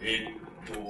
[0.00, 0.80] えー、っと、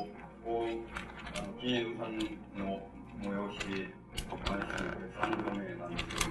[0.45, 2.17] こう、あの、記念さん
[2.57, 2.79] の
[3.21, 3.89] 催しで、
[4.31, 6.31] お話しするこれ3度目なんですけど、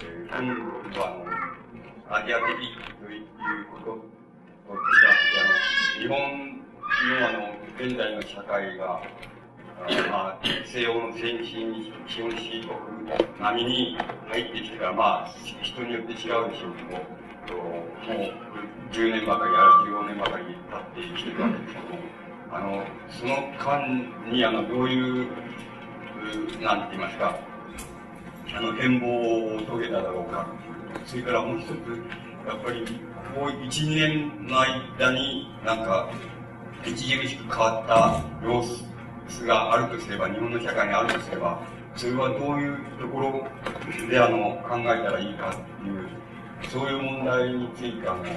[0.00, 0.44] えー、
[0.82, 1.08] 今度は、
[2.08, 2.46] あの、アジア的
[2.98, 3.26] という
[3.70, 6.60] ことと違って、あの、日本
[7.10, 9.02] のあの、現代の社会が、
[10.10, 12.78] まあ、西洋の先進資本主義国
[13.40, 19.60] 並みに入ってきてから、まあ、人によって違うでしょうけど、もう10年ばかりや
[19.98, 21.98] 15年ばかり経ってきてるわけですけども、
[22.52, 25.26] あの、その間に、あの、どういう、
[26.60, 27.38] なんて言いますか、
[28.54, 30.46] あの、変貌を遂げただろうか。
[31.06, 31.70] それからもう一つ、
[32.46, 32.84] やっぱり、
[33.34, 36.10] こう1、2年の間になんか、
[36.82, 38.62] 著しく変わった様
[39.28, 41.60] 子があるとすれば、日本の社会にあるとすれば、
[41.94, 43.46] それはどういうところ
[44.08, 46.08] であの考えたらいいかっていう、
[46.68, 48.34] そういう問題についてあの、今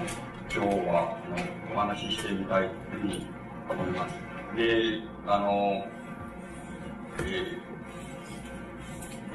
[0.49, 3.27] 日はあのお話ししてみたいというふうに
[3.69, 4.16] 思います。
[4.55, 5.85] で、あの、
[7.19, 7.57] えー、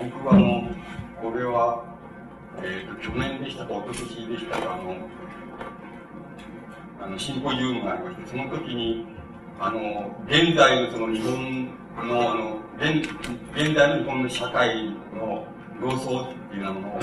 [0.04, 0.68] 僕はあの、
[1.20, 1.84] これは、
[2.62, 4.96] えっ、ー、と、去年でしたか、一昨年でしたか、あの、
[7.02, 9.06] あの、シンポジウムがありまして、その時に、
[9.60, 11.66] あの、現在のその日本
[12.08, 13.08] の、あの、現、
[13.54, 15.46] 現代の日本の社会の
[15.80, 17.00] 様相っていうものを、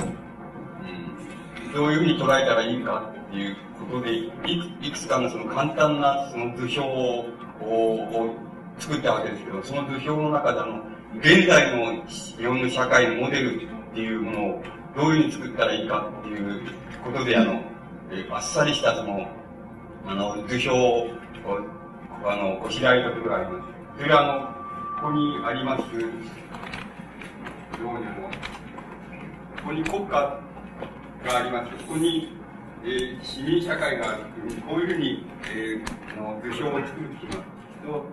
[1.75, 3.57] どういうふうに捉えたらいいかっていう
[3.91, 7.25] ことで、いくいくつかのその簡単なその図表を
[7.65, 8.33] を
[8.79, 10.81] 作ったわけですけど、その図表の中であの、
[11.19, 14.63] 現在の日本の社会のモデルっていうものを
[14.95, 16.61] どういうふうに作ったらいいかっていう
[17.03, 17.61] ことで、あの、
[18.09, 19.27] えあっさりしたその、
[20.07, 21.09] あの、図表を、
[22.23, 23.59] あの、こしらえたことがありま
[23.97, 24.01] す。
[24.01, 26.29] それはあの、ここにありますように、
[29.57, 30.44] ここに国家
[31.25, 31.71] があります。
[31.85, 32.29] ここに、
[32.83, 37.39] えー、市民社会があるというふうに、こういうふうに、えー、の図表を作るとします
[37.83, 38.05] と、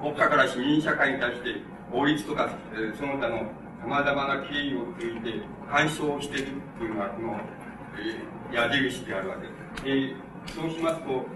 [0.00, 3.50] 国家から市民社会に対して、法律とか、えー、その他の
[3.82, 5.40] 様々な経緯を通じて
[5.70, 7.40] 干渉しているというのが、この、
[7.98, 10.16] えー、矢印であるわけです。
[10.54, 11.26] で、そうしますと、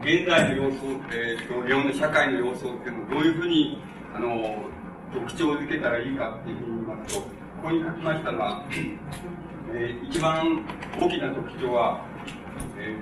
[0.00, 3.82] 現在の様相、えーと、日本の社会の様相っていうのをどういうふうに
[4.14, 4.62] あの
[5.12, 8.64] 特徴づけたらいいかっていうふうに言いますとここに書きましたのは、
[9.72, 10.64] えー、一番
[11.00, 12.06] 大きな特徴は、
[12.78, 12.96] え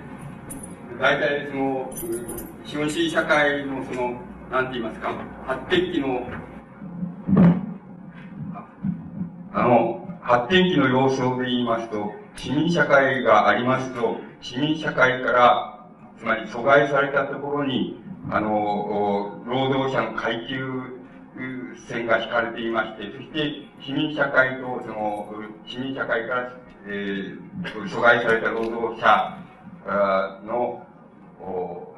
[0.95, 1.93] ー、大体その
[2.65, 5.15] 資本主義社会のそのなんて言いますか
[5.47, 6.27] 発展期の
[9.53, 15.77] あの発展期の様相で言いますと市民社会がありますと市民社会から
[16.19, 18.01] つまり阻害されたところに、
[18.31, 20.96] あの、労働者の階級
[21.43, 25.29] いう線が引かれていまして、そして市民社会と、その、
[25.67, 26.53] 市民社会から、
[26.87, 29.47] えー、阻害された労働者
[30.45, 30.87] の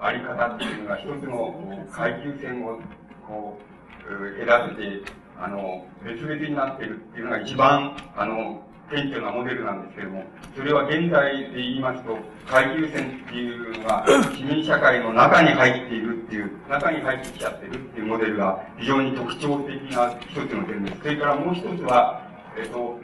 [0.00, 2.78] あり方っていうのが一つの階級線を
[3.26, 10.24] こう選べて、あの、別々になっているっていうのが一番、あの、顕著なモデルなんですけれども、
[10.56, 12.16] それは現在で言いますと、
[12.46, 14.04] 階級線っていうのが、
[14.34, 21.02] 市民社会の中に入っているっていう、中に入ってきちゃってるっていうモデルが非常に特徴的な一つの点です。
[21.02, 22.22] それからもう一つは、
[22.56, 22.98] えっと、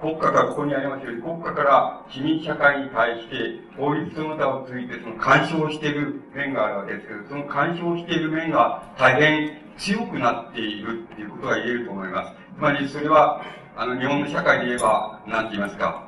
[0.00, 12.32] 国家がここにありますように、国家から市民社会に対して、法律その他を通じてその干渉している面があるわけですけど、その干渉している面が大変強くなっているっていうことが言えると思います。
[12.56, 13.42] つまりそれは、
[13.74, 16.06] あの、日本の社会で言えば、なんて言いますか、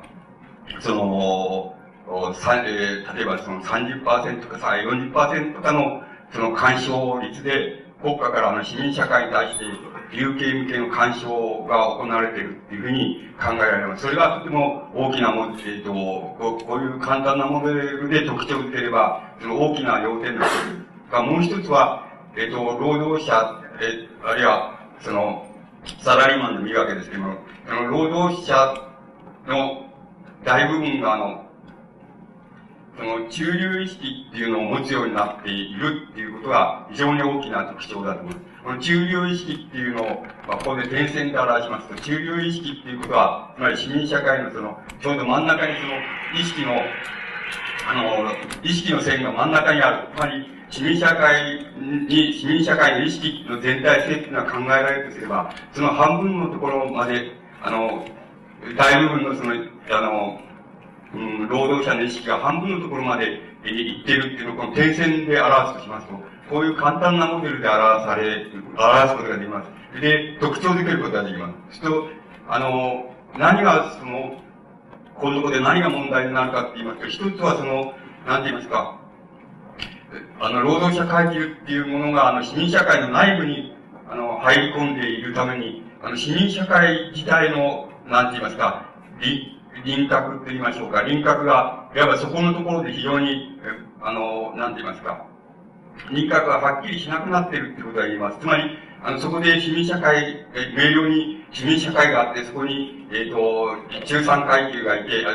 [0.79, 1.75] その、
[2.07, 9.65] えー、例えばその30%かさ、40%かの、その干渉率で、国家からの市民社会に対して、
[10.11, 14.03] 有形向けの干渉が行われているっていうふうに考えられます。
[14.03, 21.11] それがとても大きなもの、えっ、とこ、こういう簡単なモデルで特徴づければ、その大きな要点です。
[21.11, 22.05] が、もう一つは、
[22.37, 25.47] えっ、と、労働者、えあるいは、その、
[25.99, 27.35] サラリーマンでもいいわけですけども、
[27.67, 28.75] 労働者
[29.47, 29.85] の
[30.43, 31.45] 大部分があの、
[32.97, 38.55] その中流意識っていうのを持つようになっているっていうことが非常に大きな特徴だと思います。
[38.63, 40.05] この中流意識っていうのを、
[40.47, 46.73] まあ、ここで点線で表しますと、中流意識っていうことは、つまり市民社会のその、ちょうど真ん中にその意識の、
[47.87, 48.31] あの、
[48.63, 50.07] 意識の線が真ん中にある。
[50.15, 51.65] つまり、市民社会
[52.07, 57.31] に、市民社会の意識の全体性っていうのは考えられるとすれば、その半分のところまで、
[57.65, 58.05] あの、
[58.77, 59.53] 大部分のその、
[59.89, 60.39] あの、
[61.15, 66.13] うん、労働者の意識が半分のところまで行ってるっていうのを、この点線で表すとしますと、
[66.47, 68.45] こういう簡単なモデルで表され、
[68.77, 69.99] 表すことができます。
[69.99, 71.79] で、特徴づけることができます。
[71.79, 72.07] すると、
[72.49, 74.39] あの、何がその、
[75.15, 77.95] このところで何が問題になるかって言いますと、一つはその、
[78.27, 78.99] なんて言いますか、
[80.39, 83.75] あの、労働者階級っていうものが、あの、市民社会の内部に、
[84.07, 88.85] あの、入り込んでいるために、あの、市民社会自体の、なんて言いますか、
[89.83, 93.59] 輪郭と言いましょうか、輪郭が、いわばそこのところで非常に、
[94.01, 95.25] あの、なんて言いますか、
[96.11, 98.39] 輪郭がはっきりしなくなっているってことが言えます。
[98.39, 105.25] つまり、あの、そこで市民社会、え明瞭に市民社会があって、そこに、えっ、ー、と、中産階級がいて、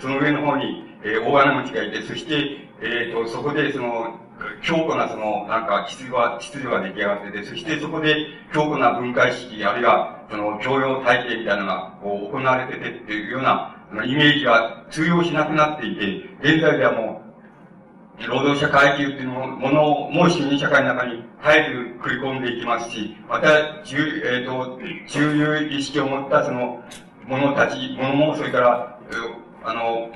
[0.00, 4.18] その上の方に、えー、大金持ちがいて、そして、えっ、ー、と、そこでその、
[4.62, 13.74] 強固なその、なんか、秩序が、秩序が出来上がってて、そしてそこで強固な分解式、あるいは、その、教養体系みたいなのが、こう、行われててっていうような、
[14.04, 17.28] イメージが通用しなくなっていて、現在ではもう、
[18.26, 26.82] 労働者階級っていうものをもう市民社会の中に絶えず繰り込んでいきますし、また、中、えっ、ー、と、中流意識を持ったその、
[27.26, 28.98] 者たち、者も、それから、
[29.64, 30.10] あの、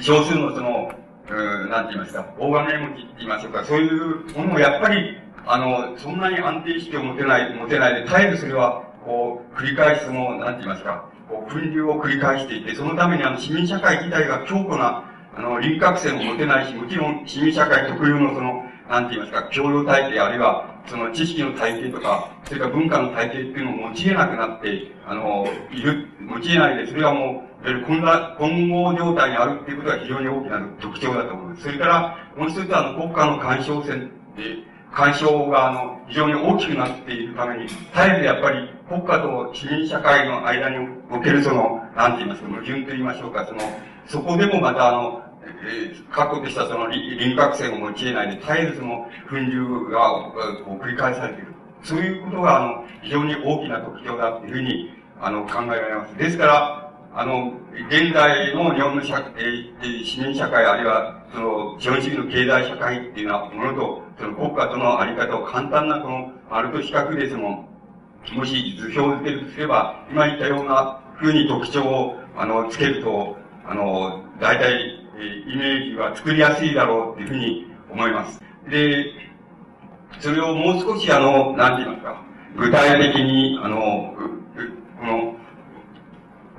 [0.00, 0.92] 少数のその、
[1.30, 15.04] うん、なんて言いますか、大金持ちって言いましょうか、そういうものもやっぱり、あの、そんなに安定意識を持てない、持てないで、絶えずそれは、こう、繰り返すその、なんて言いますか、こう、分流を繰り返していて、そのためにあの、市民社会自体が強固な、
[15.34, 31.62] あの、輪郭線を持てないし、もちろん市民社会特有のその、なんて言いますか、教養体系、あるいは、その知識の体系とか、それから文化の体系っていうのを用いなくなって、あの、いる、用いないで、それはもう、いわゆる混合状態にあるっていうことが非常に大きな特徴だと思います。
[31.62, 43.60] それから、もう一つは、あの、国家の干渉線で、干渉が、あの、非常に大きくなっているために、絶えずやっぱり国家と市民社会の間におけるその、なんて言いますか、矛盾と言いましょうか、その、
[44.06, 45.22] そこでもまたあの、
[45.64, 50.32] えー、確固としたその輪郭線を用いないで、絶えずその、粉流が、
[50.64, 51.52] こう、繰り返されている。
[51.84, 56.16] そういうことが、あの、非常に大きな特徴だというふうに、あの、考えられます。
[56.16, 56.81] ですから、
[57.14, 57.52] あの、
[57.90, 67.68] 現代の日本の社、えー、市民社会、あるいは、その、資本主義の経済社会っていうようなものと、その国家とのあり方を簡単な、この、あると比較で、その、
[68.32, 73.36] もし図表付けるとすれば、今言ったような風に特徴を、あの、つけると、
[73.66, 78.40] あの、大体、えイメージは作りやすいだろうっていうふうに思います。
[78.70, 79.12] で、
[80.18, 82.22] それをもう少しあの、なんて言いますか、
[82.56, 84.14] 具体的に、あの、
[84.98, 85.31] この、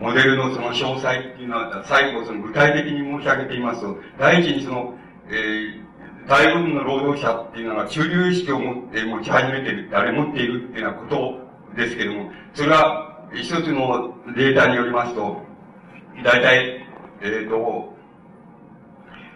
[0.04, 4.94] モデルのその詳細っていうのは、最後その具体的に申し上げていますと、第一にその、
[5.30, 15.42] えー、大部分の労働者っていうのが中流意識を持って持ち始めてる、あれ持っているっていうようなことですけども、それは一つのデータによりますと、
[16.22, 16.86] 大体、
[17.22, 17.96] えっ、ー、と、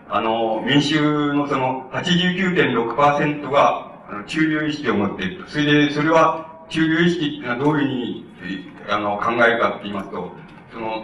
[0.09, 3.87] あの、民衆のその89.6%が、
[4.25, 5.49] 中流意識を持っていると。
[5.49, 10.31] それで、それは、中流意識っていうのはどういうふうに、あの、考えるかって言いますと、
[10.77, 11.03] その、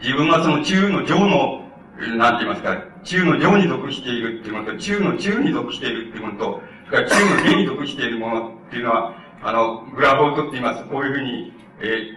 [0.00, 1.68] 自分がその中の上の、
[2.16, 10.84] なんて言いますか、中の上に属しているっていうものと、中の中に属しているっていうものと、それから中の下に属しているものっていうのは、あの、グラフを取っています。
[10.84, 12.16] こういうふうに、え、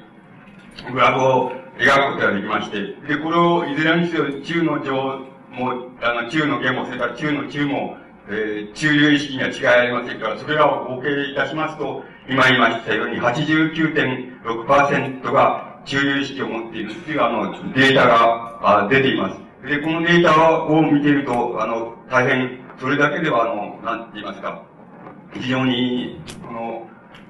[0.91, 5.19] グラフを描くことができまして、で、これをいずれにせよ中の上
[5.51, 7.97] も、あの、中の下も、それから中の中も、
[8.29, 19.67] えー、中流意識には違いありませんから、それらを合計いたしますと、今言いましたように89.6%が中流意識を持っているっていうあの、データがあ出ています。
[19.67, 24.63] で、このデータを見ていると、あの、大変、それだけでは、あの、なんて言いますか、
[25.33, 26.51] 非常に、こ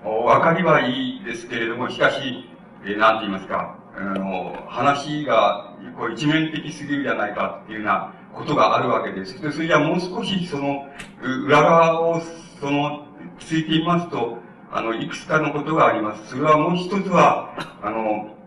[0.04, 2.50] の、わかりはいいですけれども、しかし、
[2.86, 9.42] え、なんて言いますか、あの、話が、こう一面的すぎるじゃないかっていうようなことがあるわけです。
[9.42, 10.86] で、それじゃもう少しその、
[11.22, 12.22] 裏側を、
[12.60, 13.06] その、
[13.40, 14.38] ついていますと、
[14.72, 16.30] あの、いくつかのことがあります。
[16.30, 18.38] それはもう一つは、あの、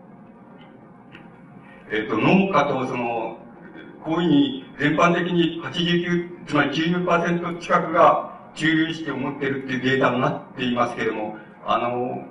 [1.91, 3.37] えっ、と、農家とその、
[4.03, 12.25] こういうふうに全般的に89、つまり90%近くが中流意識を持っているっていうデータになっていますけれども、あの、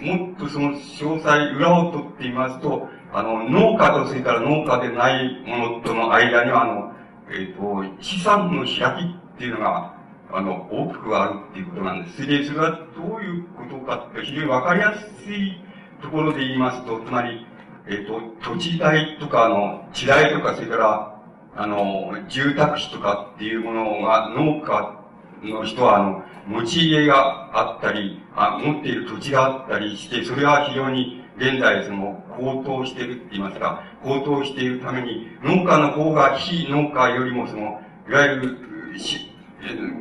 [0.00, 6.92] もっとその詳細、裏を取ってみますと、あの、農家とそれから農家でないものとの間には、あの、
[7.30, 9.94] えっ、ー、と、資産の開きっていうのが、
[10.32, 12.26] あの、大きくあるっていうことなんです。
[12.26, 15.60] で、それはどういうことかって非常にわかりやすい
[16.02, 17.46] ところで言いますと、つまり、
[17.88, 21.16] えっ、ー、と、土地代とか、あの、地代とか、それから、
[21.54, 25.00] あの、住宅費とかっていうものが農家
[25.42, 39.30] の人は、あの、持ち家があったり、あ持っている土地があったりして、それは非常に現在その高騰してるって言いますか、高騰しているために、農家の方が非農家よりもその、いわゆる、し、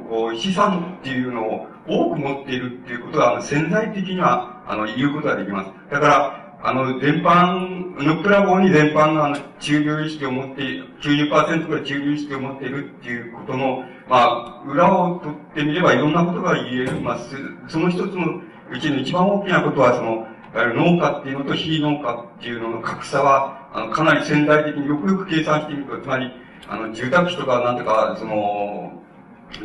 [0.09, 5.71] こう資産っていうのを多く持っているっていうことは、あの潜在的には、あの、言うことができます。
[5.91, 10.63] だから、あの、全般、のっぺらぼうに全般が中流意識を持って、
[10.99, 16.99] 90%くらい中流意識を持っているっていうことの、まあ、裏を取ってみればいろんなことが言える。
[17.01, 17.19] まあ、
[17.67, 18.41] その一つの
[18.71, 20.27] うちの一番大きなことは、その、
[20.73, 26.31] 農家っていうのと非農家っていうのの格差は、あの、かなり潜在的によくよく計算してみると、つまり、
[26.67, 29.03] あの、住宅地とかなんとか、その、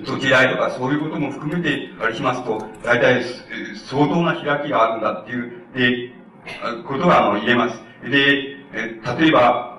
[0.04, 3.24] 土地代とかそういうことも含めて、あれしますと、大体、
[3.88, 6.19] 相当な開きがあるんだっていう、で、
[6.86, 7.82] ことが、あの、言えます。
[8.08, 9.70] で、え例えば、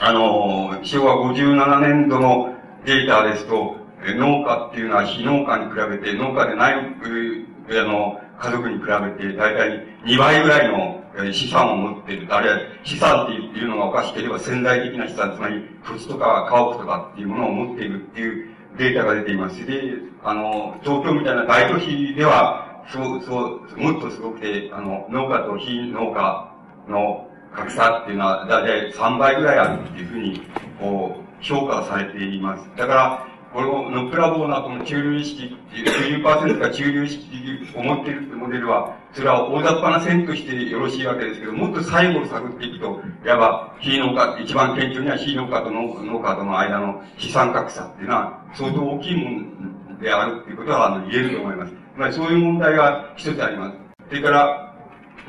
[0.00, 12.34] あの、昭和57年度のデータですと、農家っていうのは非農家に比べて、農家でない、あの、家族に比べて、大体2倍ぐらいの資産を持っている。
[12.34, 19.64] あるいは資産っていうのがおかしければ潜在的な資産、つまり土地とか家屋とかっていうものを持っているっていうデータが出ています。
[19.64, 26.52] で、あの、東京みたいな大都市では、そう、そう、もっとすごくて、あの、農家と非農家
[26.88, 30.42] の格差っていうのは、だいたい3倍ぐらいあるっていうふうに、
[30.78, 32.68] こう、評価されています。
[32.76, 37.26] だから、こののっぺらぼうなこの中流意識っていう、90%が中流意識
[37.74, 51.85] を持っているってモデルは、それは大雑把な線としてよろしいわけですけど、もっと最後を探っていくと、いわば、非農家、一番顕著には非農家と農家との間の資産格差っていうのは、相当大きいものであるっていうことは、あの、言えると思います。
[51.96, 53.76] まりそういう問題が一つあります。
[54.08, 54.74] それから、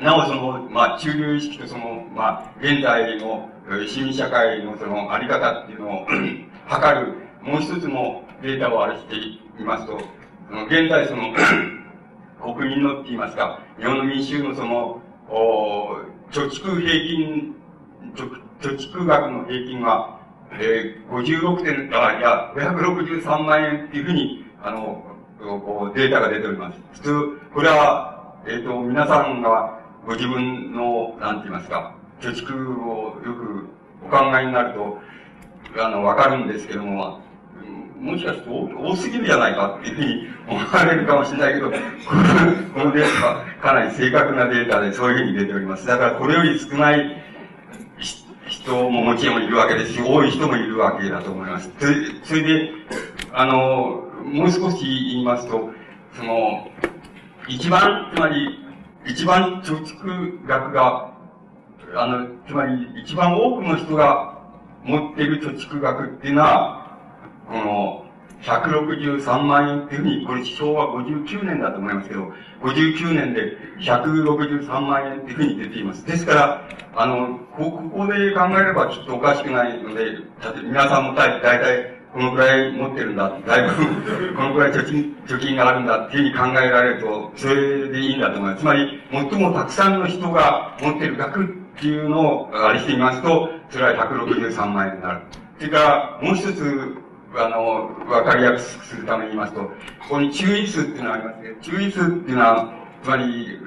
[0.00, 3.48] なおその、まあ、中流意識とその、まあ、現在の
[3.86, 6.06] 市民社会のそのあり方っていうのを
[6.68, 9.96] 測るもう一つのデータをあれしていますと、
[10.66, 11.34] 現在その
[12.54, 15.96] 国民のって言いますか、日本の民衆のその、お
[16.30, 17.54] 貯蓄平均、
[18.60, 20.20] 貯蓄額の平均は、
[20.52, 25.04] えー、56点、あ、いや、563万円っていうふうに、あの、
[25.40, 26.78] こう、データが出ております。
[26.94, 33.66] 普通、これは、えっ、ー、と、皆さんがご自分の、なんて言いますか、貯蓄をよく
[34.04, 34.98] お考えになると、
[35.78, 37.20] あの、わかるんですけども、
[38.00, 41.76] もしかすると多すぎるじゃないかっていうふうに思われるかもしれないけど、こ
[42.84, 45.86] のデータはかなり正確なデータでそういうふうに出ております。
[45.86, 47.24] だからこれより少ない
[48.46, 51.70] 人ももちろんいるわけですし、多い人もいるわけだと思います。
[52.22, 52.70] それで、
[53.32, 55.70] あの、もう少し言いますと、
[56.12, 56.68] その、
[57.48, 58.64] 一番、つまり、
[59.06, 61.12] 一番貯蓄額が、
[61.94, 64.38] あの、つまり一番多くの人が
[64.84, 66.98] 持っている貯蓄額っていうのは、
[67.46, 68.04] この、
[68.42, 72.32] 163万円っていうふうに、これ昭和59年だと思いますけど、
[72.62, 76.06] 59年で163万円っていうふうに出ています。
[76.06, 80.18] ですから、あの、ここで考えればきっとおかしくないので、
[80.62, 88.60] 皆さんも大体このくらい持ってるんだ、だいぶこのくらい貯金、貯金があるんだっていうふうに考えられると、それでいいんだと思います。
[88.60, 91.46] つまり、最もたくさんの人が持ってる額っ
[91.78, 95.20] ていうのをあれしてみますと、それは163万円になる。
[95.58, 96.96] それから、もう一つ、
[97.36, 99.70] あの、わかりやすくするために言いますと、こ
[100.10, 103.60] こに注意数っていうのがありますけど、注意数っていうのは、つまり、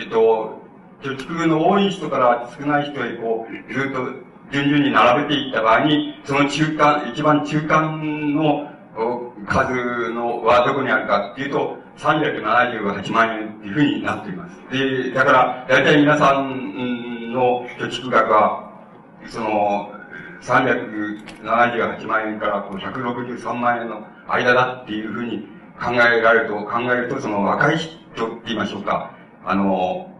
[0.00, 0.62] えっと、
[1.02, 8.70] 貯蓄の多い人から少ない人へこう、ずっと順々に並べていった場合に、その中間、一番中間の
[9.46, 14.56] 数のはどこにあるかっていうと、378万円っていうふうになっています。
[14.70, 18.70] で、だから、大体皆さんの貯蓄額は、
[19.28, 19.92] その、
[20.42, 25.48] 378万円からこう163万円の間だっていうふうに
[25.80, 27.92] 考えられると、考えると、その若い人
[28.26, 29.10] って言いましょうか。
[29.44, 30.10] あの、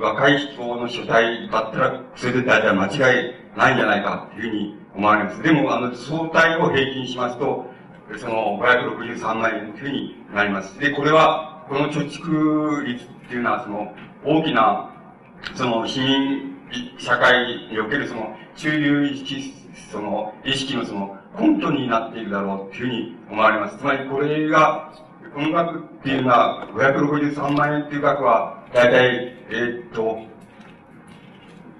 [0.00, 5.42] 若い人の所帯だったら、それで大体間違いないんじゃないかっていうふうに思われます。
[5.42, 7.66] でも、あの、相対を平均しますと、
[8.18, 10.78] その563万円というふうになります。
[10.78, 14.90] で、これは、この貯蓄率っていうのは、その、大きな、
[15.54, 16.56] その、市民
[16.98, 19.54] 社会におけるその、中流意識、
[19.90, 23.78] その、意識のその、根拠になっているだろうというふうに思われます。
[23.78, 24.92] つまり、これが、
[25.32, 30.18] この額っていうのは、563万円っていう額は、だいたい、えー、っと、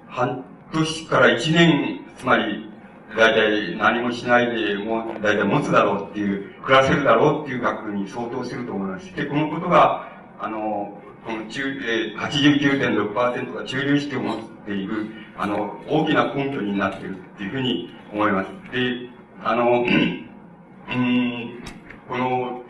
[0.07, 2.69] 半年から1年、つまり、
[3.15, 9.13] だいたい何もしないで、もう、だいたい持つだろうっていう、暮らせるだろうっていう額に相当すると思います。
[9.15, 10.07] で、このことが、
[10.39, 18.47] あの、この中、えー、89.6%が中流意識を持っている、あの、大きな根拠になっているっていうふうに思います。
[18.71, 19.09] で、
[19.43, 19.85] あの、
[20.89, 21.63] うん、
[22.07, 22.63] この、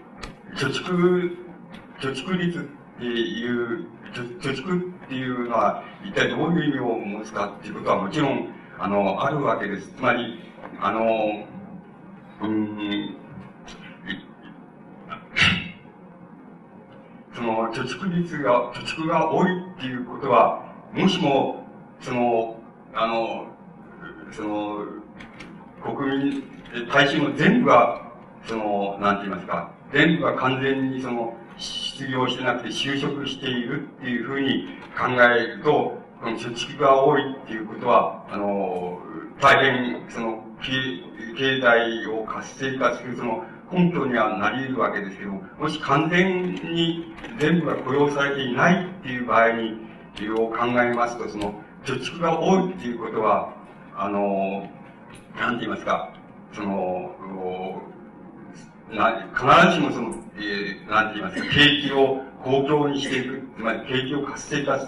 [0.56, 1.38] 貯蓄、
[2.00, 2.62] 貯蓄率っ
[3.00, 8.50] ていう、貯蓄っていうのは、一体どういう意味を持つかっていうことはもちろん、
[8.80, 9.90] あの、あるわけです。
[9.90, 10.40] つまり、
[10.80, 11.46] あの、
[12.42, 13.16] うん、
[17.34, 20.64] その、貯蓄率が、貯蓄が多いっていうことは、
[20.94, 21.66] もしも、
[22.00, 22.60] その、
[22.94, 23.48] あの、
[24.32, 24.86] その、
[25.84, 26.44] 国民、
[26.92, 28.12] 大衆も全部が、
[28.46, 39.00] その、なんて言いますか、全部が完全にその、失業してなくて就職しているっていうふうに考えると、この貯蓄が多いっていうことは、あの、
[39.40, 49.78] 大変、その、経、済を活性化する、その、根拠にはなり得るわけですけども、もし完全に全部が雇用されていないっていう場合に、
[50.38, 51.54] を考えますと、その、
[51.86, 53.54] 貯蓄が多いっていうことは、
[53.96, 54.70] あの、
[55.40, 56.14] なんて言いますか、
[56.54, 57.82] その、
[58.92, 64.88] な必ずしもその、えー、なんて言いますか、景気を公共にしていく、つまり景気を活性化さ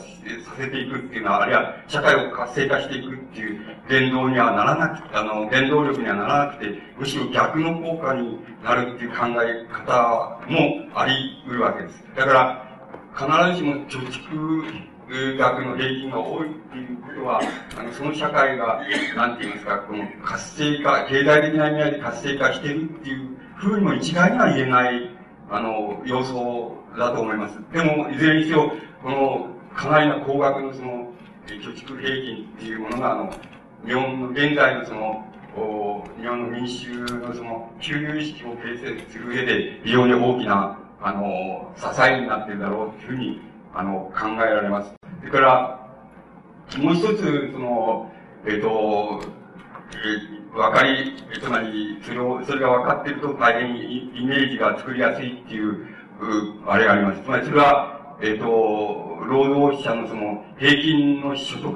[0.57, 3.59] せていくっていうのは、あるいは社会を活性化していくっていう
[3.89, 12.03] 言動にはならなく、あの、原動力にはならなくて、むしろ逆の効果になるっていう考え方もあり得るわけです。
[12.15, 12.63] だから、
[13.15, 14.93] 必ずしも貯蓄
[15.38, 17.41] 額の平均が多いっていうことは、
[17.77, 18.81] あの、その社会が、
[19.15, 25.12] なんて言いますか、この活性化、経済的な意味合いで活性化してるっていうふうにも一概には言えない、
[25.53, 27.60] あの、要素だと思います。
[27.72, 28.72] でも、いずれにせよ、
[29.03, 31.13] この、かなりの高額のその、
[31.45, 33.33] 貯蓄平均っていうものが、あの、
[33.86, 35.24] 日本の現在のその、
[36.19, 43.41] 日本の民衆のその、給与意識を形成する上で、非常に大きな、あの、支えになっているだろうというふうに、
[43.75, 44.91] あの、考えられます。
[45.19, 45.88] それから、
[46.79, 48.12] もう一つ、その、
[48.48, 49.22] えっ、ー、と、
[49.95, 55.88] えー、わかり、つまり、それを、それが分かっていると大変イメージが作りやすいっていう、う
[56.67, 57.23] あれがあります。
[57.23, 61.73] つまり、それは、えっ、ー、と、労働者のその、平均の所得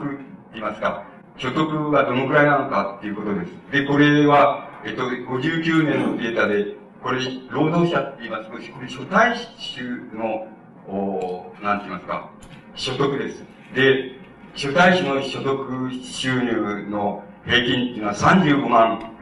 [0.53, 1.03] 言いますか、
[1.37, 3.51] 所得がどのくらいなのかっていうことです。
[3.71, 7.19] で、これは、えっ、と、59年のデータで、これ、
[7.49, 9.35] 労働者って言いますと、これ、初対
[9.75, 10.47] 種の、
[10.87, 12.29] おなんて言いますか、
[12.75, 13.43] 所得です。
[13.73, 14.17] で、
[14.55, 19.13] 初対種の所得収入の平均っていうのは35万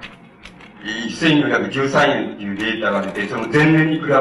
[0.83, 4.11] 1413円っていうデータが出て、その前年に比べて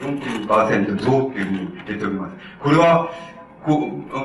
[0.00, 2.36] 4.2%増っていうふうに出ております。
[2.60, 3.12] これは、
[3.64, 3.78] こ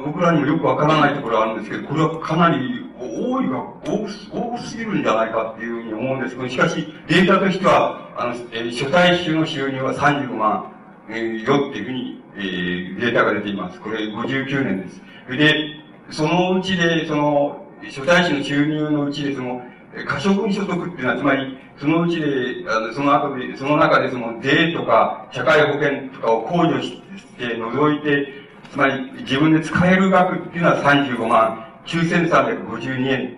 [0.05, 4.07] 僕らにもよくわからないところがあるんですけど、これはかなり多いが多
[4.55, 10.71] 多すぎるんじゃないかっていうふうに思うんですけど、しかしデータとしては、あの、えー、初対種の収入は35万、
[11.09, 13.79] えー、よっていうふうにえー、データが出ています。
[13.79, 15.01] これ59年です。
[15.29, 15.75] で、
[16.11, 19.61] そのうちで、その、初対種の収入のうちで、その、
[20.07, 22.25] 可処分所得っていうのは、つまり、そのうちで、
[22.69, 27.01] あのその後で、その中でその税とか社会保険とかを控除し
[27.37, 28.27] て除いて、
[28.71, 33.37] つまり自分で使える額っていうのは35万9352円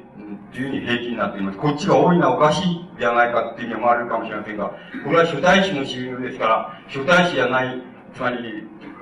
[0.49, 1.57] っていうふうに平均になっています。
[1.57, 4.71] こっちが多いのはおかしいではないかっていうふうに思われるかもしれませんが、
[5.03, 7.81] これは初対種の収入ですから、初対種じゃない、
[8.15, 8.37] つまり、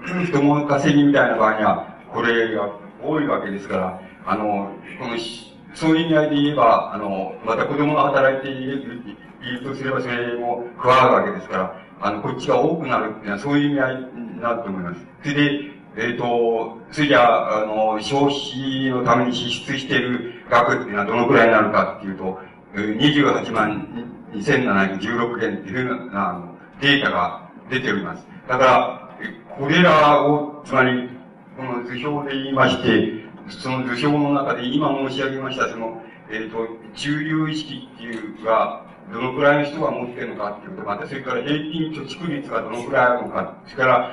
[0.28, 2.70] 人も稼ぎみたいな場合には、これが
[3.04, 5.18] 多いわけですから、あの、この、
[5.74, 9.02] そういう意味合いで言えば、あの、また子供が働いている、
[9.42, 15.06] いるとすればそれも加わるわけですから、あの、こっちが多くなるっていうのはそういう意味合いになると思います。
[15.22, 22.40] それで、えっ、ー、と、それじゃあ、あの、消費のために支出している額っていうのはどのくらいになるかっていうと、
[22.74, 28.26] 28万2716件っていうふうな、あの、データが出ております。
[28.48, 29.18] だから、
[29.58, 31.10] これらを、つまり、
[31.56, 44.12] この図表で言いまして、その図表の中で今申し上げました、その、えっ、ー、と、中流意識っていうが、どのくらいの人が持ってるのかっていうこと、またそれから平均貯蓄率がどのくらいあるのか、それから、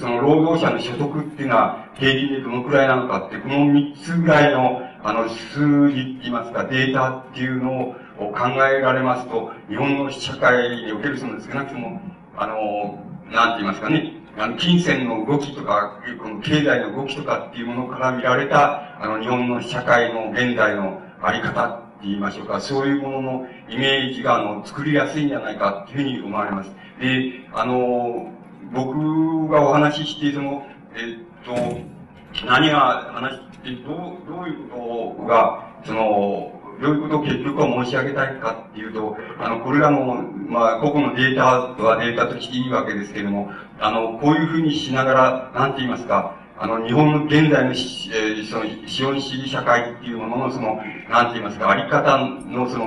[0.00, 12.00] その労働者の所得っていうのは平均でどのくらいなのかって、この三つぐらいの、あの、数字って言いますか、データっていうのを考えられますと、日本の社会におけるその少なくとも、
[12.36, 12.98] あの、
[13.30, 26.70] なんて言いますかね、あの、金銭の動きとか、この経済の動きとかっていうものから見られた、あの、日本の社会の現在のあり方って言いましょうか、そういうもののイメージが、あの、作りやすいんじゃないかっていうふうに思われます。
[27.00, 28.32] で、あの、
[28.72, 30.66] 僕がお話しして、その、
[30.96, 52.86] えっと、何が話して、どう、どういうことが、その、どういうことを結局は申し上げたいかっていうと、あの、これらの、まあ、個々のデータはデータとしていいわけですけれども、あの、こういうふうにしながら、なんて言いますか、あの、日本の現在の、えー、その、資本主義社会っていうものの、その、なんて言いますか、あり方の、その、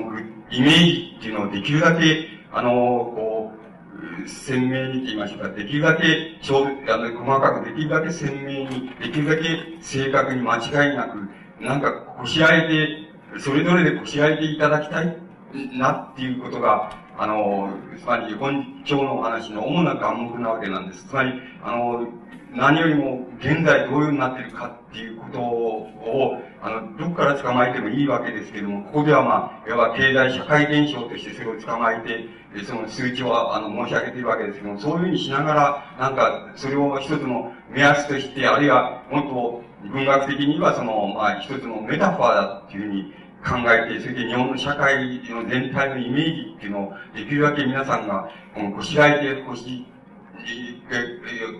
[0.49, 9.43] イメージっていうのをできるだけ、あの、こう、鮮明にと言いましょうか、できるだけ、ちょあの、細かく、できるだけ鮮明に、できるだけ
[9.81, 12.67] 正確に間違いなく、なんか、こしらえ
[13.33, 15.17] て、それぞれでこしらえていただきたい
[15.73, 21.05] なっていうことが、あの、つまり本今日の話の主な眼目なわけなんです。
[21.05, 22.07] つまり、あの、
[22.51, 32.01] 何よりも現在どういうふうになっているかっていうことを、あの、どこから捕まえてもいいわけですけども、ここではまあ、いわば経済社会現象としてそれを捕まえ
[32.53, 43.13] て、その数値をあの申し上げているわけですけども、そういうふうにしながら、なんか、それを一つの目安として、あるいは、もっと文学的にはその、まあ、一つのメタファーだっていうふうに
[43.45, 49.87] 考えて、それで日本の社会の全体のイメージっていうのを、できるだけ皆さんが、このこしらえてほしい、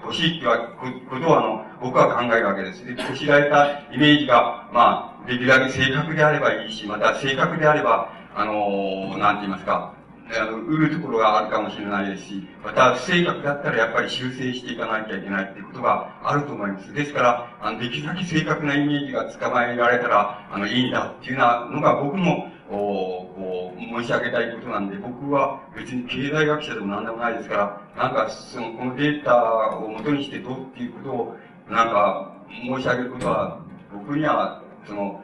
[0.03, 2.85] 欲しいってはこことは、あの、僕は考えるわけです。
[2.85, 9.93] で、こしらえたイメージが、まあ、できるだけ正確であればいいし、また正確であれば、あの、なんて言いますか、
[10.29, 16.93] 売るところがあるかもしれないですし、また不正確だったらやっぱり修正していかなきゃいけないっていうことがあると思います。
[16.93, 31.37] ですから、あの、できるだけ正確なイメージが捕まえられたら、あの、いいんだっていうようなのが僕も、おこう、申し上げたいことなんで、僕は別に経済学者でも何でもないですから、なんか、その、このデータを元にしてどうっていうことを、
[31.69, 33.59] なんか、申し上げることは、
[33.93, 35.23] 僕には、その、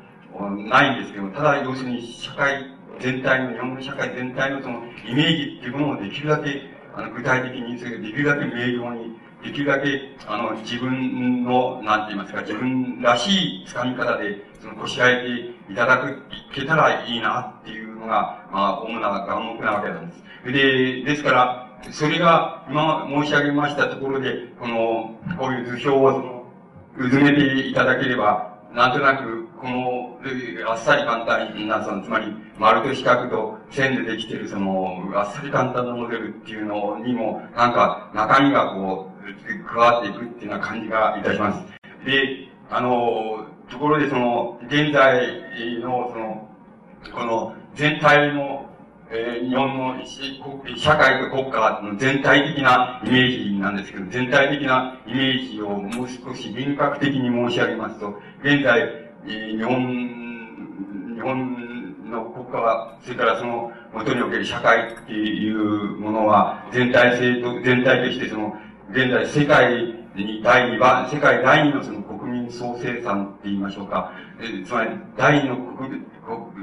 [0.69, 2.65] ないんですけど、ただ、要するに社会
[3.03, 6.61] 全体の、日本の社会全体のそのイメージっていうものをできるだけ、
[6.95, 15.21] あの、具体的に、それできるだけ明瞭に、できるだけ、あの、自分の、なんて言いますか、自分らしい掴み方で、その、こしらえ
[15.67, 20.23] ていただく、いけたらいいなっていうのが、まあ、主な願目なわけなんです。
[20.45, 26.45] で、ですから、それが、今申し上げましたところで、この、こういう図表を、その、
[26.95, 30.19] うずめていただければ、なんとなく、この、
[30.69, 41.65] あっさり簡単な、その、つまり、丸と四角と線でできてる、その、あっさり簡単なモデルっていうのにも、なんか、中身がこう、加わっていくっていうような感じがいたします。
[42.05, 46.49] で、あの、ところでその、現在の、その、
[47.13, 48.69] この、全体の、
[49.09, 49.95] えー、日本の
[50.75, 68.55] 社会と国家の全体的なイメージなんですけど、全体的なイメージをもう少し輪郭的に申し上げますと、現在、日本、日本の国家は、それからその元における社会っていうものは、全体性と、全体としてその、
[68.91, 74.11] 現在世界に第2番、世界第2のその国民総生産って言いましょうか。
[74.39, 75.89] えつまり、第2の国、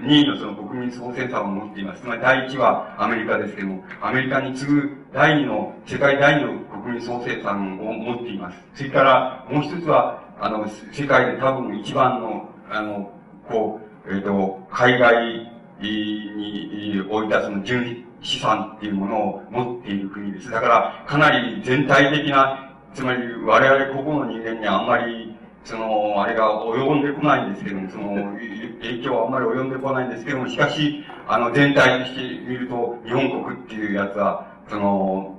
[0.06, 2.02] 2位のその国民総生産を持っています。
[2.02, 8.58] つまり第1はアメリカですけども、アメリカに次ぐ第2の、世界第2の国民総生産を持っています。
[8.74, 13.10] それから、もう一つは、あの、世界で多分一番の、あの、
[13.48, 20.50] こう、えっ、ー、と、海外に置いたその純資産っていうものを持っている国です。
[20.50, 28.38] だから、かなり全体的な、つまり我々個々の人間にあんまりその、あれが及んでこないんですけども、その、
[28.80, 35.36] 影響はあんまり及んでこないんですけども、しかし、あの、全体として見ると、日本国っていうやつは、その、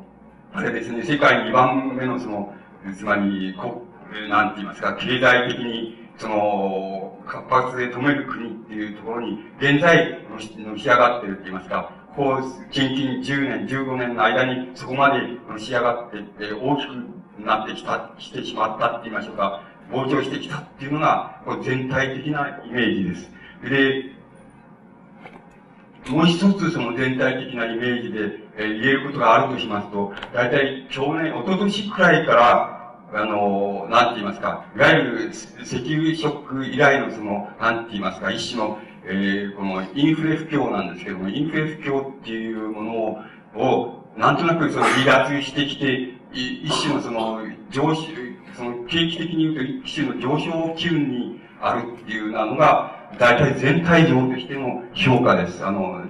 [0.53, 2.53] あれですね、世界2番目のその、
[2.97, 3.83] つまり、こ
[4.29, 10.39] なんて言いますか、経済的に、その、活発で止める国っていうところに、現在、の
[10.77, 23.31] し上がってるって言いますか、こう、近々10年、15年の間に、そこまでのし上がっていって、大きくなってきた、してしまったって言いましょうか、膨張してきたっていうのが、こう全体的なイメージです。
[23.63, 24.11] で、
[26.11, 28.19] もう一つその全体的なイメージで、
[28.57, 32.80] えー、言えることがあるとしますと、大体去年、一昨年くらいから、
[33.13, 43.19] あの、なんて言いますか、いわゆる石油ショック以来のその、なんて言いますか、一種の、えー、このインフレ不況なんですけども、インフレ不況っていうものを、
[43.55, 48.07] をなんとなくその離脱してきて、一種のその、上司、
[48.55, 55.65] その景気的に言うと一種の上昇機運にあるっていうなのが、大体全体上としての評価です。
[55.65, 56.01] あの、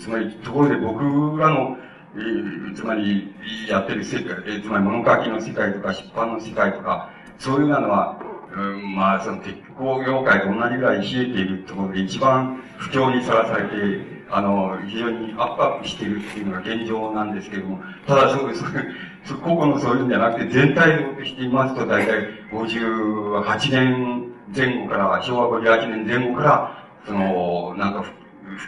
[0.00, 1.76] つまり、ところで僕らの、
[2.16, 3.32] えー、つまり、
[3.68, 8.20] やってる世界、えー、つまり物書きの世界とか出版の世界とか、そういうのは、
[8.52, 18.64] うん、まあ、その鉄鋼業界と同じぐらい冷えているところで一番不況にさらされて、あの、非常にアップアップしているっていうのが現状なんですけれども、ただそうです。
[19.42, 28.04] 個々のそういうんじゃなくて、全体としていますと、大体58年前後から、昭和58年前後から、その、なんか、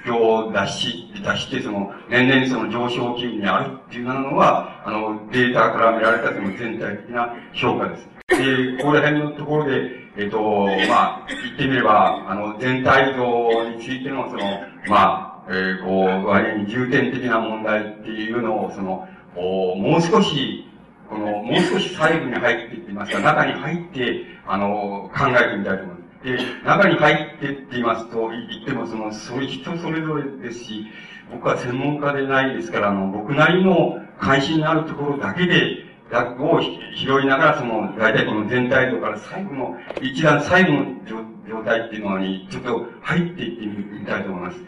[0.04, 8.08] 不況を出し、出して、その、年々その上昇気味にあるっていうのは、あの、データから見られたその全体的な評価です。
[8.28, 20.66] で、ここら辺のところで、えっ、ー、と、まあ、言ってみれば、あの、全体像についての、その、まあ、えー、こう、割に重点的な問題っていうのを、その、おもう少し、
[21.08, 25.91] この、もう少し細部に入っていってますか、中に入って、あの、考えてみたいと思います。
[26.24, 30.86] で、中に入ってって言いますと、言ってもその、そういう人それぞれですし、
[31.30, 35.92] 僕は専門家でないですから、あの、僕なりの関心のあるところだけで、
[36.38, 36.60] を
[36.94, 41.16] 拾いながら、その、大体この全体像から最後の、一段最後の状
[41.48, 44.58] 状態っていうのに、ちょっと入っていってみたいと思います。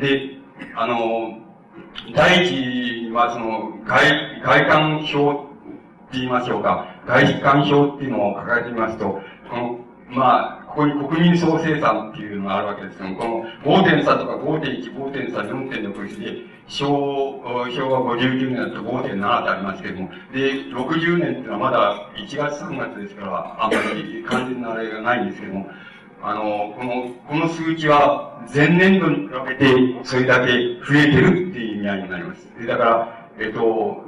[0.00, 0.38] で、
[0.74, 1.38] あの、
[2.14, 5.46] 第一はその、外、外観表っ
[6.10, 17.40] て言いましょうか、外観表っていうのを掲げてみますと、この、まあ、ここに国民総生産っていうのがあるわけですけども、この5.3とか5.1、5.3、4.6で、昭
[17.74, 25.66] 昭和59年だと5.7ってありますけども、で、60年っていうのはまだ1月3月ですから、あんまり完全なあれがないんですけども、
[26.22, 30.52] あの、この、この数値は前年度に比べてそれだけ
[30.84, 32.46] 増えてるっていう意味合いになります。
[32.60, 34.04] でだから、えっと、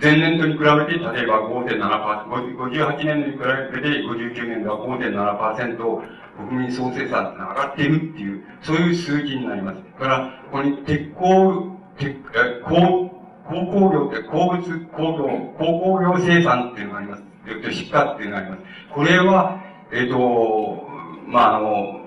[0.00, 2.24] 前年度に比べて、例えば5.7%、
[2.56, 3.38] 58年度に比
[3.72, 9.76] べて59年度は5.7%国民総生産が上がっているっていう、そういう数字になります。
[9.98, 13.10] だから、ここに鉄鋼、鉄、え、鉱、
[13.46, 17.22] 鉱工業って、鉱物工業、鉱工業生産っていうのがあります。
[17.44, 18.62] 出荷っていうのがあります。
[18.94, 19.60] これは、
[19.92, 20.88] えっ、と、
[21.26, 22.00] まあ、あの、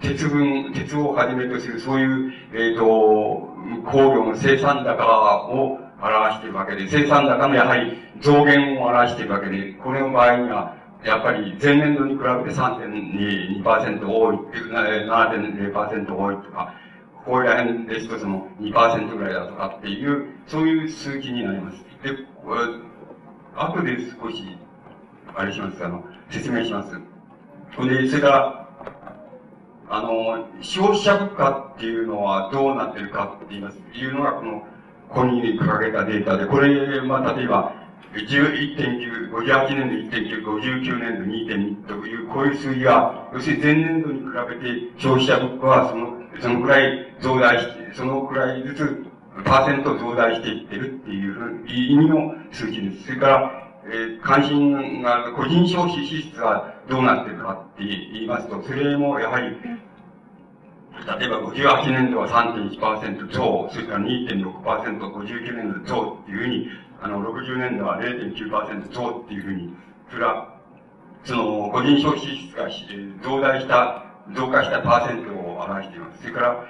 [0.00, 2.84] 鉄分、鉄をはじめとする、そういう、えっ、と、
[3.86, 5.04] 工業の生産高
[5.48, 16.74] を表しているわけで、生産高のやはり増減を表しているわけで、これの場合には、やっぱり前年度に比べて3.2%多い、7.0%多いとか、
[17.24, 21.78] ここら辺ですとその2%ぐらいだとかっていう、そういう数字になります。
[22.02, 22.10] で、
[22.44, 22.60] これ、
[23.54, 24.56] 後で少し、
[25.34, 26.92] あれします、あの、説明します。
[26.92, 28.68] で、それから、
[29.90, 34.62] あの、消費者物価っていうのはどうなってるかって言います、いうのがこの、
[35.08, 37.72] ここに掲げたデータで、これ、まあ、例えば、
[38.14, 49.04] 11.9、58年度1.9、59年度2.2という、こういう数字が、要するに前年度に比べて消費者物価はその、そのくらい増大して、そのくらいずつ、
[49.44, 53.04] パーセント増大していってるっていう意味の数字です。
[53.06, 53.52] それから、
[53.86, 59.56] えー、関心が、個人消費支出はどうなってるかって言いますと、それもやはり、
[61.06, 66.68] 例えば58年度は3.1%増、それから2.6%、59年度増っていうふうに、
[67.00, 69.74] あの、60年度は0.9%増っていうふうに、
[70.10, 70.58] それは、
[71.24, 72.68] その、個人消費支出が
[73.22, 76.20] 増大した、増加したパーセントを表しています。
[76.22, 76.64] それから、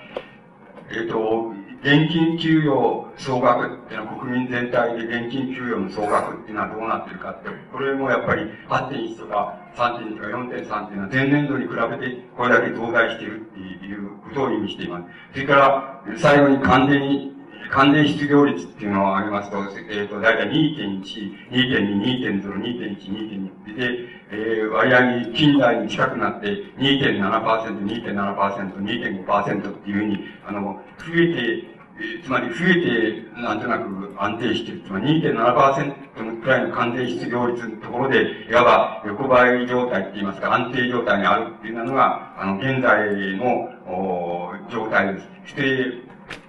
[0.90, 15.04] えっ、ー、と、現金給与総額っていうのは国民全体で現金給与の総額っていうのはどうなってるかって、これもやっぱり8.1とか3.2とか4.3っていうのは前年度に比べてこれだけ増大しているっていうことを意味しています。
[15.32, 17.37] それから、最後に完全に
[17.70, 19.58] 関連失業率っていうのを挙げますと、
[19.90, 21.02] えっ、ー、と、だいたい2.1、
[21.50, 31.78] 2.2、2.0、2.1、2.2で、えー、割合近代に近くなって2.7%、2.7%、2.5%っていうふうに、あの、増えて、
[32.24, 34.82] つまり増えて、なんとなく安定している。
[34.86, 45.28] つまり2.7%くらいの完全失業率のところで、いわば横ばい状態って言いますか、安定状態にあるっていうのが、あの、現在の、お状態です。
[45.46, 46.02] して、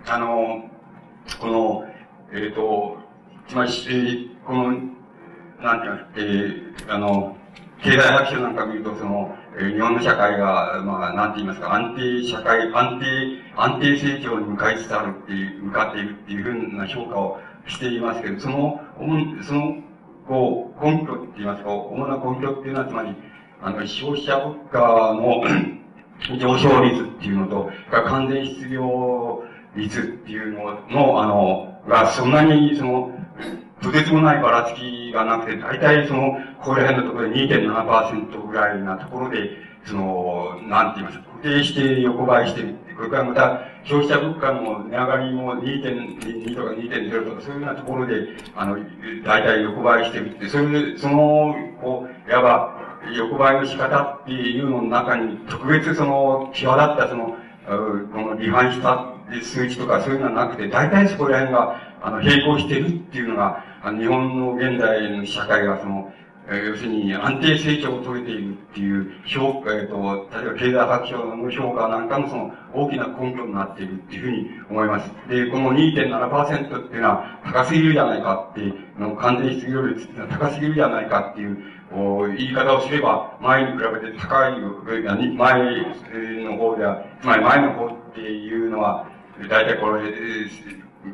[0.07, 0.69] あの、
[1.37, 1.85] この、
[2.31, 2.97] えっ、ー、と、
[3.47, 4.71] つまり、えー、この、
[5.61, 7.35] なんていうか、えー、あの、
[7.81, 13.05] 経済白書なんか見ると、その、えー、日本の社会が、まあ、なんて言いますか、安定社会、安定、
[13.55, 18.81] 安定成長に向かいつつあるっていう、向かっているっていうふうな評価をしていますけど、その、
[19.43, 19.75] その、
[20.27, 23.15] こう、根拠って言いますか、主な根拠っていうのは、つまり、
[23.61, 25.43] あの、消費者物価の
[26.37, 29.43] 上昇率っていうのと、完全失業
[29.75, 33.11] 率っていうのの、あの、が、そんなに、その、
[33.81, 39.51] とてつもないばらつきがなくて、大体その、ここら辺のところで2.7%ぐらいなところで、
[39.85, 42.93] その、なんて言いますか、固定して横ばいしてるて。
[42.95, 48.13] これからまた、消費者物価の値上がりも2.2とか2.0とか、そういうようなところで、
[48.55, 48.77] あの、
[49.23, 52.75] 大体横ばいしてるって、それで、その、こう、いわば、
[53.15, 59.05] 横ばいの仕方っていうのの中に、特別その、際立ったその、この離反した
[59.43, 66.11] 数値とかそういうのはなくて、大体そこら辺が、あの、並行してるっていうのが、あの日本の現代の社会がその、
[66.49, 75.11] えー、要するに安定成長を遂げているっていう評価、えっ、ー、と、例えば経済白書の評価なんかのその大きな根拠になっているっていうふうに思います。
[75.29, 81.57] で、この2.7%っていうのは高すぎるじゃないかっていう、の完全失業率っていうのは高すぎるじゃないかっていう
[81.91, 89.07] お、言い方をすれば、前に比べて高い、前の方では、つまり前の方っていうのは、
[89.47, 90.11] 大体これ、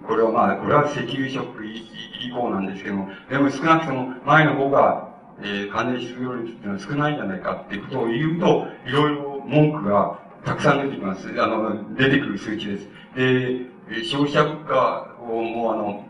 [0.08, 5.10] これはまあ、これは石油ショック以降なんですけども、でも少なくとも前の方が、
[5.42, 11.28] えー、完全失業率っていうのは少ないんじゃないかっていうことを言うと、いろいろ文句がたくさん出てきます。
[11.40, 12.88] あの、出てくる数値です。
[13.16, 16.06] で、消費者物価をもうあの、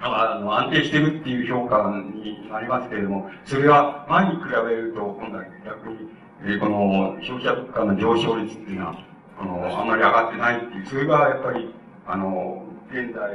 [0.00, 6.08] あの、安定してるっていう評価になりますけれども、それは前に比べると、今度は逆に、
[6.44, 8.96] えー、この消費者物価の上昇率っていうのは、
[9.40, 11.72] あの、あんまり上がってないっていう、それがやっぱり、
[12.06, 13.30] あの、現代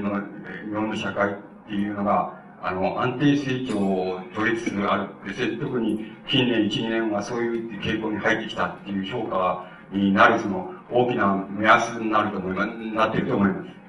[0.00, 0.20] の
[0.68, 1.34] 日本の社会っ
[1.66, 13.83] ていうのが、あの、安定成長を取りつつあるって特に近年1、2年はそういう傾向に入ってきたっていう評価になる、その、大きな目安になると思います、なってると思います。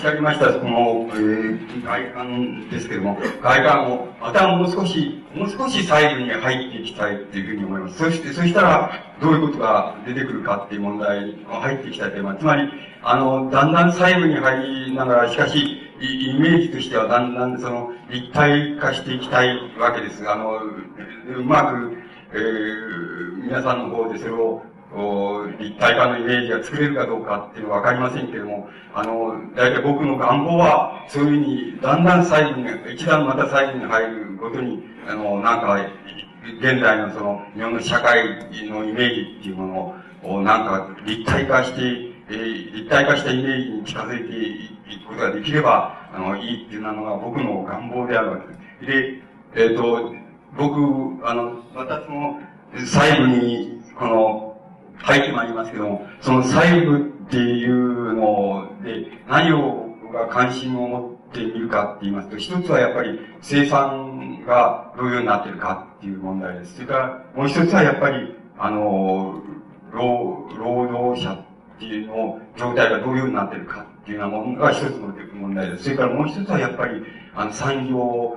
[0.00, 7.98] 申し上げました、この、えー、外観ですけれども、外観を、またもう少し、もう少し細部に入っていきたいっていうふうに思います。
[7.98, 12.40] そして、そしたら、どういうことが出てくるかっていう問題が入っていきたいと思います。
[12.40, 12.70] つまり、
[13.02, 15.58] あの、だんだん細部に入りながら、しかし、
[16.00, 20.26] イメージとしてはだんだんその、立体化していきたいわけです。
[20.26, 20.60] あの、
[21.36, 21.98] うまく、
[22.32, 24.62] えー、皆さんの方でそれを
[25.58, 35.78] 立体化のイメージが作れるかどうかっていうのはわかりませんけれども、あの、大体僕の願望は、そういうふうに、だんだん細部に、一段また細部に入るごとに、あの、なんか、
[36.58, 38.24] 現代のその、日本の社会
[38.68, 39.66] のイメージっていうも
[40.24, 48.60] のを、なんか、立体化して、えー、立体化したイメージに近づいていくことができれば、あの、いいっていうのが僕の願望であるわけです。
[48.86, 49.22] で、
[49.54, 50.14] えっ、ー、と、
[50.56, 52.40] 僕、あの、私も、
[52.74, 54.49] 細部に、この、
[55.06, 66.74] 背景もありますけども、その細部っていうので、何をが関心を持っているかって言いますと、一つはやっぱり生産がどういうようになっているかっていう問題です。
[66.74, 69.42] それからもう一つはやっぱり、あの、
[69.92, 75.84] 労労働者っていうの状態がどういうようになっているかっていうようなものが一つの問題です。
[75.84, 77.02] それからもう一つはやっぱり、
[77.34, 78.36] あの、産業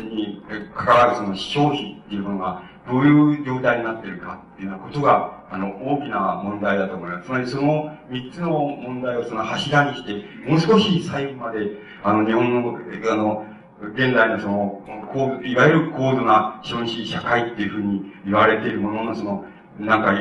[0.00, 0.42] に
[0.74, 7.26] 関わるその消費っていうものがどういう状態になっているかっていうようなことが、あの、大きな問題だと思います。
[7.26, 12.76] つまりその三つの問題をその柱にして、もう少し最後まで、あの、日本の、
[13.12, 13.46] あの、
[13.94, 19.44] 現代のその、こう、いわゆる高度な資本主義社会っていうふうに言われているものの、その、
[19.78, 20.16] なんか、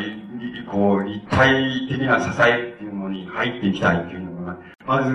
[0.72, 5.02] こう、立体的な支えっていうのに入っていきたいっていうふうに思いま。
[5.04, 5.10] ず、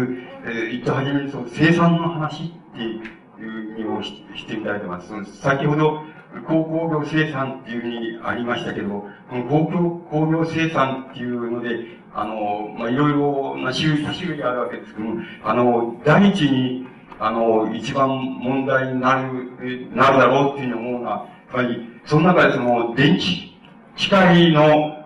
[0.46, 5.36] えー、言ってはじめに、その生産の話っていうにをしてみたいと思います。
[5.36, 6.02] 先ほど、
[6.46, 16.86] 高工業生産っていうふうにありましたけど、この工業工業生産っていうので、あの、まあ、いろいろな種類、種類あるわけですけども、あの、第一に、
[17.18, 23.56] あの、一番問題になる、なるだろうっていうふうに思うのは、やっぱり、その中でその、電気、
[23.96, 24.96] 機械の、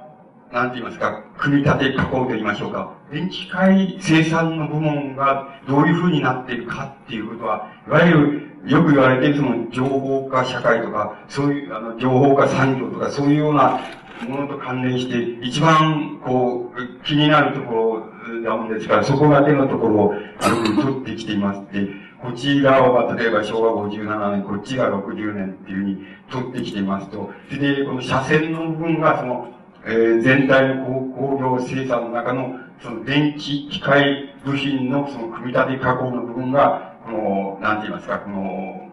[0.52, 2.92] なんて言いますか、組み立て加工と言いましょうか。
[3.10, 13.80] 電気機械生産の部門がどういうふうになっているかっていうことは、いわゆるよく言われているその情報化社会とか、そういう、あの、情報化産業とか、そういうような
[14.28, 21.88] ものと関連して、一番、こう、気になるところなもんですから、そこが手のところを、あの、取ってきていますって、
[22.22, 25.98] こちらは、例えば昭和57年、こっちが60年っていうふうに
[26.30, 29.48] 取ってきていますと、で、この車線の部分が、その、
[29.84, 38.90] えー、全体の工業生産の中の、その電気機械部品のその組み立て加工の部分が、この、なんて言いますか、この、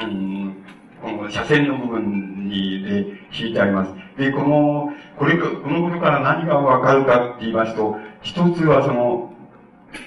[0.00, 0.56] うん、
[1.02, 3.94] この車線の部分に、で、引いてあります。
[4.16, 9.32] で、この、これ、このことから何がわかるかって言いますと、一つはその、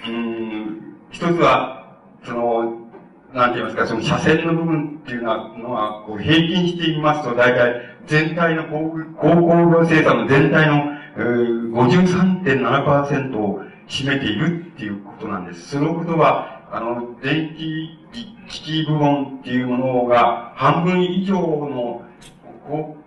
[0.07, 2.87] うん、一つは、その、
[3.33, 15.69] なんて言いますか、その車線の部分っていうのは、こう平均してみますと、大体、全体の高高工業生産の全体の、えー、53.7%を占めているっていうことなんです。
[15.69, 17.97] そのことは、あの、電気
[18.47, 22.01] 機器部門っていうものが半分以上の
[22.63, 22.97] 高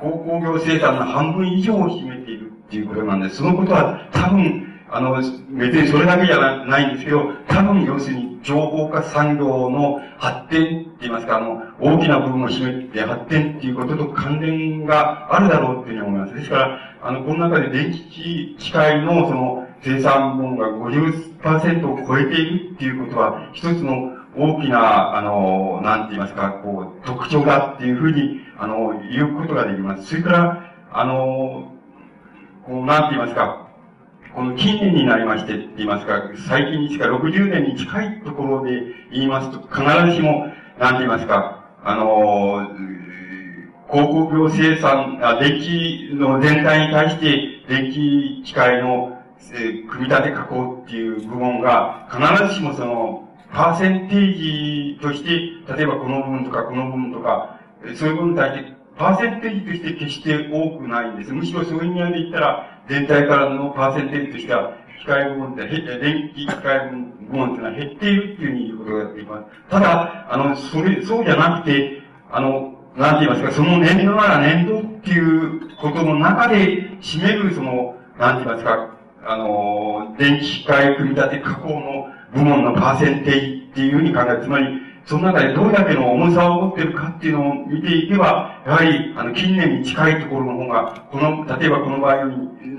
[0.00, 3.28] 工業生産の半分以上を占めているっていうことなんで。
[3.30, 5.16] そのことは多分、あの、
[5.50, 16.34] 別にそれだけじゃないんですけど、多分要するに情報化産業の発展って言いますか、あの、大きな部分を占めて発展っていうことと関連があるだろうっていうふうに思います。
[16.34, 30.06] ですから、あの、この中で電気機械のその、生産分が50%を超えているっていうことは、一つの大きな、あの、なんて言いますか、こう、特徴だっていうふうに、あの、言うことができます。
[30.06, 31.72] それから、あの、
[32.64, 33.68] こう、なんて言いますか、
[34.34, 40.46] この近年になりましてって言いますか、最近にしか60年に近いところで言いますと、必ずしも、
[40.78, 42.68] なんて言いますか、あの、
[43.90, 49.21] 広告業生産、あ電気の全体に対して電気機械の
[49.52, 55.30] えー、組み立て加工っていう部門が、必ずしもその、パーセンテージとして、
[55.76, 57.60] 例えばこの部分とかこの部分とか、
[57.96, 61.32] そういう部分に対して、パーセンテージとして決して多くないんです。
[61.32, 66.90] むしろそういう意味で言ったら、全体からのパーセンテージとしては、機械部門って、電気機械
[67.30, 69.70] 部門っていうのは減っているっていうふうに言うことができます。
[69.70, 78.90] ただ、あの、それ、そうじゃなくて、あの、なんて言いますか、その年度なら年度っていうことの中で占める、その、なんて言いますか、
[79.24, 84.42] あの、電気機械組み立て加工の部門のパーセンテージっていうふうに考える。
[84.42, 92.30] つまり、その中でどれだけの重さを持ってるかっていうのを見ていけば、やはり、あの、近年に近いところの方が、この、例えばこの場合の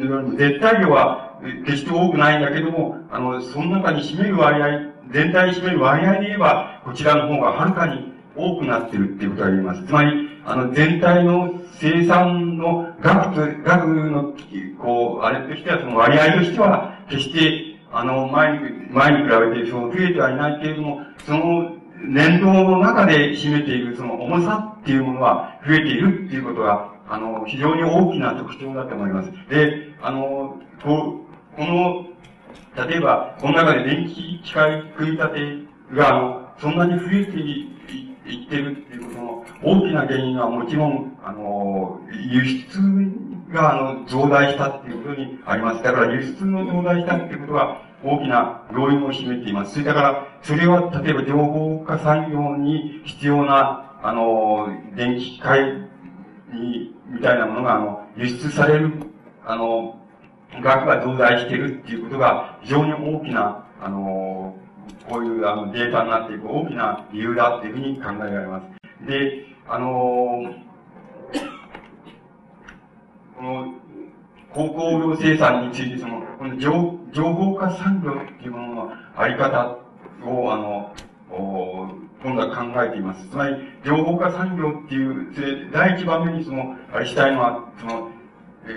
[0.06, 4.68] ように、絶対量は決して多くないんだけども、あの、その中に占める割合、
[5.12, 9.84] 全体に占める割合で言えば、こちらの方がはるかに多くなってるっていうことが言えます。
[9.86, 14.34] つまり、あの、全体の生産の額と、額の、
[14.80, 18.60] こう、あれとしては、その割合としては、決して、あの、前に、
[18.90, 21.72] 前に比べて、その、増えてはいないけれども、その、
[22.06, 29.32] 年度の中で占めている、その重さっていうものは増えているっていうことが、あの、非常に大きな特徴だと思います。
[29.50, 32.06] で、あの、こうこの、
[32.88, 37.74] 例えば、この中で電気機械組み立てが、あの、そんなに増えてい
[38.26, 42.80] いってるっていうことの大きな原因はもちろん、あの、輸出
[43.54, 45.84] が、あの、増大したっていうことにあります。
[45.84, 49.74] だから輸出の増大したっていうことは大きな要因を占めています。
[49.74, 55.88] それだから、それは例えば情報化産業に必要な、あの、電気機械
[56.52, 58.92] に、みたいなものが、あの、輸出される、
[59.46, 60.00] あの、
[60.62, 64.56] 額が増大しているっていうことが非常に大きな、あの、
[65.10, 69.08] こういうあのデータになっていく大きな理由だっていうふうに考えられます。
[69.08, 70.54] で、あの
[73.36, 73.74] この、
[74.54, 79.78] 高校業生産について、その、この情情報化産業っていうもののあり方
[80.26, 80.94] を、あの、
[81.30, 83.28] 今度は考えています。
[83.28, 83.56] つまり、
[83.86, 88.10] 情報化産業っていう、第一番目にその、あれしたいのは、その、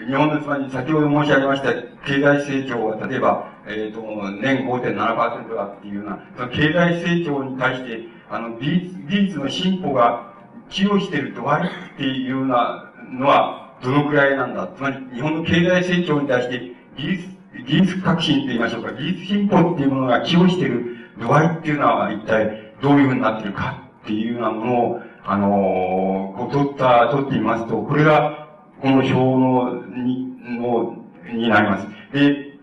[0.09, 1.72] 日本のつまり先ほど申し上げました
[2.05, 4.01] 経済成長は例えば、えっ、ー、と、
[4.43, 10.34] 年5.7%だっていうような、その経済成長に対して、あの、技術の進歩が
[10.70, 14.68] 寄与している度合いっていうようなのは、どのくらいなんだ。
[14.76, 17.28] つまり、日本の経済成長に対して、技術、
[17.66, 28.48] 技術革新って言いましょうか、技術進歩っていうものが寄与している度合いっていうのは、一体どういうふうになってるかっていうようなものを、あのー、こう取った、取ってみますと、これが、
[28.80, 30.96] この表の、に、の、
[31.32, 31.88] になります。
[32.12, 32.58] で、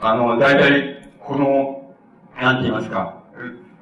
[0.00, 1.94] あの、大体、この、
[2.40, 3.18] なんて言いますか、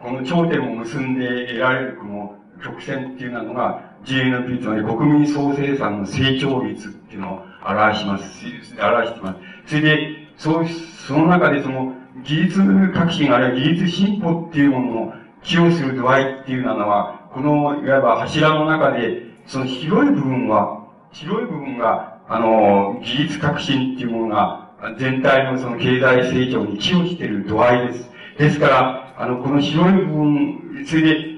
[0.01, 8.47] この頂点を結んで得られるこの曲線っていうのが GNP つまり国民総生産の成長率っていうのを表します。
[8.81, 9.41] 表してます。
[9.67, 11.95] それで、そう、その中でその
[12.25, 12.61] 技術
[12.95, 28.11] 革新あるいは技術進歩っていうものを寄与する度合いっていうのは、この、いわば柱の中で、その広い部分は白い部分が、あの、技術革新っていうものが、全体のその経済成長に寄与している度合いです。
[28.39, 31.36] ですから、あの、この白い部分、それで、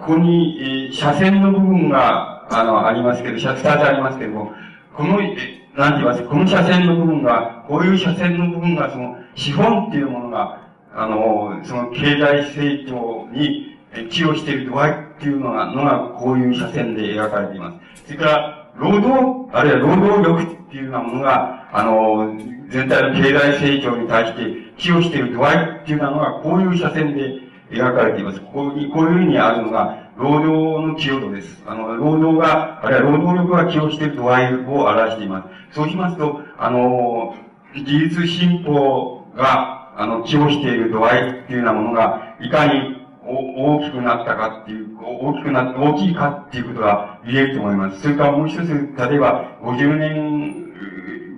[0.00, 4.52] ここに、えー、車線の部分が、あの、ありますけど、二つありますけども、
[4.96, 5.36] この、え
[5.76, 10.60] なんて言います、この車線の部分が、こういう車線の部分が、その、資本っていうものが、
[10.94, 18.04] あの、その経済成長にえ寄与している度合いっていうのが、のが、こういう車線で描かれています。
[18.06, 22.36] それから、労働、あるいは労働力っていうようなものが、あの、
[22.68, 28.40] 全体の経済成長に対して寄与している度合いっていうのが、こういう斜線で描かれています。
[28.40, 31.62] こういうこういうふうにあるのが、労働の寄与度です。
[31.66, 35.74] あの、労働が、あるいは労働力が寄与している度合いを表しています。
[35.74, 37.34] そうしますと、あの、
[37.74, 48.02] 技術進歩が、あの、寄与している度合いっていうようなものが、いかに大きくなったかっていう、大きくな、大きいかっていうことが言えると思います。
[48.02, 50.66] それからもう一つ、例えば、50年、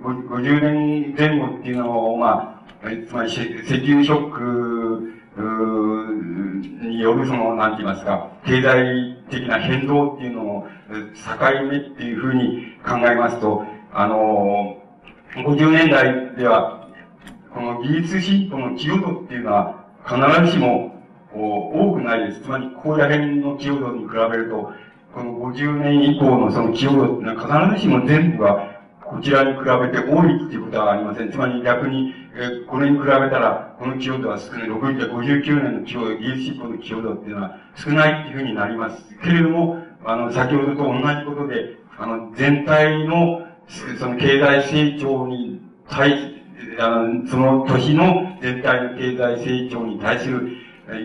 [0.03, 14.77] 50年前後っていうのを、まあ、つまり石油ショックによるその、なんて言いますか、経済的な変動っていうのを、境目っていうふうに考えますと、あの、
[15.35, 16.87] 50年代では、
[17.53, 20.91] この技術進歩の寄与度っていうのは、必ずしも
[21.33, 22.41] 多くないです。
[22.41, 24.71] つまり、ここら辺の寄与度に比べると、
[25.13, 28.72] この50年以降のその寄与度っていうのは必ずしも全部が
[29.05, 31.31] こちらに比べて多いっていうことはありません。
[31.31, 34.69] つまり逆に、えこれに比べたら、この寄与度は少ない。
[34.69, 39.03] 59年の寄与、技術進歩の寄与度っていうのは少ないっていうふうになります。
[39.23, 43.47] けれども、あの、先ほどと同じことで、あの、全体の、
[43.99, 46.33] その経済成長に対
[46.79, 50.57] あの、その年の全体の経済成長に対する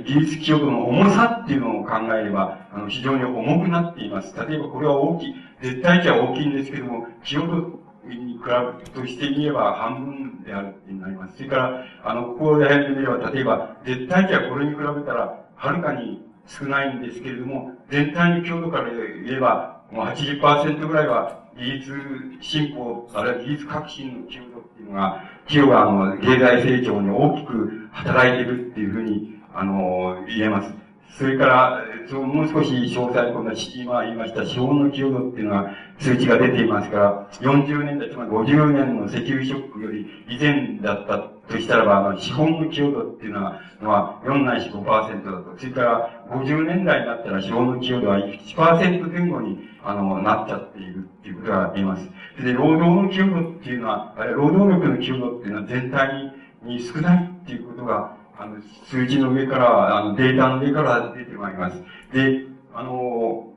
[0.05, 4.35] 技術寄与度の重さっていうのを考えれば、あの、非常に重くなっています。
[4.37, 7.81] 例えばこれは大きい、絶対値は大きいんですけども、寄与度
[8.15, 11.37] に比べとして言えば半分であるってなります。
[11.37, 21.93] それから、あの、ここで見れば、例えば、絶対値はこれに比べたら、はるかに少ないんですけれども、全体の強度から言えば、もう80%ぐらいは技術
[22.41, 30.78] 進歩、あるいは技術革新の強度っていうのが、企業があの、経済成長に大きく働いているっていうふうに、あの、言えます。
[31.17, 41.19] それから、そうもう少し詳細、今度は今言いました資本の寄与度っていうのが数値が出ていますから、40年代、つまり50年の石油ショックより以前だった
[41.53, 45.59] としたらば、あの、資本の寄与度っていうのは、まあ、4ないし5%だと。
[45.59, 52.09] それから、50年代になったら資本の寄与度は1%前後に、あの、なっちゃっているっていうことが言えます。
[52.43, 56.33] で、労働の寄与度っていうのは、あれ、労働力の寄与度っていうのは全体
[56.63, 58.57] に少ないっていうことが、あの、
[58.89, 61.83] 数字の上から、あの、データの上から出てまいります。
[62.13, 63.53] で、あの、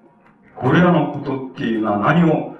[0.55, 2.55] これらのことっていうのは何を、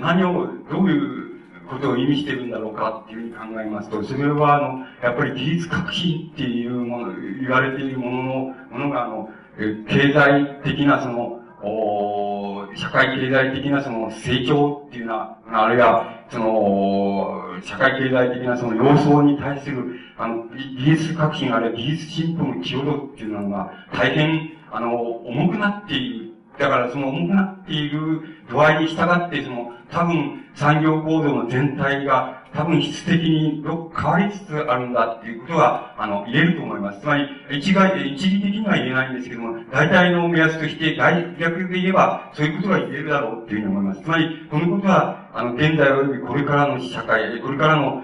[0.00, 1.30] 何を、どういう
[1.68, 8.34] ことを意味してるんだろうかっていうふうに考えますと、それは、あの、やっぱり技術革新っていうもの、言われているものの、
[8.70, 20.44] ものが、あの、経済的なその、お社会経済的なその成長っていうのは、あるいは、その、社会経済的なその様相に対する、あの、
[20.78, 26.29] 技術革新あるいは技術進歩の寄与度っていうのが、大変、あの、重くなっている。
[26.60, 37.00] だからその重なっている度合いに従って、その、多分産業構造の全体が多分質的に変わりつつあるんだっていうことは、あの、言えると思います。
[37.00, 44.02] つまり、一概で、一義的には言えないんですけども、大体の目安として、大逆で言えば、そういうことが言えるだろうっていうふうに思います。
[44.02, 48.02] つまり、このことは、あの、現代及びこれからの社会、これからの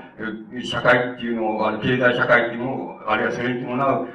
[0.65, 4.09] 社会っていうのを、あの経済社会っていうのを、あるいはそれに伴う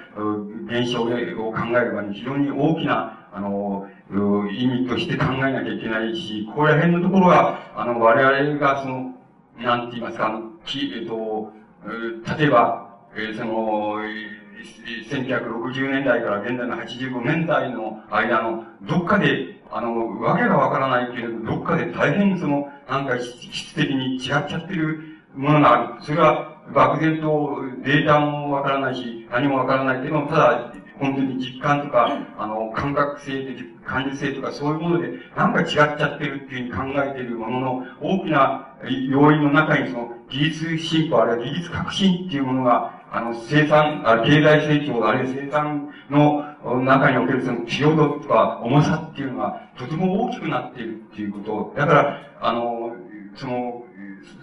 [0.65, 3.87] 現象を考えれば、非常に大きな、あの、
[4.51, 9.15] 意味として考えなきゃいけないし、ここら辺のところは、あの、我々がその、
[9.57, 11.53] なんて言いますか、あの、き、えっと、
[12.37, 14.01] 例えば、えー、その、
[15.09, 24.99] 1960年代から現在の85年代の間の、どっかで、あの、わけがわからないけれど、どっかで大変その、なんか質的に違っちゃってる
[25.33, 26.03] ものがある。
[26.03, 38.67] それは、漠然とデータもわからないし、何もわからないけど、ただ、本当に実感とか、あの、感覚性的、感受性とかそういうもので、なんか違っちゃってるっていうふうに考えているものの、大きな
[39.09, 51.73] 要因の中にその、技術進歩、あるいは技術革新っていうものが、あの、生産、あ経済成長、あるいは生産の中におけるその強度とか重さっていうのが、とても大きくなっているっていうこと。
[51.75, 52.95] だから、あの、
[53.35, 53.83] その、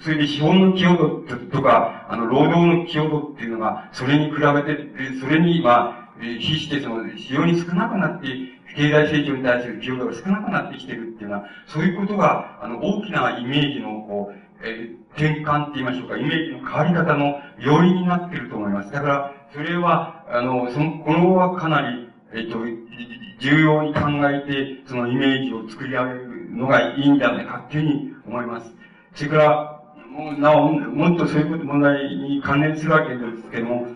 [0.01, 4.89] それで資本の寄与度とか、あの、労働の寄与度っていうのが、それに比べて、
[5.21, 8.29] それに、まあ、比してその、非常に少なくなって、
[8.77, 18.93] 経済成長に対する寄与度が少なくなってきてるっていうのは、そういうことが、あの、大きなイメージの、こう、えー、転換って言いましょうか、イメージの変わり方の要因になってると思います。
[18.93, 22.59] だから、それは、あの、その、このはかなり、えっ、ー、と、
[23.39, 28.75] 重要に考えて、そのイメージを作り上げるのがいいんじゃないかっていうふうに思います。
[29.15, 33.87] それから、もうなお、もっとそういうこと問題に関連するわけですけども、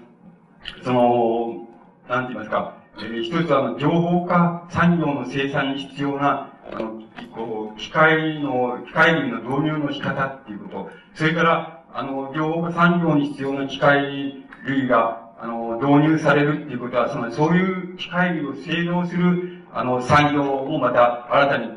[0.83, 1.69] その、
[2.09, 7.01] なんて言いますか、えー、一つは、あの、情報化産業の生産に必要な、あの、
[7.35, 21.73] こう、機械の、機械類の導入の仕方っていうこと、それから、あの、情報化産業に必要な機械類が、あの、導入されるっていうことは、その、そういう機械類を製造する、あの、産業もまた新たに起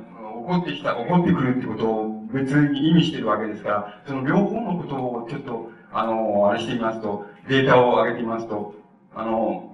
[0.47, 8.75] こってきた、起こってくるってことを別に意味してるわけですから、その両方のことをちょっと、あの、あれしてみますと、データを上げてみますと、
[9.15, 9.73] あの、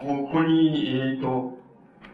[0.00, 1.58] ここに、えっ、ー、と、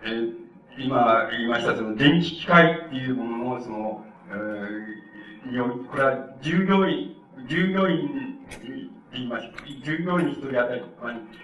[0.04, 0.34] えー、
[0.78, 7.16] 今言いました、その電気機械っていうものの、その、えー、これは従業員、
[7.48, 8.66] 従業員って
[9.12, 9.46] 言います。
[9.84, 10.82] 従業員一人当たり、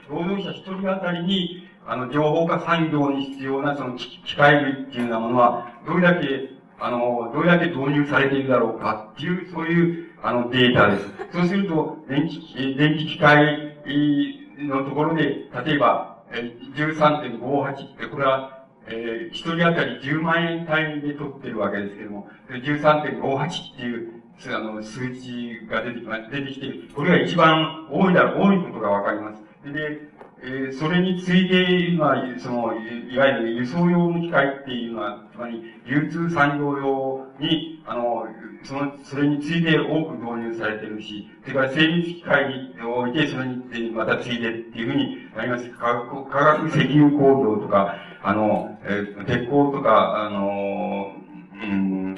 [0.08, 11.08] 労働者一人当たりに、あの、情報化産業に必要なその機械類っていうようなものは、どれだけ、あの、どれだけ導入されているだろうかっていう、そういう、あの、データです。
[11.32, 13.76] そうすると、電気、電気機械
[14.58, 29.42] のところで、例えば、13.58って、これは、えー、一人当たり10万円単位で取ってるわけですけども、13.58っていう、あの、数値が出てきま、出てきて、これが一番多いだろう、多いことがわかります。
[29.72, 30.08] で、
[30.44, 38.26] えー、それについて、まあ、その、いわゆる輸送用の機械っていうのは、つまり、流通産業用に、あの、
[38.64, 45.70] その、それについて多く導入されてるし、それから精密機械において、それにまたついてっていうふうになります。
[45.70, 51.12] 化学、化学石油工業とか、あの、えー、鉄鋼とか、あの、
[51.54, 52.16] うん、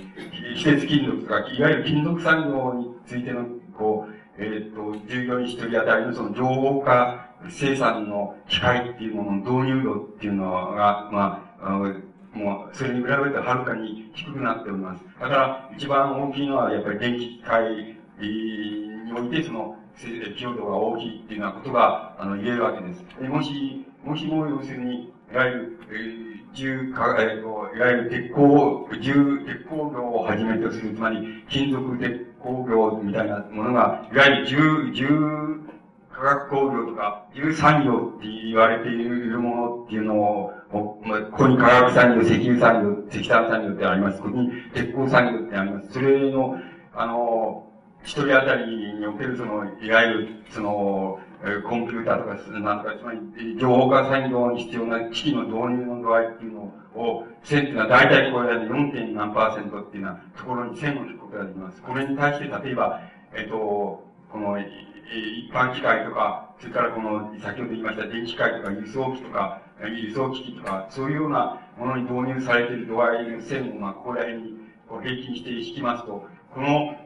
[0.57, 3.45] 非鉄金属とか、いわゆる金属産業についての、
[3.77, 11.95] こう、えっ、と、従業員一人当たりのその情報化生産の機械っていうものの導入度っていうのが、まあ、あの
[12.35, 15.05] もう、それに比べてはるかに低くなっております。
[15.21, 23.05] だから、一番大きいのは、やっぱり電気機械において、その、寄与度が大きいっていうようなことが、あの、言えるわけです。
[23.21, 35.65] でもし、もしも、要するに、いわゆる、えー、重化、えっ、ー、と、いわゆる鉄鋼、重、鉄鋼業をはじめとする、つまり、金属鉄工業みたいなものが、いわゆる重、重
[36.13, 44.21] 化学工業とか、重産業って言われているものっていうのを、ここに化学産業、石油産業、石炭産業ってあります。
[44.21, 45.93] ここに鉄鋼産業ってあります。
[45.93, 46.59] それの、
[46.95, 47.67] あの、
[48.03, 51.19] 一人当たりにおけるその、いわゆる、その、
[51.63, 56.61] コンピューターとか、なんとか、つまり、情報化産業に必要な機器の導入の度合いっていうの
[56.95, 59.15] を、線っていうのは大体これで 4.
[59.15, 61.83] 何パーセントっていうようなところに線を引くことができます。
[61.83, 63.01] これに対して、例えば、
[63.35, 74.55] えっと、この、一般機械とか、それからこの、先ほど言いました電気機械とか輸送機とか、輸送機器とか、そういうようなものに導入されている度合いの線を、まあ、ここら辺に
[74.89, 76.97] こう平均して引きますと、この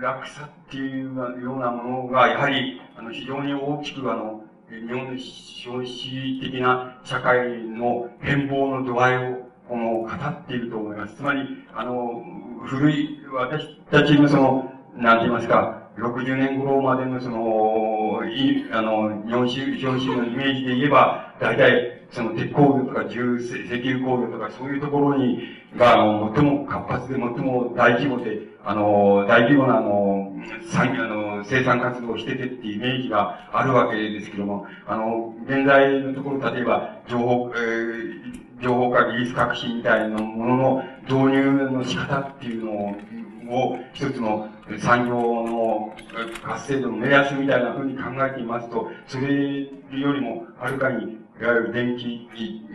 [0.00, 9.36] 落差っていうようなものが、やはり、あの、非常に大きく、あの、日本の消費的な社会の変貌の度合いを、
[9.68, 11.16] この、語っていると思います。
[11.16, 12.22] つまり、あの、
[12.64, 25.42] 古い、私たちのその、なんて言いますか、60年頃までのその、い、あの、日本史、日本史のイメージで言えば、大体、その鉄工業とか重石油工業とかそういうところに、
[25.76, 30.32] が、あの、最も活発で、最も大規模で、あの、大規模な、あの、
[30.70, 44.48] 産業の生産活動をしててっていうイメージがあるわけですけども、あの、現在のところ、例えば、情報、えー、情報化技術革新みたいなものの導入の仕方っていうのを、一つの
[44.78, 45.96] 産業の
[46.42, 52.28] 活性度の目安みたいな風に考えていますと、それよりもはるかに、いわゆる電気、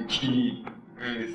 [0.08, 0.66] 機器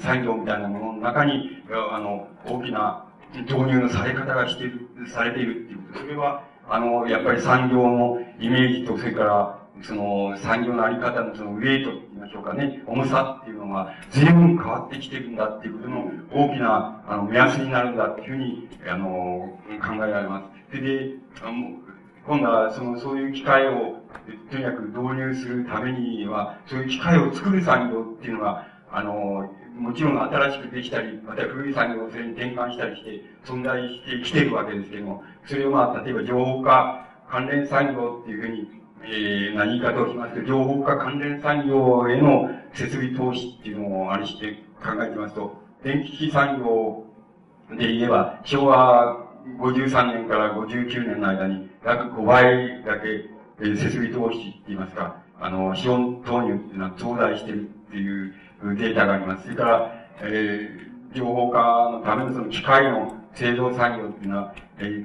[0.02, 5.98] 産業みたいなものの中に、あの、大きな導入のされ方がしている、されているっていうこと。
[6.00, 20.76] それは、あの、やっぱり産業のイメージと、それから、その産業のあり方のそのウェイトって言いましょうかね、重さっていうのが随分変わってきてるんだっていうことの大きなあの目安になるんだっていうふうに、あの、考えられます。
[20.76, 21.14] で、で
[22.26, 24.00] 今度はその、そういう機械を
[24.50, 29.50] とにかく導入するためには、そういう機械を作る産業っていうのが、あの、
[29.80, 38.70] もちろん新しくできたり、また古い産業をそれに転換したりして、存在してきているわけですけども、それをまあ、例えば情報化関連産業っていうふうに、
[39.02, 47.06] えー、な言い方をしますと、情報化関連産業への設備投資っていうのをあれして考えてますと、電気機産業
[47.70, 49.16] で言えば、昭和
[49.58, 59.44] 53年から59年の間に、約5倍だけ、えー、設備投資って言いますか、あの、資本投入っていうのは増大してるっていうデータがあります。
[59.44, 65.04] それから、えー、情報化のためのその機械の製造産業っていうのは、えー、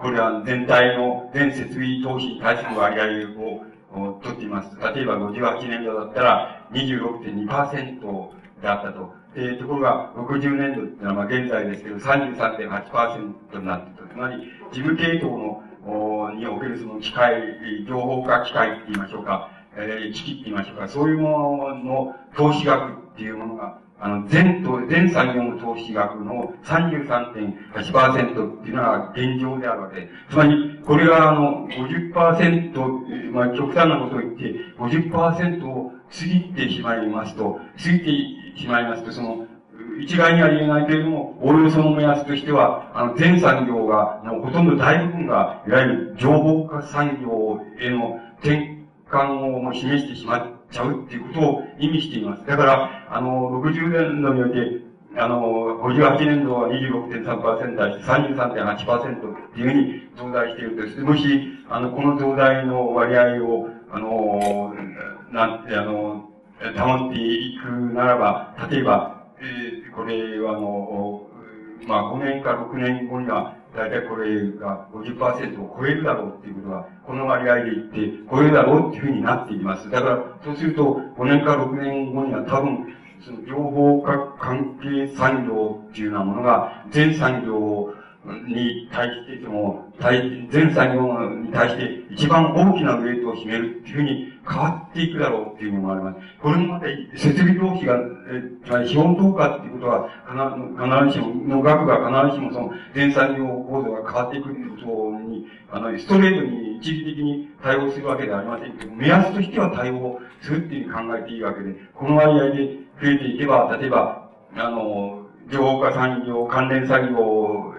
[0.00, 4.76] これは全体の全設備投資に対する割合を取っています。
[4.94, 8.30] 例えば58年度だったら26.2%
[8.60, 9.14] であったと。
[9.38, 14.14] えー、ところが、60年度っていうのは、まあ現在ですけど、33.8%になっていると。
[14.14, 19.50] つまり、事務系統の、おにおけるその機械、情報化機械って言いましょうか。
[19.76, 30.00] えー、機って言いましょうか、そういうものの投資額っていうものが、あの、全と、全産業の投資額の33.8%っていうのが現状であるわけ。
[30.00, 38.00] でつまり、これがあの50%、まあ極端なことを言って、50%を過ぎてしまいますと、過ぎ
[38.54, 39.46] てしまいますと、その、
[39.98, 48.75] 一概には言えないけれども、おおよその目安としては、あの、全産業が、ほとんど大部分が、いわゆる情報化産業への転
[49.10, 52.46] 感を示してしまっちゃうっていうことを意味しています。
[52.46, 54.86] だから、あの、60年度において、
[55.18, 61.22] あの、58年度は26.3%だし、33.8%っていうふうに増大しているとして、もし、
[61.70, 64.74] あの、この増大の割合を、あの、
[65.32, 66.30] なんて、あの、
[66.76, 71.26] 保っていくならば、例えば、えー、これはあの、
[71.86, 77.98] まあ、5年か6年後には、大体これが50%を超えるだろうっていうことは、この割合で言って
[78.30, 79.90] 超えるだろうっていうふうになっています。
[79.90, 87.92] だから、そうすると、5年か6年後には多分、その情報化関係産業っていうようなものが、全産業を
[88.46, 89.86] に対してその、
[90.50, 96.18] 全産業に対して一番大きなウェイトを占めるっていうふうに変わっていくだろうっていうのもあります。
[96.40, 97.96] これもまた、設備投資が、
[98.30, 100.08] えつまり資本投下っていうことは、
[101.10, 117.74] 必ずしも、の額が必ずしもその、全産業構造が変わっていくっていうことに、あの、ストレートに一時的に対応するわけではありませんけど、目安としては対応するっていうふうに考えていいわけで、この割合で増えていけば、例えば、あの、情報化産業、関連産業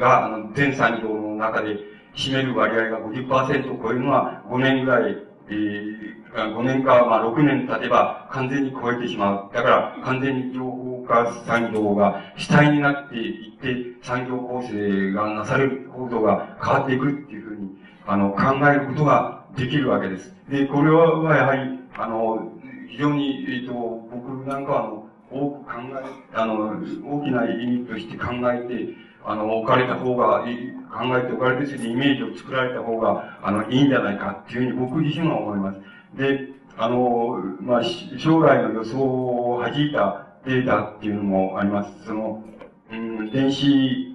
[0.00, 1.76] が、あの、全産業の中で
[2.16, 5.16] 占める割合が50%を超えるのは5年ぐらい、
[5.48, 9.54] えー、5年か、まあ6年経てば完全に超えてしまう。
[9.54, 17.70] だから完全に情報化産業が主体になっていって、産業構成がなされる構造が変わっていくっていうふうに、
[18.06, 20.34] あの、考えることができるわけです。
[20.48, 22.52] で、これはやはり、あの、
[22.90, 25.03] 非常に、えっ、ー、と、僕なんかは、あの、
[25.34, 35.80] 多く考え、あの、大きな意味として考えて、あの、置かれた方がいい、考えて置かれて、それでイメージを作られた方が、あの、いいんじゃないかっていうふうに僕自身は思います。
[36.16, 37.82] で、あの、まあ、
[38.18, 42.06] 将来の予想を弾いたデータっていうのもあります。
[42.06, 42.44] その、
[42.92, 44.14] うん、電子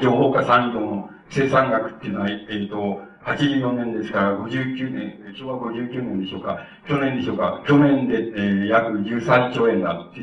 [0.00, 10.06] 情報化産業の生産額っていうのは、えっ、ー、と、84年ですから、59年、昭和59年でしょうか、去年でしょうか、去年で、えー、約13兆円だ。
[10.14, 10.20] で、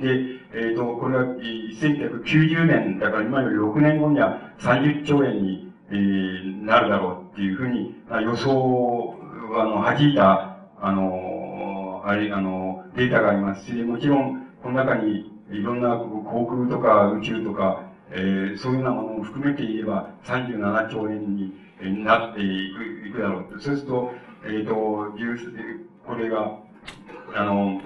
[0.54, 9.18] えっ、ー、と、これは1990年、だから今より6年後には30兆円に、えー、なるだろうっていうふうに、予想
[9.52, 21.54] は、あの、弾いた、あの、あれ、あの、データがありますし、もちろん、この中にいろんな航空とか宇宙とか、えー、そういうようなものを含めて言えば37兆円に
[21.90, 23.60] なっていく、いくだろう。
[23.60, 24.12] そうすると、
[24.46, 24.76] えっ、ー、と、
[26.06, 26.58] これが、
[27.36, 27.82] あの、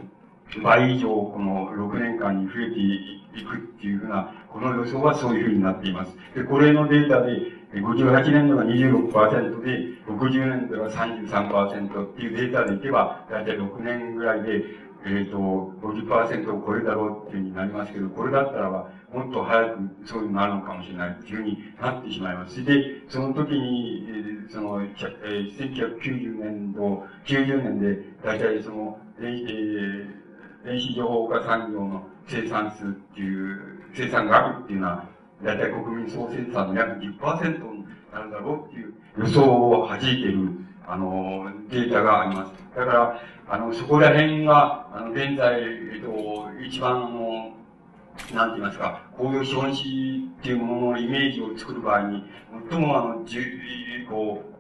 [0.63, 6.15] 倍以上この6年間に増えていくっていうふうな、この予想はそういうふうになっています。
[6.33, 14.63] で、これのデータで、58年度が26%で、60年度が33%っていうデータでいけば、だいたい6年ぐらいで、
[15.05, 15.37] えっ、ー、と、
[15.81, 22.65] 50%を超えるだろうっていうふうになりますけど、これだったらば、もっと早くそういうのなるのかもしれないっていうふうになってしまいます。
[22.65, 24.03] で、その時に、
[24.47, 30.07] えその、えー、1990年度、90年で、大体その、えー、
[30.65, 33.59] 電子情報化産業の生産数っていう、
[33.93, 35.07] 生産額っていうのは、
[35.43, 40.49] 大体国民総生産の約10%になるだろうっていう予想を弾いている、
[40.87, 42.53] あの、データがあります。
[42.75, 47.53] だから、あの、そこら辺が、あの、現在、えっと、一番、あの、
[48.33, 52.23] なんて言いますか、工業資本主義っていうもののイメージを作る場合に、
[52.69, 53.41] 最もあの、じゅ
[54.09, 54.55] こう、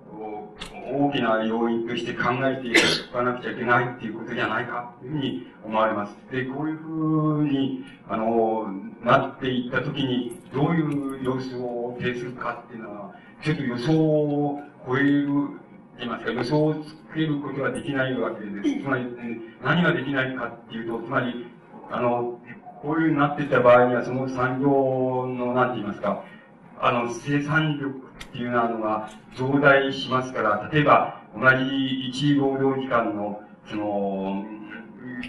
[0.87, 2.73] 大きな要因として考えてい
[3.11, 6.15] かなくちゃいけないっていうことじゃないかというふうに思われます。
[6.31, 8.67] で、こういうふうに、あの、
[9.03, 15.27] なっていったときに、どういう様子を呈するかっていうのは、ちょっと予想を超える、
[15.97, 18.81] 言いますか、予想をつけることができないわけです。
[18.81, 19.05] つまり、
[19.63, 21.47] 何ができないかっていうと、つまり、
[21.89, 22.39] あの、
[22.81, 24.67] こういうになっていった場合には、その産業
[25.27, 26.23] の、なんて言いますか、
[26.79, 34.45] あの、生産力っていうのが増大しますから、例えば、同じ一労働時間の、その、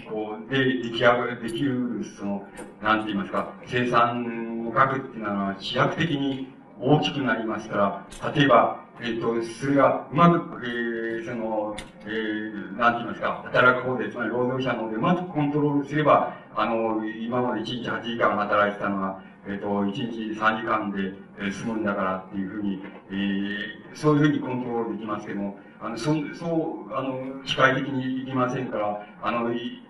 [0.09, 2.47] こう、で、出来上がる、できる、その、
[2.81, 11.75] なんて言いますか、生産の額っていうのは飛躍的に大きくなりますから、例えば、えっ、ー、と、それがうまく、えー、その、
[12.05, 22.81] えー、なんて言いますか、働く方で、つまり労働者の方でうまくコントロールすれば、あの、今まで1日8時間働いてたのが、えっ、ー、と、1日3時間で、えー、済むんだからっていうふうに、
[23.11, 29.81] えー、そういうふうにコントロールできますけども、あの、そ、そう、あの、機械的にいきませんから、あの、い、い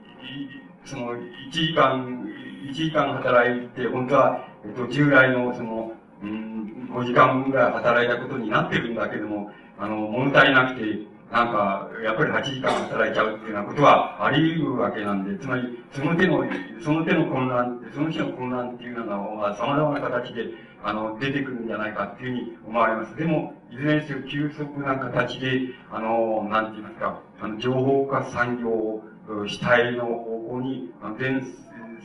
[0.84, 2.28] その、1時間、
[2.70, 16.44] 1時間働いて、本当は、えっ、と、従来の、その、うん、5時間分ぐらい働いたことになってるんだけども、あの、物足りなくて、なんか、やっぱり8時間働いちゃうっていうようなことはあり得るわけなんで、つまり、その手の、
[16.82, 20.46] その手の混乱、その日の混乱っていうのが、様々な形で、
[20.84, 23.16] あの、出てくるんじゃないかっていうふうに思われます。
[23.18, 29.02] でも、いずれにせよ、急速な形で、あの、なんて言いますか、あの、情報化産業
[29.46, 31.42] 主体の方向に、あの、全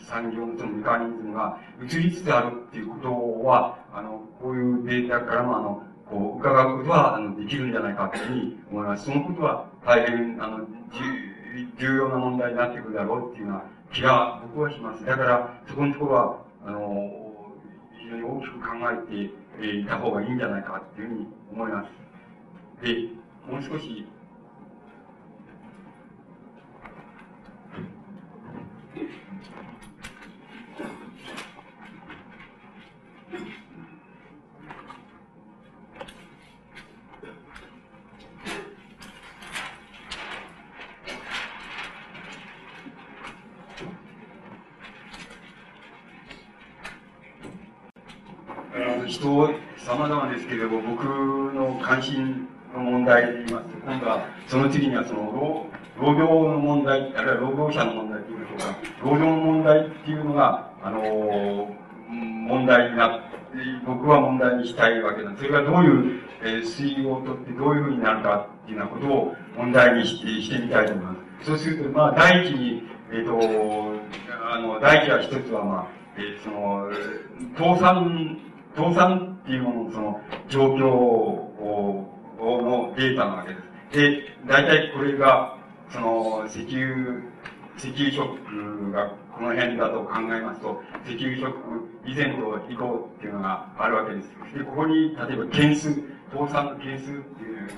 [0.07, 9.05] 産業のそのメカニズムが移りつつあるっていうことは、あの、こういうデータからも、あの、こう、伺うことは、あの、できるんじゃないかというふうに思います。
[9.07, 10.61] そのことは、大変、あの、
[11.78, 13.62] 重要な問題になってくるだろうっていうような
[13.93, 15.05] 気が僕はします。
[15.05, 17.22] だから、そこのところは、あの、
[17.99, 18.66] 非常に大きく考
[19.11, 19.30] えて、
[19.61, 21.88] えー、いた方がいいんじゃないかっていうふうに思います。
[22.84, 23.09] で、
[23.51, 24.07] もう少し、
[49.07, 55.66] 人、様々ですけれども、僕の関心の問題で言いますと、今度は、その次にはその、労
[55.99, 61.76] 労働の問題、あるいは労働者の問題というでしょうか、労働の問題っていうのが、あの
[62.47, 63.26] 問題になって、
[63.86, 65.47] 僕は問題にしたいわけなんです。
[65.47, 71.47] それがどういう、えー、推移をとってどういうふうになるかっていうようなことを問題にしてしてみたいと思います。
[71.47, 73.38] そうすると、まあ、第一に、えっ、ー、と、
[74.51, 75.86] あの、第一は一つは、まあ、
[76.16, 76.90] えー、その、
[77.57, 78.38] 倒産
[78.74, 83.97] 倒産っていうもののその状況をのデータなわけです。
[83.97, 85.59] で、大体これが、
[85.90, 87.22] その石油、
[87.76, 89.12] 石油ショックが
[89.43, 91.59] この辺だと考えますと、石油ショック
[92.07, 94.28] 以前と以降っていうのがあるわけです。
[94.57, 95.93] で、ここに、例えば件数、
[96.30, 97.68] 倒産の件数っていう、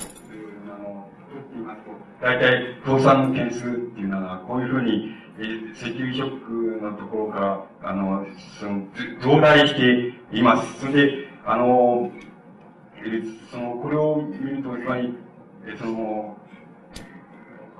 [0.68, 1.90] あの、取ってみますと、
[2.20, 8.26] 大体倒産の件数っていうのは、こういうふうに、えー、石油ショックのところから、あの、
[8.60, 8.86] その、
[9.22, 10.80] 増大しています。
[10.80, 12.12] それで、あの、
[12.98, 15.14] えー、その、これを見ると、つまり、
[15.64, 16.36] えー、その、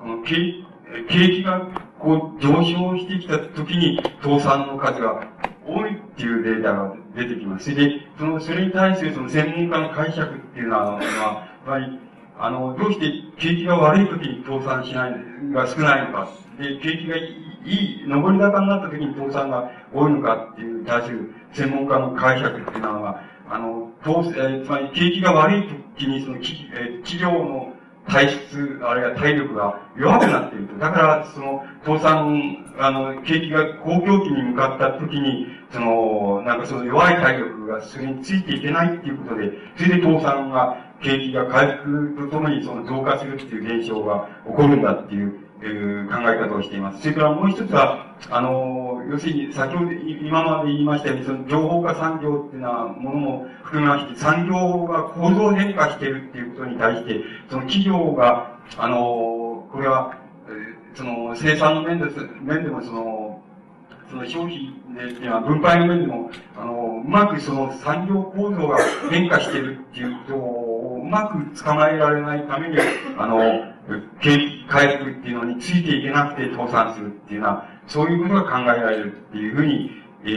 [0.01, 0.65] この景、
[1.09, 1.69] 景気が
[1.99, 5.27] こう上昇してきた時に倒産の数が
[5.67, 7.71] 多いっていうデータが出てきます。
[7.71, 11.99] それで、その、それに対するその専門家の解釈っていうのは、やっぱり、
[12.39, 13.07] あの、どうして
[13.39, 15.15] 景気が悪い時に倒産しない、
[15.53, 16.29] が少ないのか。
[16.59, 17.23] で、景気がい
[17.65, 27.74] い、上り坂になった時に倒産が多いのかっていう対する専門家の解釈っていうのは、あの、倒えー、つまり景気が悪い時にその、えー、企業の
[28.09, 30.79] 体質、あるいは体力が弱くなっている。
[30.79, 47.01] だから、その、倒産、あの、景気が公共期に向かった時に、その、なんかその弱い体力がそれについていけないっていうことで、それで倒産が、景気が回復とともにその増加するっていう現象が起こるんだっていうという考え方をしています。
[47.01, 60.15] それからもう一つは、あの、要するに、先ほど、今まで言いましたように、その情報化産業っていうのはものも含めまして、産業が構造変化しているっていうことに対して、その企業が、あの、これは、
[60.95, 63.43] その生産の面です、面でもその、
[64.11, 68.79] その消費で、っていうのは分配の面でも、あの、うまくその産業構造が
[69.11, 72.77] 変化しているっていうことをうまく捕まえられないために、
[73.17, 73.74] あの、
[74.21, 79.91] 景気回復っていうのについていけなくて倒産するっていうのは、そういうことが考えられるっていうふうに、
[80.25, 80.29] え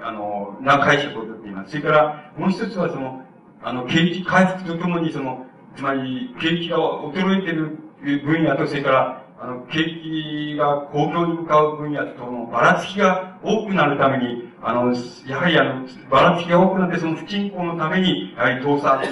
[0.00, 1.70] ー、あの、な解釈をとっています。
[1.70, 3.24] それから、もう一つはその、
[3.62, 5.46] あの、景気回復とともにその、
[5.76, 7.78] つまり、景気が衰えてる
[8.24, 14.94] 分野と、それから、あの、景気が公共に向かう分野とのばらつきが多くなるために、あの、
[15.26, 19.02] やはりあの、ばらつきが多くなって、その不均衡のために、やはり倒産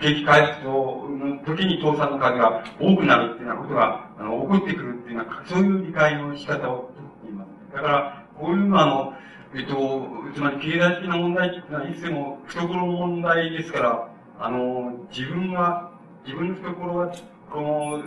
[0.00, 7.74] 景気回復の時に倒産の数が多くなるっていうようなことが、あの、起こってくるっていうような、そういう理解の仕方をとっています。
[7.74, 9.14] だから、こういうのは、あの、
[9.54, 14.08] えっと、つまり経済的な問題っていうのは、いつでも懐の問題ですから、
[14.40, 15.90] あの、自分が、
[16.24, 17.12] 自分の懐は、
[17.50, 18.02] この、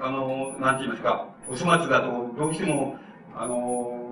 [0.00, 2.96] あの、なんて言いますか、お粗末だと、どうしても、
[3.34, 4.06] あの、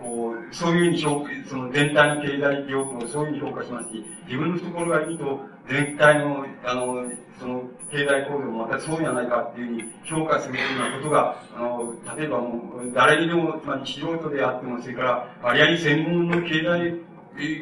[0.00, 7.04] こう、そういうふうにその全体の経済状況をそういうふうに評価しますし、自分の懐がいいと、全体の、あの、
[7.38, 17.00] その、経済構造もまたそうじゃないかっていうふうに評価するようなことが、あの、例えばもう、誰にでも、つまり素人であっても、それから、割合に専門の経済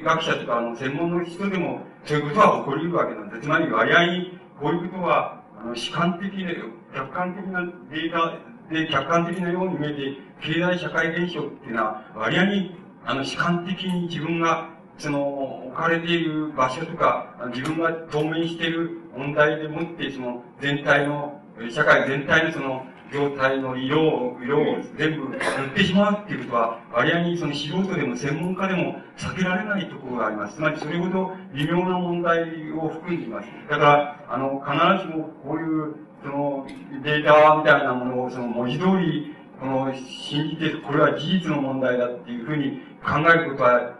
[0.03, 3.43] 学者とか、あの、専門の人でも、そういうことは起こり得るわけなんです。
[3.43, 6.53] つまり、割合に、こういうことは、あの、主観的な、
[6.95, 8.39] 客観的なデータ
[8.73, 12.75] で、客観的なように見えて、経済社会現象っていうのは、割合に、
[13.05, 14.69] あの、主観的に自分が
[15.01, 21.41] その、置かれている場所とか、自分が当面している問題でもって、その、全体の、
[21.71, 24.65] 社会全体のその、状態の色を、色を
[24.97, 25.41] 全部塗っ
[25.75, 30.57] てしまうっていうことは、割合にその素人でも専門家でも避けられないところがあります。
[30.57, 33.49] つまりそれほど微妙な問題を含んでいます。
[33.69, 36.67] だから、あの、必ずしもこういう、その、
[37.03, 44.00] データみたいなものを、その文字通り、この、信じて、これは事実の問題だっていうふうに考えることは、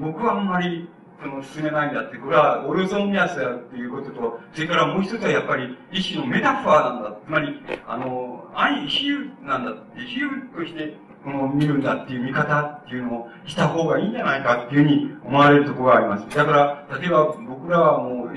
[0.00, 0.88] 僕はあんまり、
[1.20, 7.16] その、進めないんだって、これはオルゾンミアスだっていうことと、それからもう一つはやっぱり、一種のメタファーなんだ。
[7.26, 16.36] つまり、あの、愛、比喩なんだって、比喩として、この見るんだっていう見方っていうのをした方がいいんじゃないかっていうふうに思われるところがあります。
[16.36, 18.28] だから、例えば僕らはもう、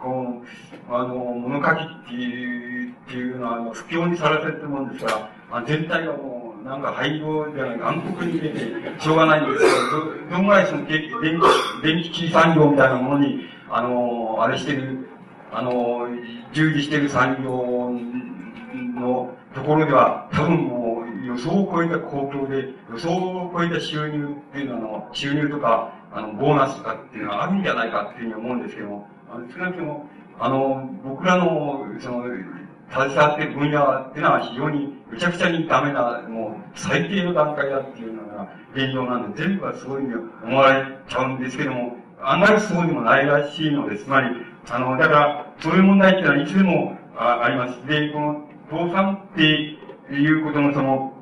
[0.00, 0.42] この、
[0.90, 8.58] あの、物書きっていう、っていうのは、不況にさらされてるもんですから、全体がもう、なんか廃業じゃない、暗黒に出て、
[9.00, 15.08] しょうがないんですけど、ど、んぐらいその電気、電気産業みたいなものに、あの、あれしてる、
[15.52, 16.08] あの、
[16.52, 17.92] 従事してる産業
[19.00, 30.08] のところでは、多分もう予想を超えた公共で、予想を超えた収入っていうのは、収入とか、あの、ボーナスとかっていうのはあるんじゃないかっていうふうに思うんですけども、あの少なくとも、
[30.40, 32.24] あの、僕らの、その、
[32.90, 43.98] 携わっている分野っていうのは非常にむちゃくちゃにダメな、もう最低の段階だっていうのが現状なんで、全部はそういうふうに思われちゃうんですけども、案外そうでもないらしいので。
[43.98, 44.28] つまり、
[44.70, 47.86] あの、だから、そういう問題っていうのはいつでもああります。
[47.86, 51.12] で、この、倒産っていうことのその、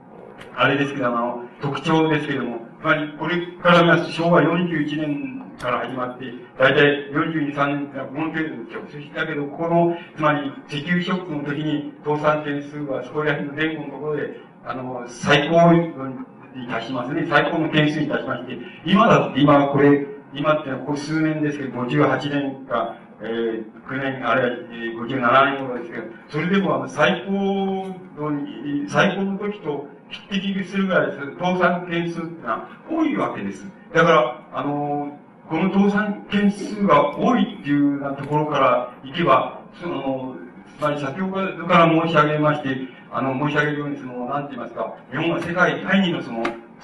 [0.56, 6.24] あれですけど、あの、特徴ですけども、つまり、これから見ますと昭和41年から始まって、
[6.58, 8.82] だいたい42、3年この程度ですよ。
[8.90, 17.26] そしたけど、この、つまり、石油ショックの時に倒産件数は、そこら辺の前後のところで、あの、最高に達しますね。
[17.28, 31.18] 最高の件数に達しまして、今だって、今これ、今ってのはここ数年ですけど、58年か、えー、9年、あれは、えー、57年頃ですけど、それでもあの、最高の、最高の時と匹敵するぐらいです。
[31.38, 33.66] 倒産件数ってのは多いわけです。
[33.92, 40.36] だから、あのー、この倒産件数が多いっていうようなところからいけば、その、
[40.78, 42.76] つまり先ほどから申し上げまして、
[43.12, 46.42] あの、申し上げるように、その、なんて言いますか、日本は世界第二のその、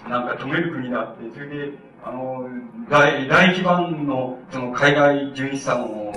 [0.09, 1.73] なんか止める国だって、それで、
[2.05, 2.49] あの、
[2.89, 6.13] 第、第一番の、その、海外純資産を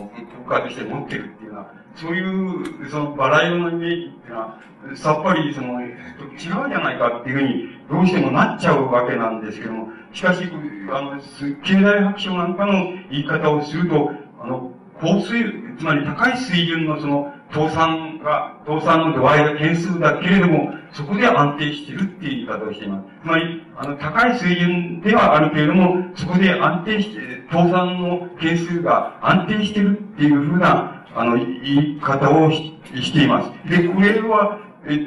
[0.46, 4.60] 国家として持ってるっていうのは、そういう、その、バラ色のイメージっていうのは、
[4.96, 5.98] さっぱり、その、違う
[6.38, 10.44] じゃないかっていうふうに、どうしてもなっちゃうわけなんですけども、しかし、
[10.92, 11.20] あの、
[11.64, 14.12] 経済白書なんかの言い方をすると、
[14.42, 15.44] あの、高水、
[15.78, 23.06] つまり高い水準のその、倒産が、倒産の度合いが件数だけれども、そこで安定しているっていう言い方をしています。
[23.24, 27.20] つまり、あの、高い水準ではあるけれども、そこで安定して、
[27.52, 33.52] 倒産の件数が安定しているっていうふうな、あの、言い方をしています。
[33.70, 34.98] で、これは、え、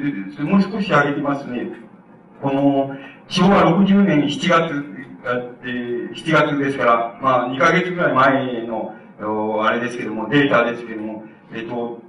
[0.43, 1.69] もう少し挙げてますね。
[2.41, 2.95] この、
[3.29, 4.71] 昭和60年7月、
[5.63, 8.95] えー、7月ですから、まあ、2ヶ月ぐらい前の、
[9.63, 11.99] あれですけども、データですけども、えっと、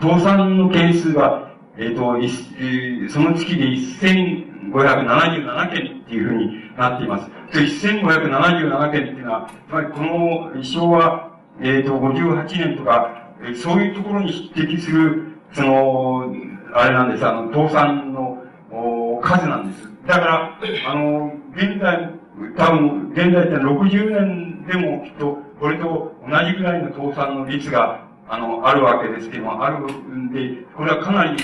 [0.00, 7.30] 倒産の件数が、えっ、ー、と、えー、その月で1577件っていうふうになっています。
[7.52, 16.34] 1577件っていうのは、つまりこの昭和、えっ、ー、と、58年とか、そういうところに匹敵する、その、
[16.74, 18.42] あれなんです、あの、倒産の
[19.22, 19.87] 数なんです。
[20.08, 20.58] だから、
[20.90, 22.10] あの、現在、
[22.56, 31.42] 多分、現在って60年でもきっと、これと同じぐらいの倒産の率があの、あるわけですけども、あるんで、これはかなり、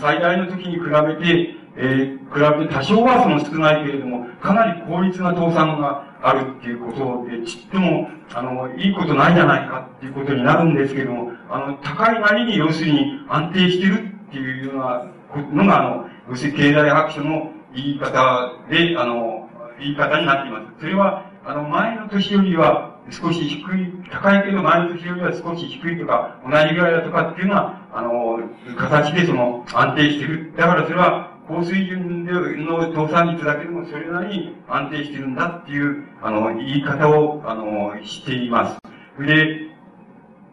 [0.00, 15.06] 最大の時に比べて、えー、比べて多少はその少ないけれども、かなり効率な倒産があるっていうことで、ちっとも、あの、いいことないじゃないかっていうことになるんですけども、あの、高いなりに要するに安定してるっていうような
[15.52, 19.48] のが、あの、要するに経済白書の言い方で、あの、
[19.78, 20.80] 言い方になっています。
[20.80, 28.40] それは、あの、前の年よりは、少し低い、高いけど前の年よりは少し低いとか、同じぐらいだとかっていうのは、あの、
[28.76, 30.52] 形でその、安定してる。
[30.56, 38.78] だからそれは、高水準での倒産率だけでもそれなりに安定してるんだっていう、あの、言い方を、あの、しています。
[39.18, 39.68] で、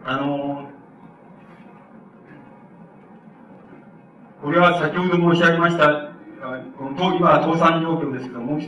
[0.03, 0.69] あの、
[4.41, 6.10] これは先ほど申し上げました、
[6.41, 8.59] 今は倒産状況ですけども、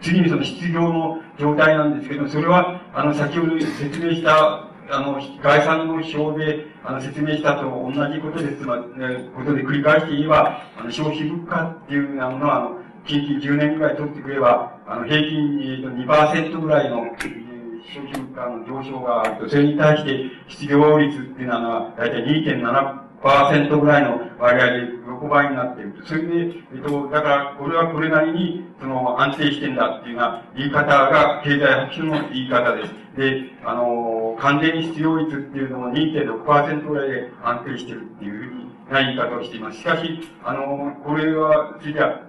[0.00, 8.64] 次にその失業の状態なんですけど、それは、あの、先ほど説明した、あの、概算の表で、あの、説明したと同じことです。
[8.64, 17.02] まあ、ね、ことで繰り返して言えば、あの、消費物価っていうのは、あの、近々10年ぐらい取ってくれば、あの、平均、2%ぐらいの、
[17.84, 25.94] 消費物価の上昇があると、それに対して失業率っていうのは、だいたい2.7%、パーセントぐらいの割合で横ばいになっている。
[26.04, 32.92] それで、えっと、だから、これはこれなりに、その、安定してんだっていうような言い方が、経済白書の言い方です。
[33.16, 39.78] で、あの、完全に失業率っていうのも2.6%ぐらいで安定してるっていうふうにな言い方をしています。
[39.78, 42.22] しかし、あの、これは、次は、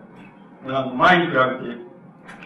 [0.67, 1.39] あの、前に比べ
[1.75, 1.93] て、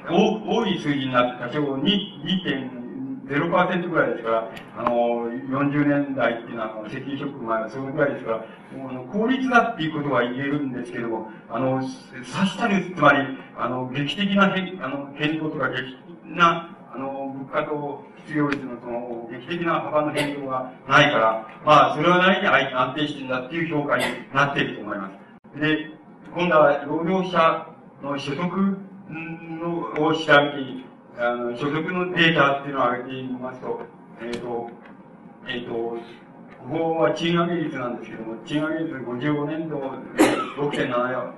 [0.09, 2.86] 多い数字になって多少2.2
[3.27, 8.37] 0%ぐらいですから、あの、40年代っていうのは、石油ショック前はそのぐらいですから、
[8.77, 11.81] もう効率だっていうことは言えるんですけども、あの、
[12.23, 24.03] さしたる、つまり、あの、劇的な変、あの、変動とか劇的な、あの、物価と失業率のその、劇的な幅の変動がないから、まあ、それはなりに安定してんだっていう評価に
[24.33, 25.11] なっていると思いま
[25.53, 25.59] す。
[25.59, 25.91] で、
[26.33, 27.67] 今度は労働者
[28.01, 28.77] の所得
[29.59, 30.86] のを調べて、
[31.19, 33.81] あの、所得のデータっていうのを挙げてみますと、
[34.21, 34.69] えっ、ー、と、
[35.47, 35.97] えっ、ー、と、こ
[36.69, 39.77] こは賃上げ率なんですけども、賃上げ率55年度
[40.57, 41.33] 6.74%、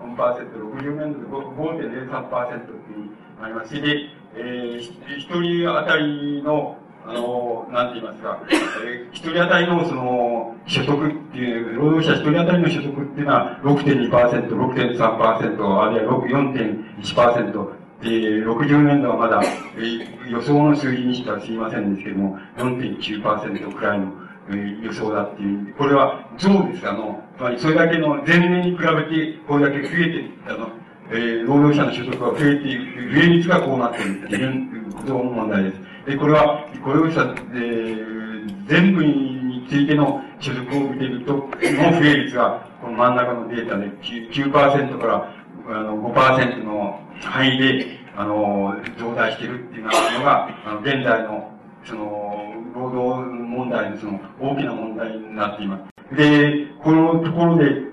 [0.81, 3.09] 60年度で5.03%っていう
[3.41, 3.73] あります。
[3.73, 8.39] で、えー、一人当たりのあの、なんて言いますか、
[8.83, 18.07] えー、一人当たりのその、所得っていう、労働者一人当たりの所得っていうのは6.2%、6.3%、あるいは4.1%、で、
[18.45, 19.41] 60年度はまだ、
[19.77, 24.13] えー、予想の数字にしてはすいませんですけども、4.9%くらいの、
[24.49, 26.89] えー、予想だっていう、これは増です。
[26.89, 30.69] あの、つまりそれだけの前年に比べて、これだけ増えて、あの、
[31.11, 35.79] えー、労働者の所得が増えている、増え率がこうなっているっていうことの問題です。
[36.05, 44.51] で、これは、雇用者、えー、全部についての所得を見ていると、の増え率が、この真ん中のデータで 9%, 9
[44.99, 45.33] から
[45.71, 49.89] あの5%の範囲で、あの、増大しているっていうの
[50.23, 51.51] が、あの、現在の、
[51.85, 55.79] その、労働問題のその、大きな問題になっていま
[56.11, 56.15] す。
[56.15, 57.83] で、このところで、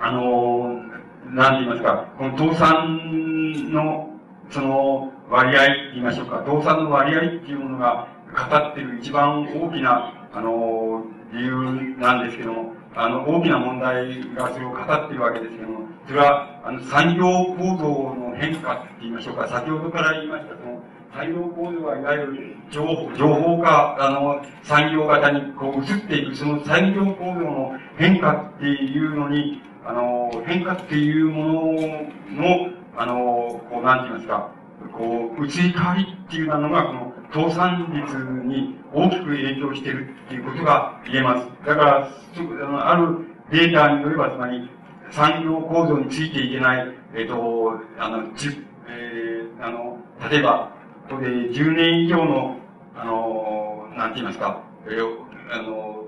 [0.00, 0.82] あの、
[1.30, 4.10] なんて言いますか、この倒産の、
[4.50, 8.08] その、割合って言いましょうか、動産の割合っていうものが
[8.50, 17.22] 語ってる一番大きな、あの、理由なんですけども、あの、大きな問題がそれを語ってるわけですけども、それは、あの、産業
[17.54, 17.84] 構造
[18.14, 20.82] の変化って言いましょうか、先ほどから言いました、その、
[21.12, 31.52] 産業構造はいわゆる情報、情報化、あの、産業型にこう移っていく、その産業構造の変化っていうのに、あの、変化っていうもの
[32.30, 34.50] の、あの、こう、なんて言いますか、
[34.96, 41.46] こう、移り変わりっていうのが、この、倒産率に大きく影響しているっていうことが言えます。
[41.66, 42.08] だから、
[42.90, 44.70] あるデータによれば、つまり、
[45.10, 48.48] 産業構造についていけない、えっ、ー、と、あの、じ
[48.88, 49.98] えー、あの、
[50.30, 50.72] 例えば、
[51.08, 52.56] ここで10年以上の、
[52.94, 56.04] あの、なんて言いますか、えー、あの、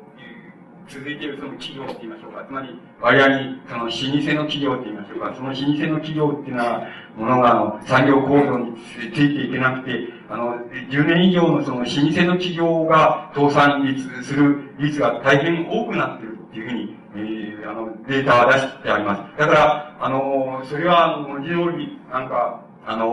[0.89, 2.45] 続いているその企業って言いましょうか。
[2.45, 2.69] つまり、
[3.01, 3.99] 割合に、その、老舗
[4.35, 5.33] の企業って言いましょうか。
[5.37, 6.87] その老舗の企業っていうのは、
[7.17, 8.75] ものが、あの、産業構造に
[9.15, 10.57] ついていけなくて、あの、
[10.91, 19.39] 10年以上のその、老舗の企業が倒産率する率が大変多くなっているっていうふうに、えー、あの、データは出してあります。
[19.39, 23.07] だから、あの、それは、文字通り、なんか、あの、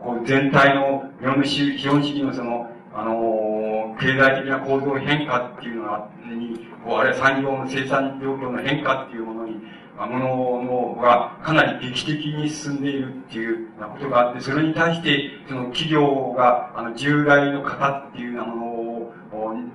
[0.00, 9.54] こう、全体の、日本の資本主義のその、あの、経済的な構造変化っていうのが、に、こう、あるいは産業の生産状況の変化っていうものに、
[9.96, 18.73] もののがかなり劇的に進んでいるっていうようなことがあって、それに対して、その企業が、あの、従来の方っていうようなものを、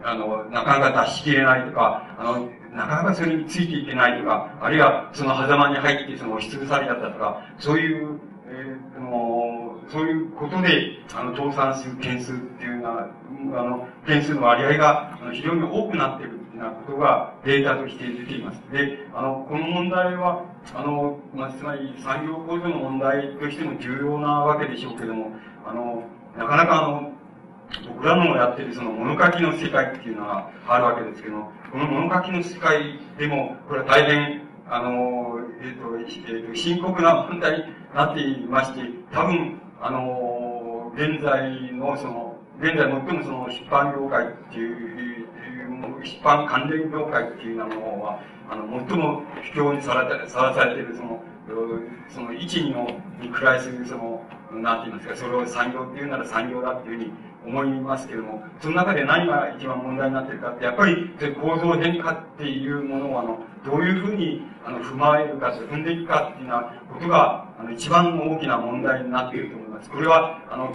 [0.03, 12.89] あの、なかなか出し切れないとか、あの、なかなかそれについていけないとか、あるいはその狭間に入ってその押しつぶされちゃったとか、そういう、えー、あの、そういうことで、あの、倒産する件数っていうよ
[13.43, 18.61] うな、あの、件数の割合があの非常に多くなっているっていうようなことがデータとして出ています。
[18.71, 20.45] で、あの、この問題は、
[20.75, 25.31] あの、まあ、つまり産業構造の問題としても重要なわけでしょうけれども、
[25.65, 26.03] あの、
[26.37, 27.11] なかなかあの、
[27.87, 38.81] 僕らのやってるその物書きの世界っていうのがあるわけですけど、この物書きの世界でも、これは大変、あの、えっ、ー、と、えっ、ー、と、深刻な問題になっていまして、
[39.11, 45.27] 多分、あの、現在のその、現在最もその出版業界っていう、
[46.03, 47.65] 出版関連業界っていうの
[48.01, 48.19] は、
[48.49, 49.23] あの、最も
[49.53, 51.23] 不況にさらさらされているその、
[52.09, 52.89] その一二の
[53.21, 57.11] に暮らすその、なんて言いますか、それを産業っていうなら産業だっていうふうに
[57.45, 61.09] 思いますけれども、その中で何が一番問題になっているかって、やっぱり
[61.41, 69.89] 構造変化っていうものを、あの、どういうふうに、あの、踏まえるか、踏んでいくかっていうようなことが、あの、一番大きな問題になっていると思います。
[69.89, 70.73] これは、あの、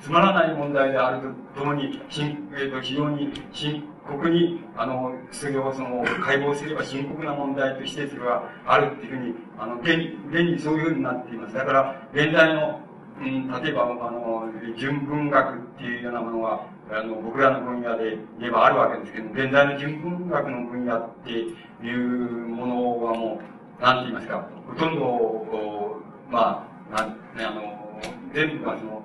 [0.00, 11.54] つまらない問題であるとともに、しん、えっ、と、非常に深刻に、あの、それをその、解剖すれば深刻な問題としてそれはあるっていうふうに、あの、現、現にそういうふうになっています。
[11.54, 12.80] だから、現在の
[13.18, 23.40] うん、例えば、あの、純文学っていうようなものは、あの、僕らの分野で言えばあるわけですけど、現在の純文学の分野っていうものはも
[23.78, 28.00] う、なんて言いますか、ほとんど、まあ、なん、ね、あの、
[28.34, 29.02] 全部がその、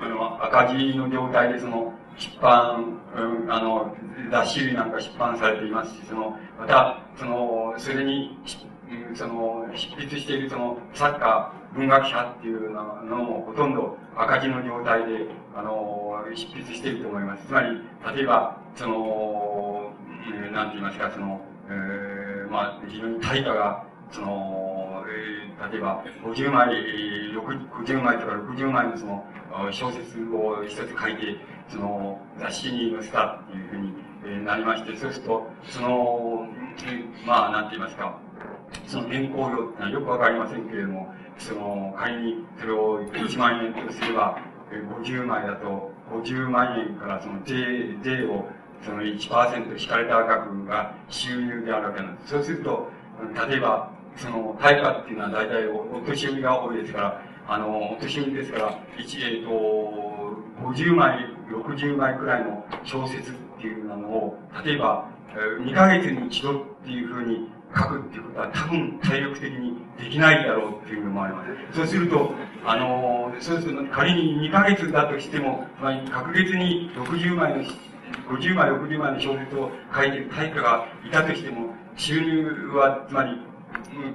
[0.00, 3.94] あの、赤字の状態でその、出版、うん、あの、
[4.30, 8.36] 雑誌類なんか出版されていますし、その、また、その、それに、
[9.14, 17.46] その、執筆しているその、作家、文学者っていうのもほとんど赤字の状態で、あの、執筆していると思います。
[17.46, 17.80] つまり、
[18.16, 19.92] 例えば、その、
[20.26, 26.68] うん、なんて言いますか、その、えー、まあ、非常に対価が、その、えー、例えば、50枚、
[27.34, 29.24] 50枚とか60枚のその、
[29.70, 31.36] 小説を一つ書いて、
[31.68, 36.46] その、雑誌に載せたっていうふうに、なりまして、そうすると、その、
[37.26, 38.18] まあ、なんて言いますか、
[38.86, 44.38] その原稿料ってのはよくわかりませんけれども、その、仮にそれを1万円とすれば、
[44.70, 48.46] 50枚だと50万円からその税、税を
[48.82, 52.30] その1%引かれた額が収入であるわけなんです。
[52.30, 52.88] そうすると、
[53.48, 59.50] 例えば、その、対価っていうのは大体お年寄りが多いですから、あの、お年寄りですから、一、えっ、と、
[60.62, 71.76] 50枚、60枚くらいの小説っていうのを、例えば、2ヶ月に一度っていうふうに書くっていうことは多分体力的にできないだろうっていうのもあります。
[71.76, 72.32] そうすると、
[72.64, 77.64] あの、そうすると仮に2ヶ月だとしても、まあ、確実に60枚の、
[78.30, 83.40] 50枚、60枚の小説を書いてる対価がいたとしても、収入は、つまり、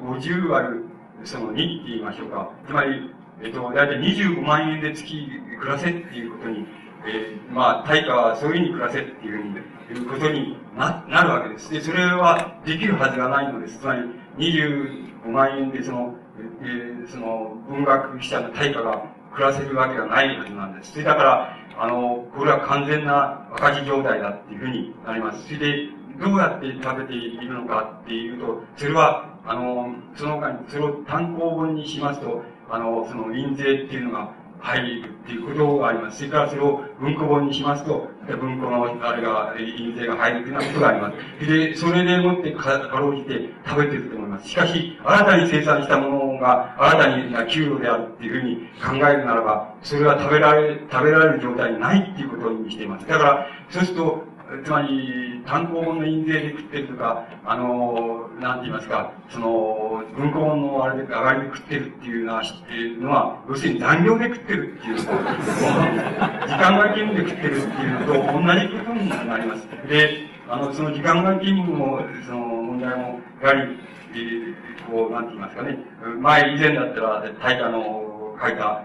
[0.03, 0.85] 50割る、
[1.23, 2.49] その2って言いましょうか。
[2.65, 5.27] つまり、えっと、だいたい25万円で月
[5.59, 6.65] 暮らせっていうことに、
[7.05, 9.55] えー、まあ、対価はそういうふうに暮らせっていうふうに、
[9.93, 11.71] いうことにな、なるわけです。
[11.71, 13.79] で、それはできるはずがないのです。
[13.79, 14.01] つまり、
[14.37, 16.15] 25万円でその、
[16.61, 19.03] えー、その、文学記者の対価が
[19.33, 20.91] 暮らせるわけがないはずなんです。
[20.93, 25.45] それだから、あの、これは完全な赤字状態だっていうふうになります。
[25.45, 25.89] それで、
[26.19, 34.29] どうやって食べているのかっていうと、それは、あの、その他に、それを単行本にしますと、あの、その印税っていうのが
[34.63, 36.19] 入るっていうことがあります。
[36.19, 41.45] それからそれを文庫本にしますと、文庫のあれが、印税が入るっていうようなことがあります。
[41.45, 44.47] で、それでもってかかろうじて食べてると思います。
[44.47, 53.05] しかし、新たに生産したものが新たに給料であるっていうふうに考えるならば、それは食べられ、食べられる状態にないっていうことにしています。
[53.05, 54.23] だから、そうすると、
[54.63, 69.67] つまり、単行本の印税で食ってるとか、あの、なんて言いますか、その、文庫本のあれで上がりで食ってるっていうのは、っていうのは、要するに残業で食ってるっていう、時間外勤務で食ってるっていうのと同じことになります。
[69.87, 73.77] で、あの、その時間外勤務の、その問題も、やはり、
[74.13, 75.79] えー、こう、なんて言いますかね、
[76.19, 78.83] 前以前だったら、大河の書いた、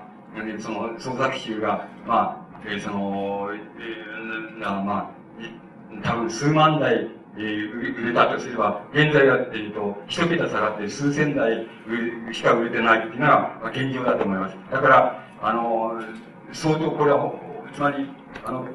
[0.58, 5.17] その創作集が、まあ、えー、その、えー、まあ、
[6.02, 11.66] 多分数万台、えー、売れたとすれば、現在やっていると、一桁下がって数千台
[12.32, 14.56] しか売れてないっていうのが現状だと思います。
[14.70, 16.00] だから、あの、
[16.52, 17.32] 相当これは、
[17.74, 18.10] つまり、
[18.44, 18.66] あの、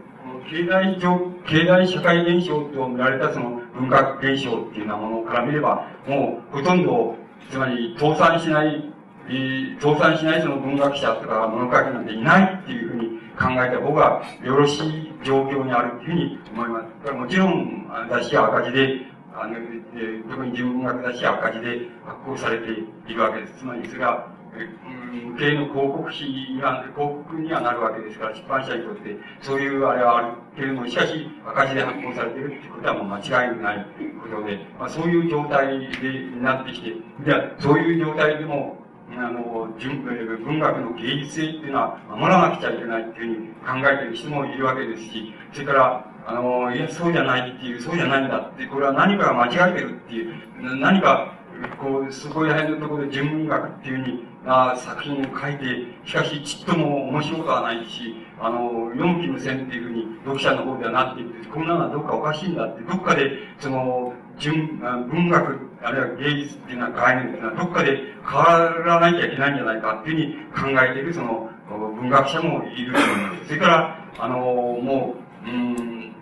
[0.49, 7.15] 経済上、経済社会現象と見られたその文化現象っていうようなものから見れば、もうほとんど、
[7.51, 8.93] つまり倒産しない、
[9.27, 17.11] えー、倒産しないその文学者とか物書きなんていないっていうふうに考えた方がよろしい状況にあるというふうに思います。
[17.11, 19.55] もちろん、雑誌は赤字で、あの、
[20.29, 22.71] 特に自分学雑誌は赤字で発行されて
[23.07, 23.53] いるわけです。
[23.59, 33.87] つまり、それは、うん、経の広告費には、広告にはなるわけですから、出版社にとって、そういうあれはあるけれども、しかし、赤字で発行されているっていうことはもう間違いない
[34.21, 36.93] ことで、まあ、そういう状態でなってきて、
[37.25, 50.35] じゃ、そういう状態でも、あの、文学の芸術性っていうのは守らなくちゃいけないっていうふうに考えてる人もいるわけですし、それから、あの、いや、そうじゃないっていう、そうじゃないんだって、これは何かが間違えてるっていう、
[50.79, 51.33] 何か、
[51.79, 55.65] こう、そこら辺のところで純文学っていうふうに、な作品を書いて、
[56.05, 73.47] しかしちっとも面白くはないし、あの、四期無線っていうふうに読者の方ではなっていて、こんなのはどっかおかしいんだって、どっかで、その、純、文学、あるいは芸術っていうのは概念っていうのはどっかで変わらなきゃいけないんじゃないかっていうふうに考えているその文学者もいると思います。
[73.47, 75.15] それから、あの、も
[75.45, 76.15] う、うん、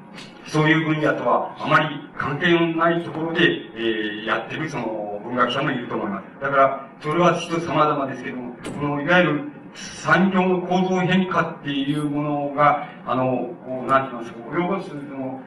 [0.47, 1.87] そういう分野とはあまり
[2.17, 6.41] 関係のないところで、えー、やってるその文学者もいると思います。
[6.41, 15.41] だから、それは人様々ですけども、このいわゆる産業の構造変化っていうものが、あの、こう、なんて言いますか、及ぼすその、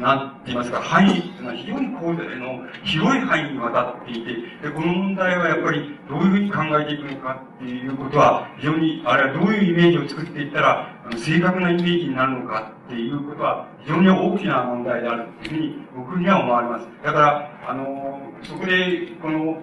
[0.00, 16.86] なんて言いますか、範囲っていうのは非常にこう、の、広い範囲にわたっていて、で、この問題はやっぱりどういうふうに考えていくのかっていうことは、非常に、あれはどういうイメージを作っていったら、あの正確なイメージになるのかっていうことは、非常に大きな問題であるというふうに、僕には思われます。
[17.02, 19.56] だから、あの、そこで、この、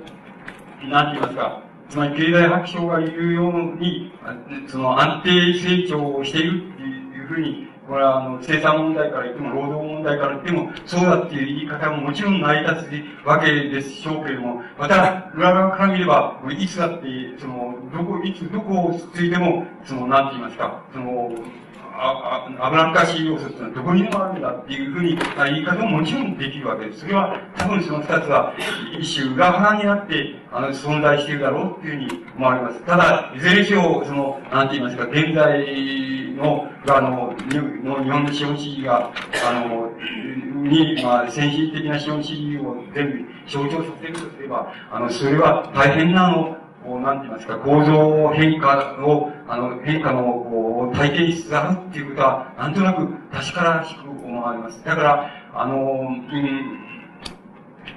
[0.88, 4.12] なんて言いますか、つまり経済白書が言うように、
[4.68, 12.84] その安定成長をしているっていうふうに、これはあの、生産問題から言っても、労働問題から言っても、そうだっていう言い方ももちろん成り立
[13.24, 17.08] つわけでしょうけれども、また、裏側から見れば、いつだって、
[17.40, 21.34] その、どこ、いつ、どこをついても、その、なんて言いますか、その、
[22.02, 27.02] ああ油っかしい要素っていうのはどこにでもあるんだっていうふうに言い方ももちろんできるわけです。
[27.02, 28.54] それは多分その二つは
[29.00, 32.82] 一種裏腹になってあの存在しているだろうっていうふうに思われます。
[32.86, 37.36] ただ、いずれにしろ、その、なんて言いますか、現在の、あの、
[37.84, 39.12] の日本の資本主義が、
[39.46, 39.92] あの、
[40.64, 54.84] に、まあ、先進的な資本主義を全部象徴させるとすれば、あの、それは大変な、の、こう、なんて言いますか、構造変化を、あの、変化の、こう、体験しつつあるっていうことは、なんとなく確からしく思われます。
[54.86, 55.78] だから、あの、う
[56.14, 56.80] ん、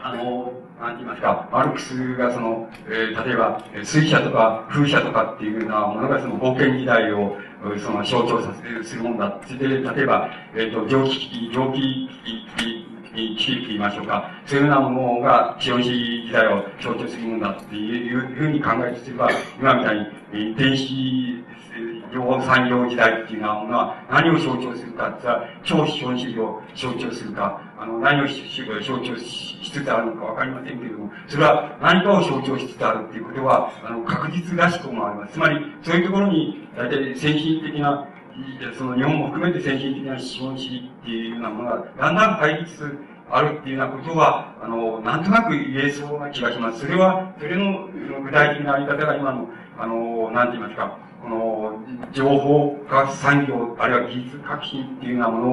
[0.02, 7.36] あの、なんて言いますか、マルクスがその、えー、例えば、水車とか風車とかっていうようなものがその冒険時代を、
[7.78, 9.38] その象徴させするもんだ。
[9.46, 12.08] それで、例えば、えっ、ー、と、蒸気機、蒸気
[12.56, 14.30] 機、に来て言いましょうか。
[14.46, 21.42] そういうようなものが資本主義時代を象徴するものだっていうふうに考えるとすれば、今みたいに電子
[22.12, 35.32] 情報産業時代っていうようなものは何を象徴するかって言ったら、超資本主義を象徴するか、あの、何を象徴しつつあるのかわかりませんけれども、それは何かを象徴しつつあるっていうことは、あの、確実らしく思われます。
[35.32, 38.06] つまり、そういうところに、大体先進的な
[38.76, 42.98] その日本も含めて先進的な資本主義っていうようなものがだんだん対立
[43.30, 46.80] あるっていうようなことは、あの、なんとなく言えそうな気がします。
[46.80, 47.88] それは、それの
[48.22, 49.48] 具体的なあり方が今の、
[49.78, 51.78] あの、なんて言いますか、この、
[52.12, 55.50] 情報化産業、あるいは技術革新っていうようなもの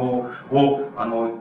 [0.51, 1.31] を、あの、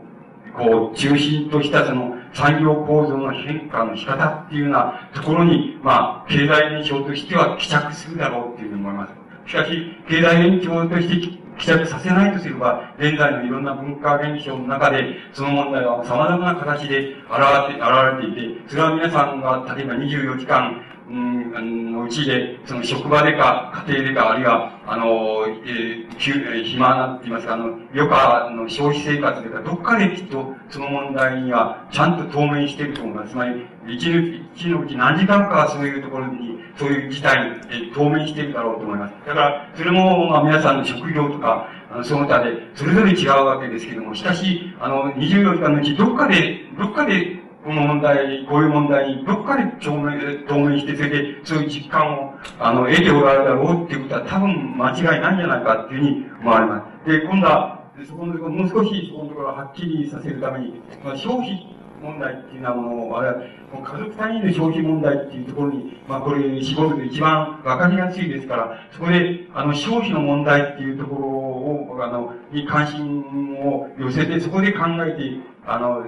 [0.56, 9.27] こう、中心としたその産業構造の変化の仕方っていうようなところに、まあ、経済現象としては帰着するだろうっていうふうに思います。
[9.48, 11.26] しかし、経済延長として
[11.58, 33.30] 帰着させないとすれば、現在のいろんな文化現象の中で、その問題は様々な形で現れて、現れていて、それは皆さんが、例えば24時間、うん、あの、うちで、その職場でか、家庭でか、あるいは、あの、えー、暇なって言いますか、あの、余暇の消費生活でか、どっかできっと、その問題には、ちゃんと当面してると思います。
[33.30, 39.14] つまり、一日、一のうち何時間かそういうところに、そういう事態に、えー、当面してるだろうと思います。
[39.26, 57.10] だから、それも、まあ、皆さんの職業とか、あの、その他で、それぞれ違うわけですけども、しかし、あの、24時間のうち、どっかで、どっかで、この問題、こういう問題にどっかで当面、当面して、それでそういう実感を、あの、得ておられるだろうっていうことは多分間違いないんじゃないかっていうふうに思われます。
[57.10, 63.34] で、今度は、そこのところ、もう少しそこのところをはっきりさせるために、まあ、消費問題っていうようなものを、あれは、
[63.72, 76.06] 家族単位の消費問題っていうところに、まあこれ、絞ると一番わかりやすいですから、そこで、あの、消費の問題っていうところを、あの、に関心を寄せて、そこで考えて、あの、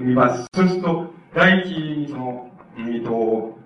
[0.00, 0.46] 見ます。
[0.54, 3.58] そうすると、第一にその、えっ、ー、と、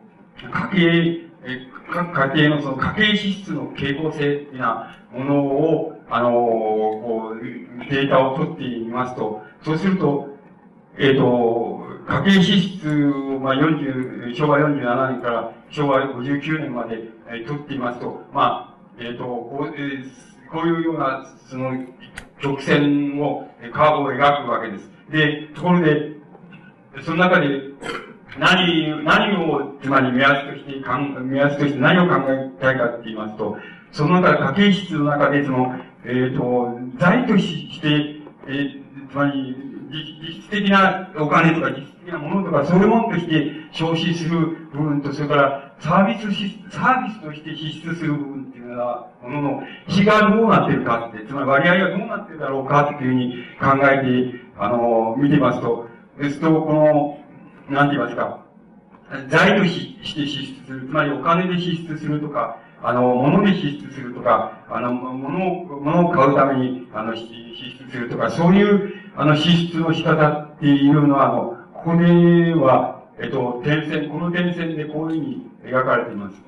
[0.51, 10.30] 家計、え各家計のその家計支出の傾向性っていうようなものを、あの、こう、データを取ってみますと、そうすると、
[11.03, 20.05] えっ、ー、と、家計支出を、まあ、40、昭和47年から昭和59年まで、えー、取っていますと、まあ、えっ、ー、と、こう、えー、
[20.53, 21.73] こういうような、その、
[22.39, 24.91] 曲線を、カーブを描くわけです。
[25.11, 26.13] で、ところで、
[27.03, 27.49] その中で、
[28.39, 30.83] 何、何を、つまり目安として、
[31.23, 33.57] 目安として何を考えたいかって言いますと、
[33.91, 35.75] その中家計支出の中で、その、
[36.05, 37.89] えっ、ー、と、財として、
[38.47, 55.89] えー、つまり、実質的なお金とか実質的なものとか、そういうものとして消費する部分と、それからサービスし、サービスとして支出する部分っていうようなものの比がどうなってるかって、つまり割合がどうなってるだろうかっていうふうに考えて、あの、見てますと、
[56.19, 58.45] ですと、この、なんて言いますか、
[59.29, 67.27] 財として支出する、つまりお金で支出するとか、あの、物で支出するとか、あの、物を、物を買うために、あの、支
[67.79, 76.41] 出するとか、そういう、あの、支出の仕方っていうのは、あの、ここでは、えっと、点線、この点線でこういうふうに描かれています。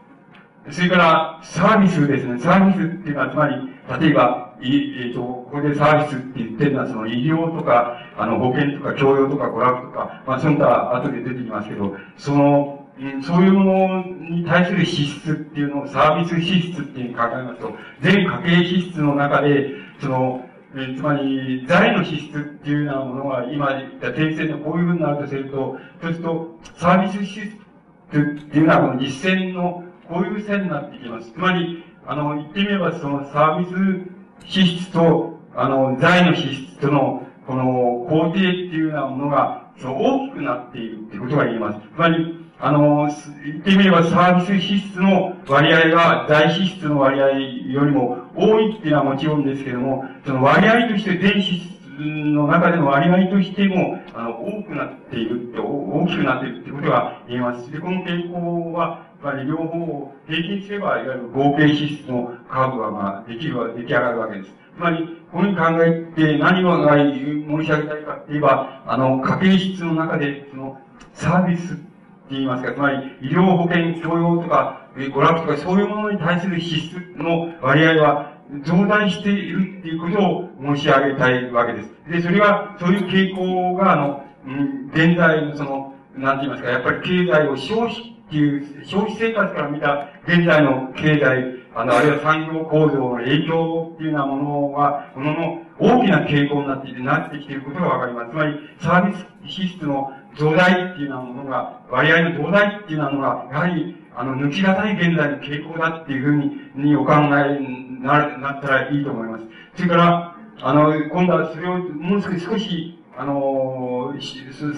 [0.70, 2.39] それから、サービスですね。
[2.39, 3.56] サービスっていうのは、つまり、
[4.01, 12.86] 例えば、えっと、ここでサービスって言ってるのは、その医療とか、あの、保険とか、教養とか、娯楽とか、まあ、その他、後で出てきますけど、その、
[13.22, 19.70] そういうものに対する支出っていうのをサービス支出っていうふうに考えますと、全家計支出の中で、
[20.01, 20.44] その、
[20.74, 31.31] えつまり、財の支出っていうようなものが、今言った点線でこういうふうになるとすると、そうすると、サービス支出っていうのは、この実践のこういう線になってきます。
[31.31, 34.07] つまり、あの、言ってみれば、そのサービ
[34.47, 41.81] ス支出と、あの、財の資質との、この、工程っていうようなものが、そう大きくなっているってことが言えます。
[41.81, 43.09] つまり、あの、
[43.44, 51.60] 言ってみればサービス支出の割合が財支出の割合よりも多いっていうのはもちろんですけども、その割合として全支
[51.98, 57.70] 出の中での割合としても、あの、多くなっているって、大きくなっているってことが言えます。
[57.70, 64.50] で、この傾向は、まあ、両方を平均すれば、いわゆる合計支出のカーブが、まあ、できる、出来上がるわけです。
[64.76, 70.78] つまり、こういうに考えて何を申し上げたいかって言えば、あの、家計支出の中で、その、
[71.14, 71.82] サービスって
[72.30, 78.32] 言いますか、つまり医療保険、教養とか、娯楽とかそういうものに対する支出の割合は
[78.64, 81.90] 増大しているっていうことを申し上げたいわけです。
[82.10, 98.31] で、それは、そういう傾向が、あの、うん、現在のその、なんて言いますか、やっぱり経済を消費っていう、消費生活から見た現在の経済、あの、あるいは産業構造の影響っていうようなものが、ものの大きな傾向になっていて、なってきていることがわかります。
[98.31, 109.44] つまり、サービス支出の増大っていうようなものが、割合の増大っていうようなのが、やはり、あの、抜きがたい現在の傾向だっていうふうに、にお考えにななったらいいと思います。
[109.76, 114.14] それから、あの、今度はそれをもう少し少し、あの、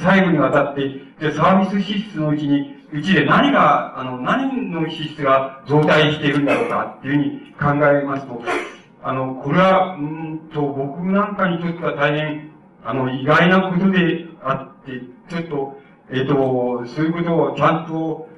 [0.03, 0.89] 最後にわたって、
[1.21, 8.43] で、サービス支出のうちに、うちで何が、あの、何の支出が増大しているんだろうかっていうふうに考えますと、
[9.03, 12.51] あの、これは、うんと、僕なんかにとっては大変、
[12.85, 15.79] あの、意外なことであって、ちょっと、
[16.11, 18.29] えっ、と、そういうことをちゃんと、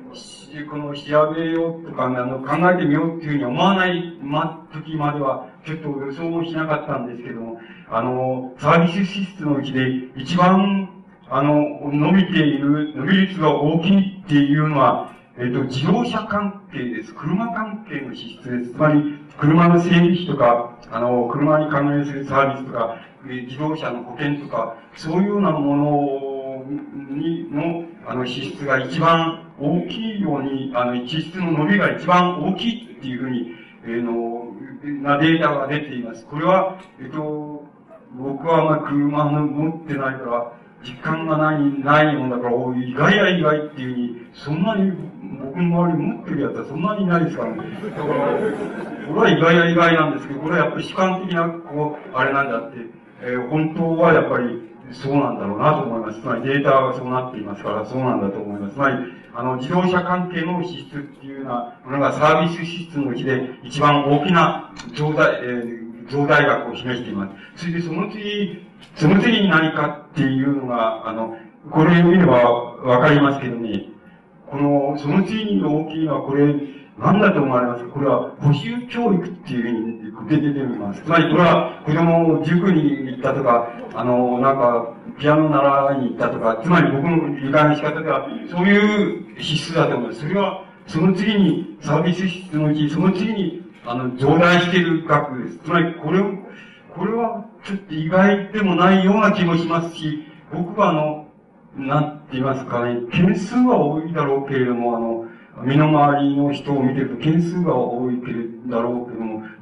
[0.65, 7.61] この調べようとか、あの、考えてみようっていうふうに思わない、ま、時までは、ちょっと予想もしなかったんですけども、
[7.91, 10.91] あの、サービス支出のうちで一番、
[11.29, 11.55] あの、
[11.91, 17.15] 伸びている、伸び率が大きいっていうのは、えっ、と、自動車関係です。
[17.15, 18.73] 車関係の支出です。
[18.73, 26.65] つまり、車の整備費とか、あの、車に関連するサービスとか、自動車の保険とか、そういうようなもの
[27.11, 33.53] にの、あの、支出が一番大きいように、あの、支出の伸びが一番大きいっていうふうに、
[33.85, 34.53] えー、の、
[35.03, 36.25] なデータが出ています。
[36.27, 37.65] これは、えっと、
[38.17, 40.53] 僕はまあ車の持ってないから、
[40.85, 44.93] 実感がない、ないもんだから、意外や意外っていうふうに、そんなに、
[45.41, 47.63] 僕の周り持ってるやつはそんなにいないですからね。
[47.91, 48.15] だから、
[49.09, 52.79] これは意外や意外なんですけど、これはやっぱり主観的な、こう、あれなんだって、
[53.23, 56.21] えー、本当はやっぱりそうなんだろうなと思います。
[56.21, 58.75] つまりデータがそうなっていますから、そうなんだと思います。
[58.75, 58.97] つまり、
[59.35, 67.63] あの、自動車関係の支出っていうようなものがサービス支出のうちで一番大きな増大、えー、増大額を示しています。
[67.63, 71.37] それでその次、その次に何かっていうのが、あの、
[71.71, 73.89] これを見ればわかりますけどね、
[74.47, 76.55] この、その次に大きいのはこれ、
[76.99, 77.91] 何だと思われますか？
[77.91, 79.96] これは補修教育っていうふうに
[80.29, 81.03] 出てみます。
[81.03, 90.21] つまりこれは子供を塾に行ったとか、あの、なんか、ピアノ習いに行ったとか、つまり僕の理解の仕方では、そういう資質だと思います。
[90.21, 95.59] それは、その次に、サービス質のうち、その次に、あの、増大している額です。
[95.59, 96.31] つまり、これを、
[96.95, 101.27] これは、ちょっと意外でもないような気もしますし、僕はあの、
[101.77, 105.27] なんて言いますかね、件数は多いだろうけれども、あの、
[105.65, 108.35] 身の回りの人を見てると件数が多いけれ
[108.67, 109.16] だろうけ、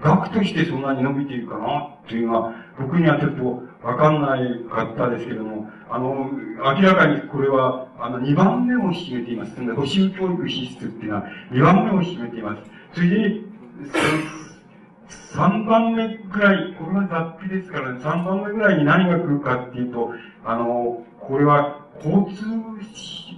[0.05, 9.57] 額としてそんなに伸びているかなっていうのは、僕にはちょっとわかんないかったですけども、あの、明らかにこれは、あの、2番目を占めています。
[9.57, 12.63] その補修教育支出っていうのは2番目を占めています。
[12.93, 13.41] それで、
[15.35, 20.13] 3番目ぐらい、これは雑費ですからね、3番目ぐらいに何が来るかっていうと、
[20.45, 22.45] あの、これは交通、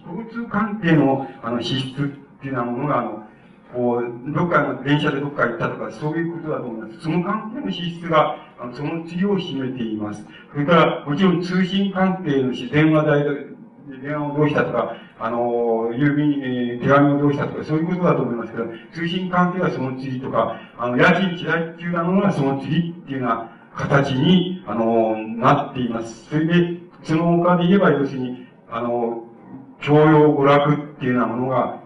[0.06, 3.25] 交通関係の、あの、支出っていうようなものが、あの、
[3.76, 7.00] こう、どっかの電車でどっか行ったとか、そういうことだと思います。
[7.02, 10.24] その関係の資質が、あのその治療を占めています。
[10.50, 13.24] それから、もちろん通信関係のし、電話代
[14.02, 26.28] 電話をどうしたとか、あの、郵便、えー、手紙をどうしたとか、そういうことだと思いますけど、通信関係はその次とか、あの、家賃地代っていうようなのがその次っていうような形に、あの、なっています。
[26.28, 29.24] それで、その他で言えば、要するに、あの、
[29.80, 31.80] 教養娯楽っていうようなものが、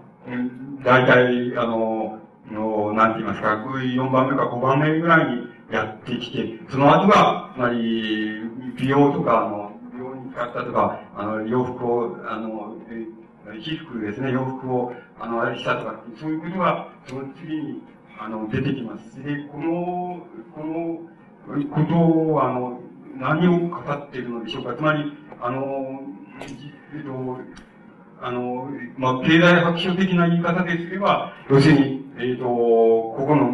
[0.85, 2.21] 大体、あの、
[2.51, 8.41] の、なんて言いますか、4番目か5番目ぐらいにやってきて、その後が、つまり、
[8.77, 12.77] 美容とか、あの、美容に使ったとか、あの、洋服を、あの、
[13.45, 17.83] 衣服ですね、洋服を、あの、あれしたとか、そういうことが、その次に、
[18.19, 19.23] あの、出てきます。
[19.23, 21.01] で、この、この
[21.75, 22.81] ことを、あの、
[23.17, 24.75] 何を語っているのでしょうか。
[24.75, 26.01] つまり、あの、
[26.95, 27.39] えっと、
[28.23, 28.69] あの、
[28.99, 33.51] まあ、経済白書的な言い方ですれば、要するに、えっ、ー、と、ここの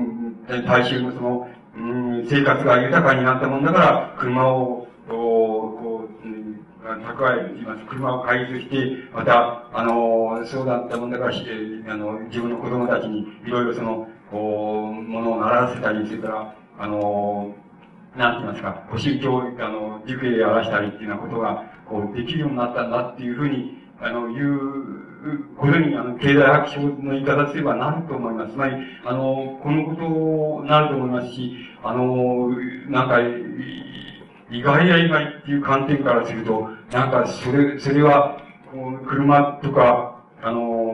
[0.66, 7.84] 大衆のその、うん、生活が豊かになったもんだから、車を、こう、うん、蓄え、言います。
[7.84, 17.54] 車を開通して、また、あの、そうだったもんだから、あの、自分の子供たちに、いろいろその、こう、ものを習わせたり、それから、あの、
[18.16, 25.06] なんて言いますか、補習教育、あの、塾へやらしたりっていうようなことが、こう、できるようになったんだっていうふうに、あの、いう、
[25.56, 28.52] ことに、あの、経済学賞の言い方すればなると思います。
[28.52, 32.50] つまり、あの、このことになると思いますし、あの、
[32.88, 33.20] なんか、
[34.50, 38.42] 意外や意外っていう観点からすると、なんか、それ、それは、
[39.08, 40.85] 車とか、あの、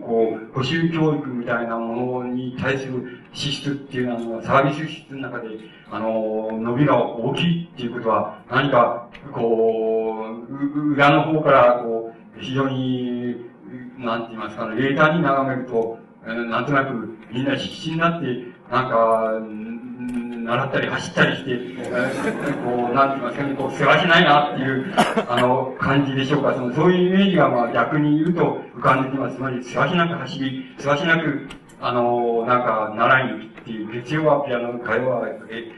[0.00, 5.48] こう、補修教育みたいなものに対する支出っていうのは、サービス支出の中で、
[5.90, 13.36] あの、伸びが大きいっていうことは、何か、こう、裏の方から、こう、非常に、
[13.98, 18.26] なんて言いますかね、レーターに眺めると、なんとなくみんな必死になって、
[18.70, 19.32] なんか、
[20.44, 21.50] 習ったり走ったりして、
[22.64, 24.94] こう、なんて言いますかね、こう、世話しないなっていう、
[25.28, 26.54] あの、感じでしょうか。
[26.54, 29.36] その、そういうイメージが、まあ、逆に言うと浮かんできます。
[29.36, 31.48] つまり、世話しなく走り、世話しなく、
[31.80, 35.28] あの、なんか、習いに行くっていう、月曜はピアノ、火曜は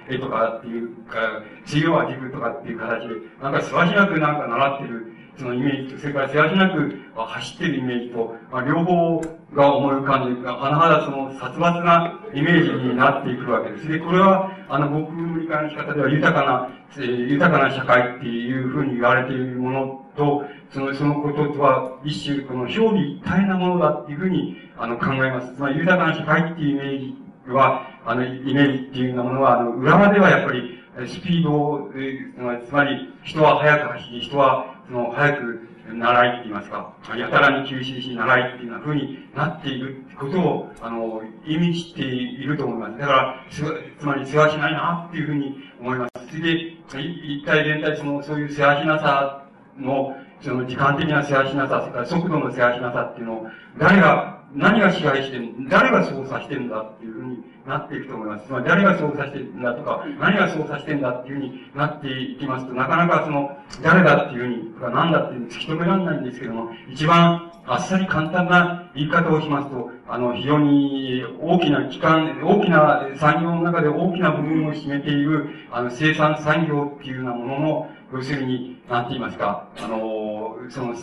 [0.09, 9.21] 絵絵とかっていうか、水曜は塾とかっていう形で、なんか、世話しなくなんか習ってる、そのイメージと、それからせわしなく走ってるイメージと、まあ、両方
[9.55, 13.89] が思い浮かんで、甚だその殺伐なイメージになっていくわけです。
[13.89, 25.55] で、これは、あの、僕の理解の仕方では豊かな、えー、豊かな社会っていうふうに言われているものと、その、そのこととは一種、この表裏一体なものだっていうふうに、あの、考えます。
[25.55, 30.77] つまり、豊かな社会っていうイメージは、あの、イメージっていうようなものは、あの、裏まではやっぱり、
[31.07, 42.99] スピードを、えー、つまり、人は速く走り、人はの、早く習いって言いますか、やたらに吸収し習いっていうような風になっていることを、あの、意味していると思います。
[42.99, 46.29] だから、つまり、世話しないなっていうふうに思います。
[46.29, 49.47] それで、一体全体その、そういう世話しなさ
[49.79, 53.47] の、その時間的な世話しなさ、それから速度の世話しなさっていうのを、
[53.79, 58.51] 誰が、何が支配してる、誰が操作してるんだっていうふうになっていくと思います。
[58.51, 80.95] まり誰が操作してるんだとか、何が操作してんだっていうふうになっていきますと、なかなかその、誰だっていうふうに、何だっていうふうに突き止められないんですけども、一番あっさり簡単な言い方をしますと、あの、非常に大きな機関、大きな産業の中で大きな部分を占めている、あの、生産産業っていうようなものの、要するに、なんて言いますか、あの、その、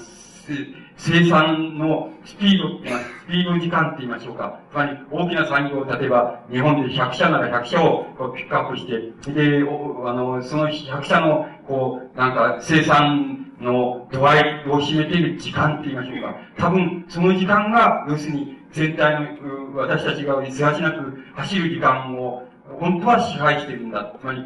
[0.98, 3.06] 生産のスピードって言います。
[3.26, 4.60] スピード時間って言いましょうか。
[4.72, 8.06] つまり、大きな産業を、例えば、日本で100社なら100社を
[8.36, 9.60] ピックアップして、で、
[10.06, 16.36] あの、その100社の、こう、なんか、生産の度合いを占めている時間って言いましょうか。
[16.58, 22.44] 多分、その時間が、要するに、全体の、私たちがせわしなく走る時間を
[22.80, 24.16] 本当は支配してるんだ。
[24.20, 24.42] つまり、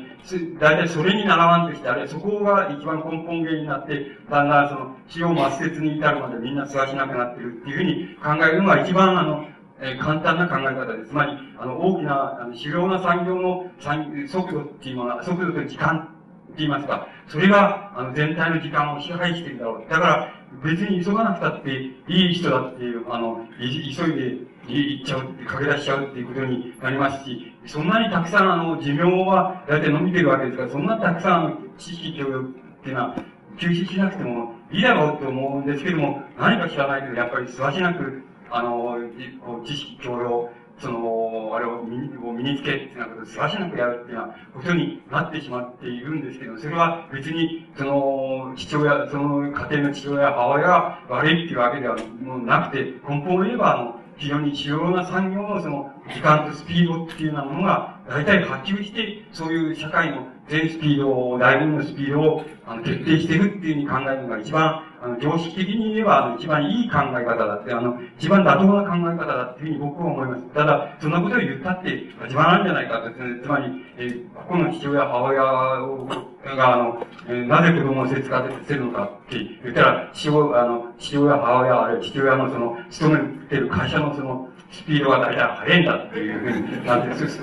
[0.59, 9.45] 大体それに習わんとして、あれ、そこが一番根本原因になって、だんだんその、死を抹殺に至るまでみんな世話しなくなってるっていうふうに考えるのが一番あの、
[9.79, 11.09] えー、簡単な考え方です。
[11.09, 19.89] つまり、あの、大きな、あの主要な産業の産速度っていうのは、速度と時間って言いますか、それが、あの、全体の時間を支配してるだろう。
[19.89, 20.33] だから、
[20.63, 21.71] 別に急がなくたって
[22.07, 32.45] いい人だっていう、あの、い急いで行っちゃう、駆け出しちゃうっていうことになりますし、そんなにたくさんあの、寿命は大体伸びてるわけですから、そんなたくさん知識教養っ
[32.81, 33.15] ていうのは、
[33.57, 38.97] 吸収しなくてもいいだろうと思うんですけども、何か知らないけど、やっぱりすわしなく、あの、
[39.43, 40.49] こう知識教養、
[40.79, 51.97] その、あれを身に身につけってなことをすわしなくやるっていうようなことになってしまっているんですけど、それは別に、その、父親、その家庭の父親、母親が悪いっていうわけでは
[52.45, 70.43] なくて、根本を言えば、あの、非常に主要な産業のその時間とスピードっていうようなものが大体波及して、そういう社会の全スピードを、大分のスピードをあの徹底していくっていうふうに考えるのが一番、あの、常識的に言えば、あの、一番いい考え方だって、あの、一番妥当な考え方だっていうふうに僕は思います。
[70.53, 71.91] ただ、そんなことを言ったって、
[72.23, 87.37] 自慢なんじゃないかと、つまり、えー、ここの父親、母親が、あの、えー、なぜ子供をせつかせるのかって言ったら、父親、あの、父親、母親、あるいは父親のその、勤めてる会社のその、スピードが大体速いんだっていうふうになって、そうす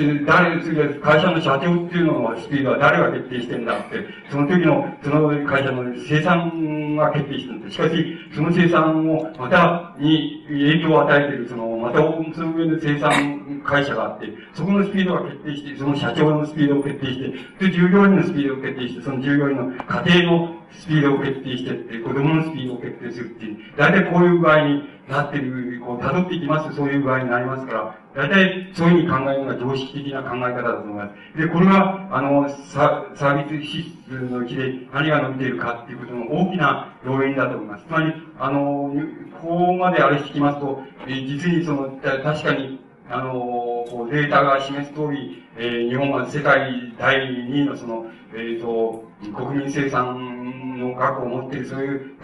[0.00, 7.74] ると、誰、次は会社の社長っていうののスピードは誰が決定してんだって、その時の、その会社の生産が決定してるんです。
[7.74, 31.38] しかし、その生産を、また、に影響を与えてる、その、また、その上の生産会社があって、そこのスピードが決定して、その社長のスピードを決定して、で、従業員のスピードを決定して、その従業員の家庭のスピードを決定してって、子供のスピードを決定するっていう、大体こういう具合になってる、こう、辿っていきますとそういう具合になりますから、大体そういうふうに考えるのが常識的な考え方だと思います。
[31.38, 37.84] で、これが、あの、ササービス支出のうちで何が伸びているかっていうことの大きな要因だと思います。
[37.86, 38.92] つまり、あの、
[39.42, 43.32] ここまであれしてきますと、え実にその、確かに、あの、
[43.88, 52.16] こうデータが示す通り、えー、日本は世界第2位のその、えっ、ー、と、国民生産の額を持っている、そういう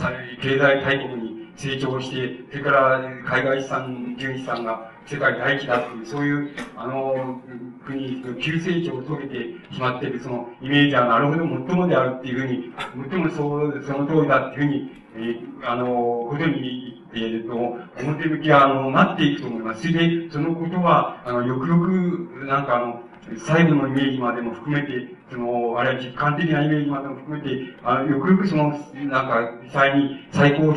[0.42, 7.40] 経済大国に成長して、それから海外資産、純資産が世界第一だっていう、そういう、あの、
[7.84, 12.72] 国、急成長を遂げてしまっている、そのイメージはなるほど最もであるっていうふうに、
[13.10, 15.86] 最もそう、その通りだっていうふうに、えー、あの、
[16.30, 19.82] ことに、えー、と、表向きは、あの、なっていくと思います。
[19.82, 23.02] それで、そのことは、あの、よくよく、なんかあの、
[23.38, 30.76] 細部のイメージまでも含めて、その、あるいは実感的なイメージまでも含めて、あ、よくよくその、なんか、再に、再構成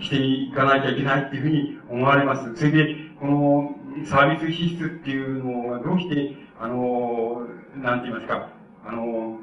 [0.00, 2.56] していかなきゃいけないっていうふうに思われます。
[2.56, 3.74] それで、この、
[4.06, 7.46] サービス支出っていうのがどうして、あの、
[7.76, 8.48] なんて言いますか、
[8.86, 9.38] あの、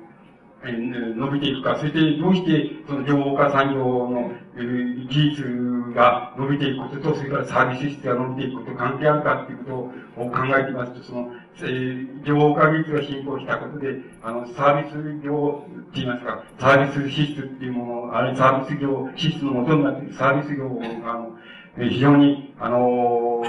[0.64, 4.32] 伸びていくか、そしてどうして、その情報化産業の、
[5.10, 21.38] 技術が伸びていくことと、それからサービス質が伸びていくこと関係あるかっていうことを考えていますと、その、えー、情報化技術が進歩したことで、あの、サービス業って言いますか、サービス支出っていうもの、あれ、サービス業、支出の元になっているサービス業が、あの、
[21.78, 23.44] 非常に、あの、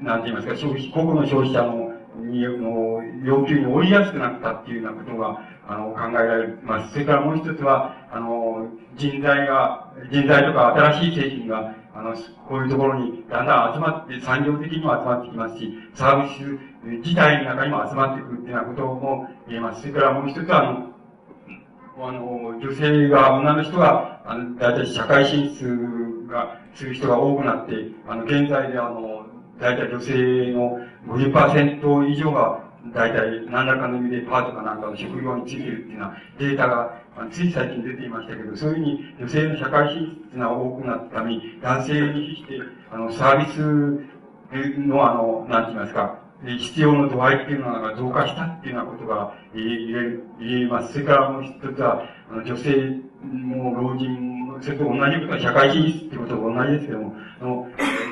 [0.00, 6.92] なんて言いますか、消費、個々の消費者の、にの要求に応じやすくなったっていうようなことが、あの、考えられます。
[6.92, 12.14] それからもう一つは、あの、人材が、人材とか新しい製品が、あの、
[12.48, 19.80] こういうところにだんだん集まって、産業的にも集まってきますし、サービス自体の中にも集まってくるっていうようなことも言えます。
[19.82, 27.72] それからもう一つは、あの、あの、女性が、女の人が、あの、大体社会進出が、する人が多くなって、
[28.06, 29.26] あの、現在であの、
[29.58, 37.00] 大体女性の50%以上が大体何らかの意味でパートかなんかの職業についてるっていうようなデータが、
[37.30, 42.58] つい最近出ていましたけど、そういうふうに女性の社会進出が多くなったために、男性に比して、
[42.90, 50.94] あの、サービスのあの、なんて言いますか、必要の度合いっていうのが増加したっていうようなことが言え言えます。
[50.94, 57.68] それからもう一つは、あの女性も老人もそれと同じことは社会進出ってことと同じですけども、の、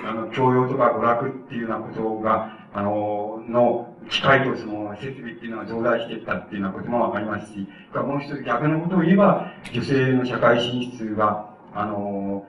[0.06, 12.46] あの教養とか娯楽っていうようなことが、あの、の機械とその設備っていうのが増大していったっていうようなこともわかりますし、もう一つ逆のことを言えば、女性の社会進出が、あの、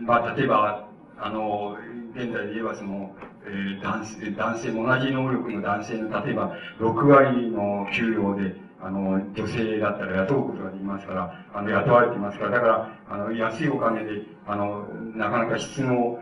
[0.00, 0.88] まあ、例えば、
[1.18, 1.76] あの、
[2.14, 3.14] 現在で言えばその、
[3.46, 16.20] えー、男性、男性も、同じ能力の男性の、例えば、6割の給料で、あの、女性だったら雇うことができますから、あの、雇われていますから、だから、あの、安いお金で、あの、なかなか質の、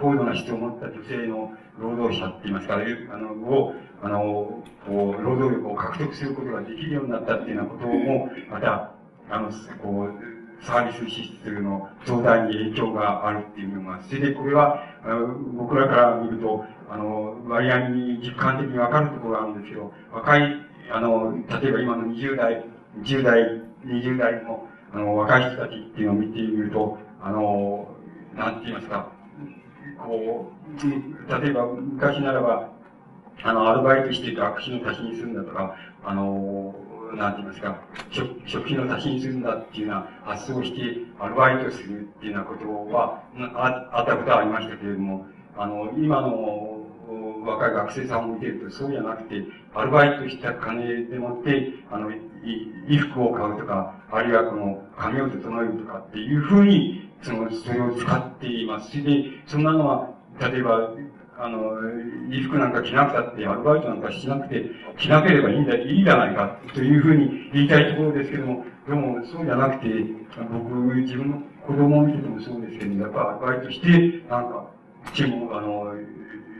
[0.00, 3.74] 高度な質を持った女性の労働者って言いますから、あの、を、
[4.06, 8.92] あの、こう、労働力を獲得することができるようになったっていうようなことも、また、
[9.28, 9.50] あの、
[9.82, 14.80] こう、サービス支出の増大に影響があるっていうのが、それでこれは、
[15.56, 20.54] 僕らから見ると、あの、割合に実感的にわかるところがあるんですけど、若い、
[20.92, 22.64] あの、例えば今の20代、
[23.02, 27.88] 10代、20代の、あの、若い人たちっていうのを見てみると、あの、
[28.36, 29.10] なんて言いますか、
[29.98, 32.75] こう、例えば昔ならば、
[33.42, 36.74] あの、アルバイトして学費の足しにするんだとか、あの、
[37.14, 37.80] なんて言いますか、
[38.10, 40.82] 食食費の足しにするんだっていうような発想をして、
[41.20, 43.22] アルバイトするっていうようなことは、
[43.54, 45.26] ああったことはありましたけれども、
[45.56, 46.76] あの、今の
[47.44, 49.44] 若い学生さんを見てるとそうじゃなくて、
[49.74, 58.90] アルバイトした金でもって、あの、衣服を買うとか、あるいはこの髪を整えるとかっていうふうに、その、それを使っています。
[58.90, 60.10] それで、そんなのは、
[60.40, 60.90] 例えば、
[61.38, 61.76] あの、
[62.30, 69.88] 衣服なんか着なくたって、アルバイトなんかしなくて、着なければいいんだ、いいじゃないか、というふうに言いたいところですけども、でも、そうじゃなくて、
[70.50, 74.66] 僕、自分の子供を見ててもそうですけど、やっぱアルバイトして、なんか、
[75.12, 75.94] 注文、あの、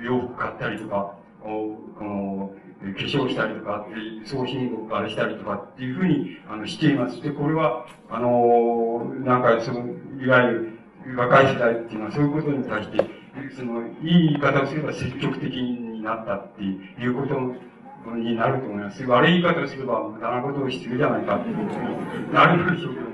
[0.04, 3.86] 洋服買ったりとか、この、化粧したりとか、
[4.24, 7.22] 送信をあれしたりとかっていうふうに、あの、しています。
[7.22, 9.86] で、これは、あの、なんか、その、
[10.20, 10.72] いわゆる、
[11.16, 13.15] 若い世代っていうのはそういうことに対して、
[13.54, 19.04] その、いい言い方をすれば積極的になったっていうことになると思います。
[19.04, 23.06] 悪い言い方をすれば無駄なことをしてるじゃないかっていうことになるでしょうけど、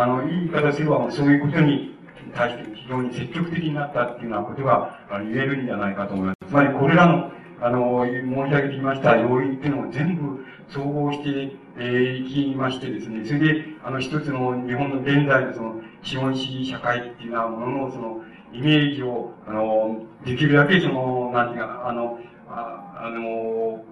[0.00, 1.98] あの、いい言い方をすればそういうことに
[2.34, 6.48] 対して非常に積極的になったっていうようなことが言えるんじゃないかと思います。
[6.48, 7.30] つまりこれらの、
[7.60, 18.22] あの、申し上げてきました要因っていうのを全部総合して、えー、いきましてですね、それで、あの、一つの日本の現在のその、資本主義社会っていうようなものの、その、
[18.52, 22.18] イメージを、あの、できるだけその、なんていうか、あの、
[22.48, 23.84] ああの、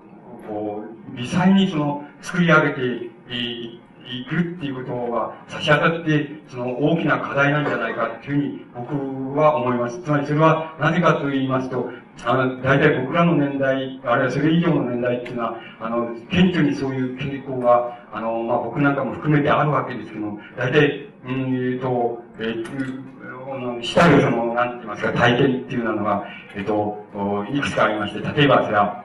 [0.48, 10.00] こう、微細にその、作り上げていいくっていうことが差し当たって、その大きな課題なんじゃないかっていうふうに僕は思います。
[10.00, 11.90] つまりそれはなぜかと言いますと、
[12.24, 22.64] あの、大体僕らの年代、あるいはそれ以上の年代っていうのは、あの、顕著にそういう傾向が、あの、まあ、僕なんかも含めてあるわけですけども、大体、うん、えっと、えー、
[23.54, 26.24] のしたるその、なんて言いますか、体験っていうのが、
[26.54, 27.06] えっと、
[27.50, 29.04] いくつかありまして、例えばそれは、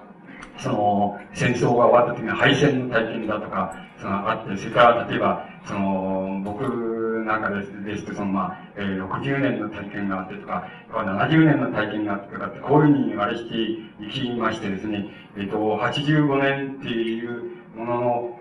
[0.57, 13.55] その、戦争が終わった時に敗戦の体験だとか、その、あって、それから、例えば、その、僕なんかですですと、その、まあ、えー、60年の体験があってとか、70年の体験があってとかって、こういうふうにあれして
[14.03, 15.05] いきましてですね、
[15.37, 18.39] えっ、ー、と、85年っていうものの、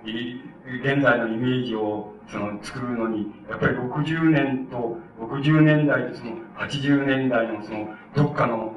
[0.78, 8.74] 現在のイメージを、その、作るのに、やっぱり60年と、60年代とその、80年代のその、どっかの、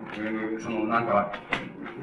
[0.61, 1.33] その、なんか、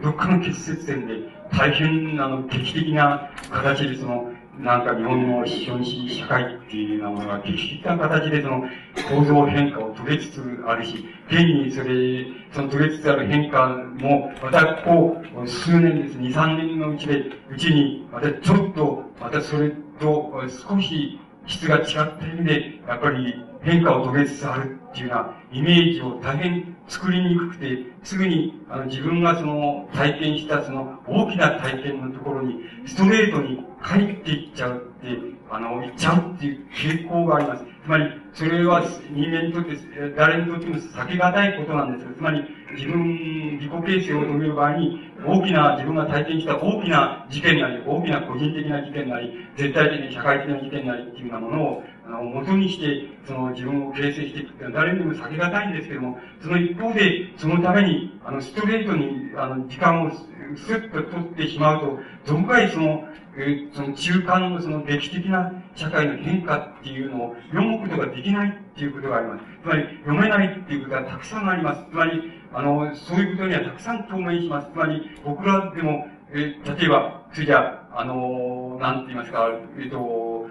[0.02, 8.62] どっかの結節点で大変あの劇的な形でその、なんか日本の資本主義社会っていうようなものが劇的な形でその
[9.08, 13.68] 構造変化を遂げつつあるし、現にそれ、その遂げつつある変化
[13.98, 19.70] も、またこう、数年です、2、3年のうちで、うちに、またちょっと、またそれ
[20.00, 20.32] と
[20.68, 21.84] 少し質が違っ
[22.18, 35.18] た意味で、やっぱり変化を遂げつつあるっていうようなイメージを大変作りにくくて、すぐにあの自分がその体験したその大きな体験のところにストレートに帰っていっちゃうって、
[35.50, 37.64] あの、いっちゃうっていう傾向があります。
[37.84, 39.76] つまり、それは人間にとって、
[40.16, 42.44] 誰にとっても避けがたいことなんですつまり、
[42.76, 60.10] 自分、自己形成を遂げる場合に、大きな、自分が体験した大きな事件なり、大きな個人的な事件なり、絶対的に社会的な事件なりっていうようなものを、あの、元にして、その自分を形成していくっていうのは誰にでも避けがたいんですけども、その一方で、そのために、あの、ストレートに、あの、時間を
[60.56, 63.04] スッと取ってしまうと、どのくらいその、
[63.36, 69.44] えー、その中間のその歴史的な社会の変化っていうのを読むことができないっていうことがあります。
[69.62, 71.84] つまり、読めないっていうことはたくさんあります。
[71.90, 74.70] つまり、あの、そういうことにはたくさん当面します。
[74.72, 79.48] つまり、僕らでも、えー、例えば、それじゃあ、あのー、なんて言いますか、
[79.78, 80.48] えっ、ー、と、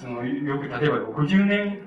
[0.00, 1.78] その、よく例えば60年、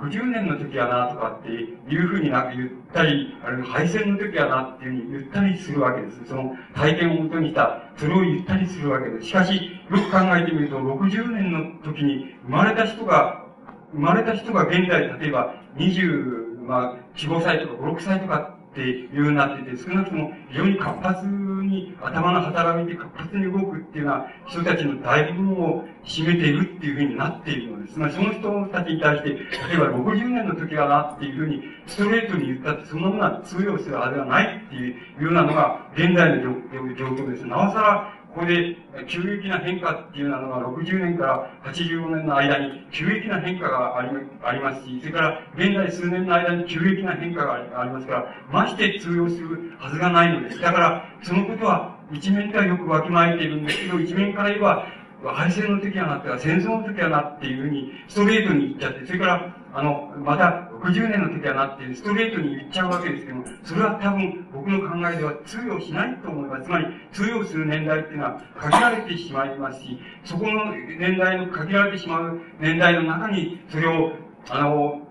[0.00, 6.24] 60年の時やなとかっていうふうになんか言ったり、あるいは敗戦の時やなっていうふうに言ったりするわけです。
[6.28, 9.26] その体験をもとにした、それを言ったりするわけです。
[9.26, 13.44] しかし、よく考えてみると、60年の時に生まれた人が、
[13.92, 27.94] 生まれた人が現在、例えば20、まあ、4、5歳とか5、6歳とかっていうなってて、少なくとも非常に活発に頭の働きで活発に動くっていうのは人たちの大部分を占めているっていうふうになっているのです。
[27.94, 29.36] つまあその人たちに対して、例
[29.74, 37.46] えば60年の時はなっていうふうにストレートに言ったってそんなものは通用するはずはないっていうようなのが現在の状況です。
[37.46, 38.76] なおさらここで
[39.08, 44.10] 急激な変化っていうのが60年から85年の間に急激な変化があり
[44.44, 50.60] ありますし、それから現在数年の間に急激な変化がありますから、まして通用するはずがないのです。
[50.60, 54.86] だから、そのことは一面ではよくわきまえているんですけど、一面から言えば、
[55.24, 66.64] 敗戦の時はなって、戦争の時はなっていうふうに、ストレートに言っちゃって、それから、あの、また、60年の時はなって、ストレートに言っちゃうわけですけども、それは多分、僕の考えでは通用しないと思います。
[66.64, 74.12] つまり、通用する年代っていうのは限られてしまいますし、そこの年代の限られてしまう年代の中に、それを、
[74.50, 75.02] あの、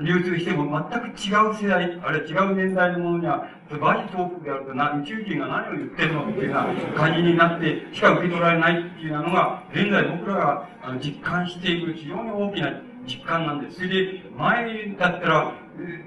[0.00, 3.46] 流通しても全く違う世代、あるいは違う年代のものには、
[3.80, 10.68] バジトークであるとな、宇宙人が何を言ってるのっていうような感じになってしか受け取られないっていうのが、現在僕らが
[11.02, 12.72] 実感している非常に大きな
[13.10, 13.76] 実感なんです。
[13.76, 15.52] それで、前だったら、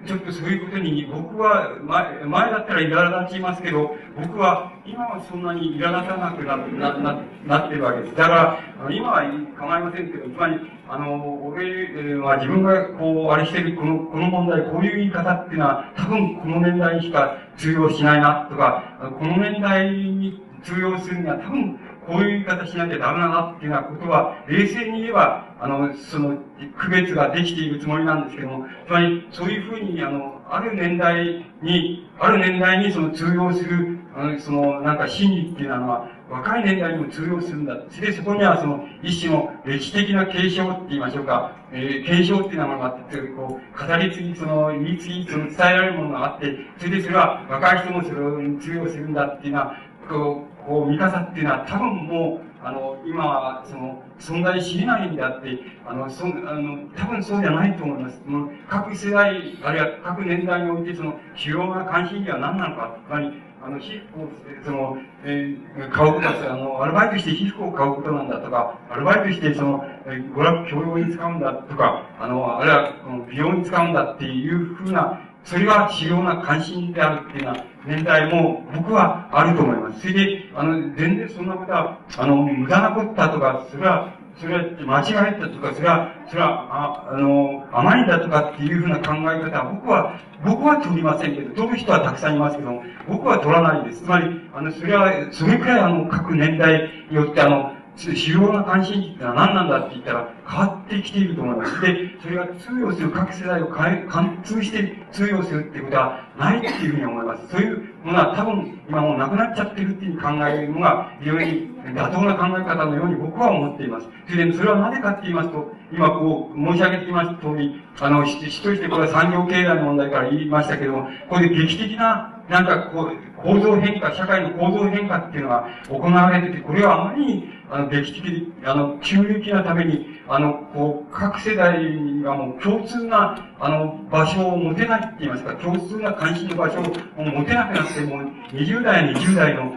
[0.06, 8.16] ちょっとそういうことに、僕は前、前だったら苛立ちますけど、僕は今はそんなに苛立たなくななななってるわけです。
[8.16, 8.60] だから、
[8.92, 9.24] 今は
[9.58, 18.84] 構いませんけど、つまり、あの、俺は自分がこう、あれしてる、この、この問題、こういう言い方っていうのは、多分この年代にしか通用しないな、とか、
[19.20, 26.38] この年代に通用するには多分、こういう言い方しなきゃダメだなっていうようなことは、冷静に言えば、あの、その、
[26.78, 37.78] 区別ができているつもりなんですけども、つまり、そういうふうに、あの、ある年代に、ある年代にその通用する、あの、その、なんか心理っていうのは、若い年代にも通用するんだ。
[37.90, 49.78] それでそこにはその、一種の歴史的な継承って言いましょうか、えー、継承っていうのがあって、こう、語り継ぎ、その、言い継ぎ、その伝えられるものがあって、それでそれは若い人もそれを通用するんだっていうのは、
[50.10, 58.22] こう、こう、見方っていうのは多分もう、あの、今は、その、存在し得ないんであって、あの、そあの、多分そうじゃないと思います。
[58.24, 63.34] その各世代、あるいは各年代において、その、主要な関心事は何なのか、つまり、
[63.66, 64.30] あの、皮膚を、
[64.64, 72.94] その、えー、買うことあの、アルバイトして皮膚を買うことなんだとか、アルバイトして、その、えー、娯楽教養に使うんだとか、あの、あるいは、
[73.30, 80.02] 美容に使うんだっていうふうな、それが主要な関心であるっていうような年代も僕はあると思います。
[80.02, 94.04] それで、あの、全然そんなことは、あの、無駄なことだとか、それは、それは間違えたとか、それは、それは、ああの、甘いんだとかっていうふうな考え方は、僕は、僕は取りませんけど、取る人はたくさんいますけども、僕は取らないです。
[94.04, 101.82] つまり、あの、それは、それくらいあの、各年代によってあの、主要な関心事ってのは何なんだって言ったら変わってきていると思います。
[101.82, 107.48] で、それが通用する各世代を変え、貫通して通用するっていうことはないっていうふうに思います。
[107.50, 114.08] そういうものは多分今もうなくなっちゃってるっていう考えるのが非常に妥当な考え方のように僕は思っています。
[114.28, 131.76] それで、それはなぜかって言いますと、今こう申し上げてきました通り、あの、一人してこれは産業経済の問題から言いましたけども、これで劇的ななんかこう、構造変化、社会の構造変化っていうのが行われてて、これはあまりに、あの、劇的、あの、急激なために、あの、こう、各世代
[132.22, 139.74] がもう共通な、あの、場所を持てないって言いますか、共通な関心の場所を持てなくなって、もう、20代、20代の、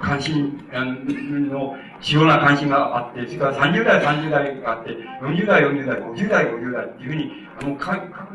[0.00, 4.90] 関心あの主要な関心があって、それから30代、30代があって、
[5.22, 8.26] 40代、40代、50代、50代っていうふうに、あの、各、各、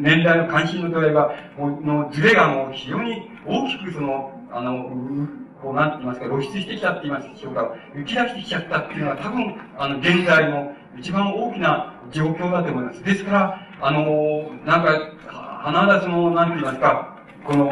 [0.00, 4.90] 年代の関心の度合いが、もう、のズレがもう非常に大きくその、あの、
[5.60, 13.02] こう、なんて言いますか、露出してきたって言いますでしょうか、浮き出してきちゃったっていうのは多分、あの、現在の一番大きな状況だと思います。
[13.02, 15.12] ですから、あの、なんか、
[15.62, 17.70] 花田その、なんて言いますか、この、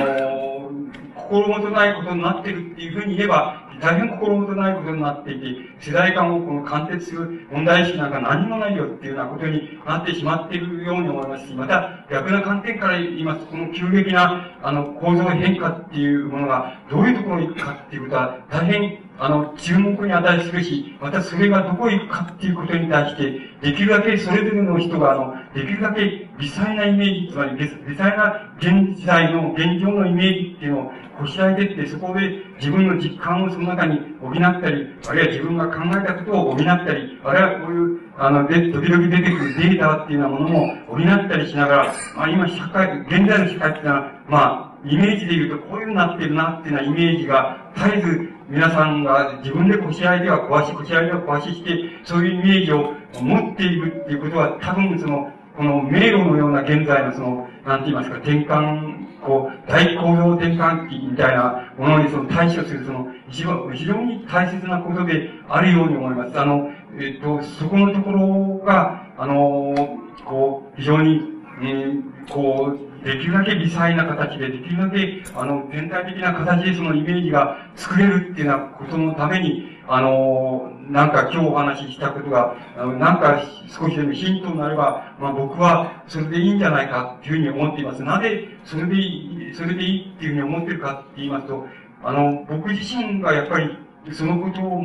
[1.31, 5.47] 心もとないことになっているっていうふうに言えば、大変心もとないことになっていて、
[5.79, 34.33] 世代間をこの貫徹する問題意識なんか何もないよっていうようなことになってしまっているように思いますし、また逆な観点から言いますと、この急激なあの構造変化っていうものがどういうところに行くかっていうことは大変あの、注目に値するし、またそれがどこへ行くかっていうことに対して、できるだけそれぞれの人が、あの、できるだけ微細なイメージ、つまり微細な現在の、現状のイメージっていうのをこしらえてって、そこで自分の実感をその中に補っ
[34.63, 51.71] たり、あるいは自分が考えたことを補ったり、あるいはこういう、あの、で、時々出てくるデータっていうようなものも補ったりしながら、まあ今社会、現在の社会っていうのは、まあ、イメージで言うとこういうふうになってるなっていうようなイメージが絶えず皆さんが自分でこしらえては壊し、こしらえては壊しして、
[52.05, 63.45] そういうイメージを持っているっていうことは、多分その、この迷路のような現在のその、なんて言いますか、転換、こう、大構造転換期みたいなものにその対処する、その、非
[63.85, 66.41] 常に大切なことであるように思います。
[66.41, 71.23] あの、えっと、そこのところが、あの、こう、非常に、
[71.63, 72.03] えー、
[72.33, 88.03] こう、できるだけ微細な形で、できるだけ、あの、全体的な形でそのイメージが作れるっていうようなことのために、あの、なんか今日お話ししたことが、あのなんか少しでもヒントになれば、まあ僕はそれでいいんじゃないかっていうふうに思っています。
[88.03, 91.67] なぜそれでいい、それでいいっていうふうに思ってるかって言いますと、
[92.03, 93.77] あの、僕自身がやっぱり
[94.13, 94.83] そのことを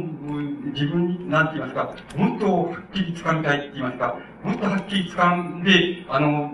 [0.74, 6.52] 自分に、なんて言いますか、もっとはっきり掴みたいって言いますか、もっとはっきり掴んで、あの、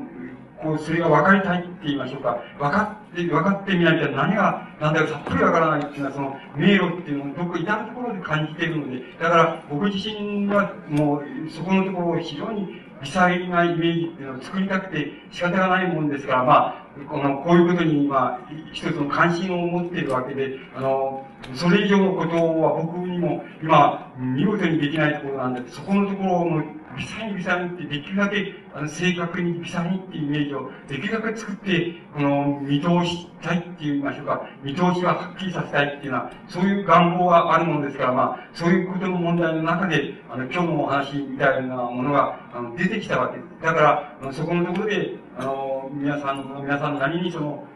[0.62, 2.40] こう、それが分かりたいって言いましょうか。
[2.60, 18.40] 分かって、分かってみないと何が、なんだかさっぱり分からないっていうのは、その、迷路っていうのをどこ至るところで感じているので、だから僕自身はもう、そこのところを非常に微細なイメージっていうのを作りたくて仕方がないもんですから、まあ、この、こういうことに、まあ、
[18.72, 21.26] 一つの関心を持っているわけで、あの、
[21.56, 26.64] それ以上のことは僕にも今、見事にできないところなんで、そこのところをもう
[26.96, 43.62] 微細に微細にってできるだけあの正確に微細にっていうイメージをできるだけ作って、この見通したいって言いましょうか、見通しははっきりさせたいっていうのは、そういう願望があるものですから、まあ、そういうことの問題の中で、あの、今日のお話みたいなものがあの出てきたわけです。
[43.62, 47.68] だから、あのそこのところで、あの、皆さん、皆さんなりにその、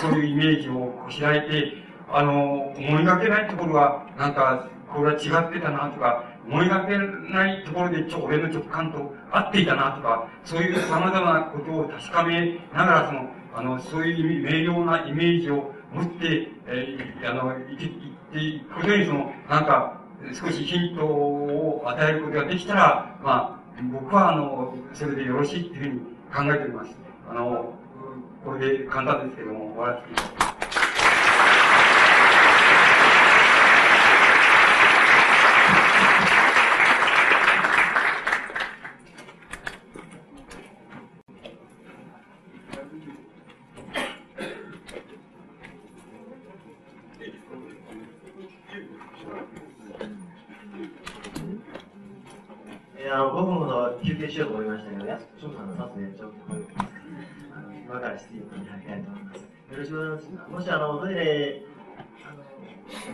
[0.00, 6.98] そういうイメージをこしらえて、あの、思いがけないところは、なんか、これは違ってたなとか、思いがけ
[7.32, 17.76] ないところでちょ俺の直感と合っていたなとか、そういう様々なことを確かめながら、その、あの、そういう明瞭なイメージを持って、えー、あの、い、っ
[18.32, 20.00] ていくことに、その、なんか、
[20.32, 26.00] 少しヒントを与えることができたら、まあ、僕は、あの、それでよろしいっていうふうに
[26.50, 26.96] 考えております。
[27.30, 27.74] あの、
[28.44, 30.53] これで簡単ですけども、終わらせていただきます。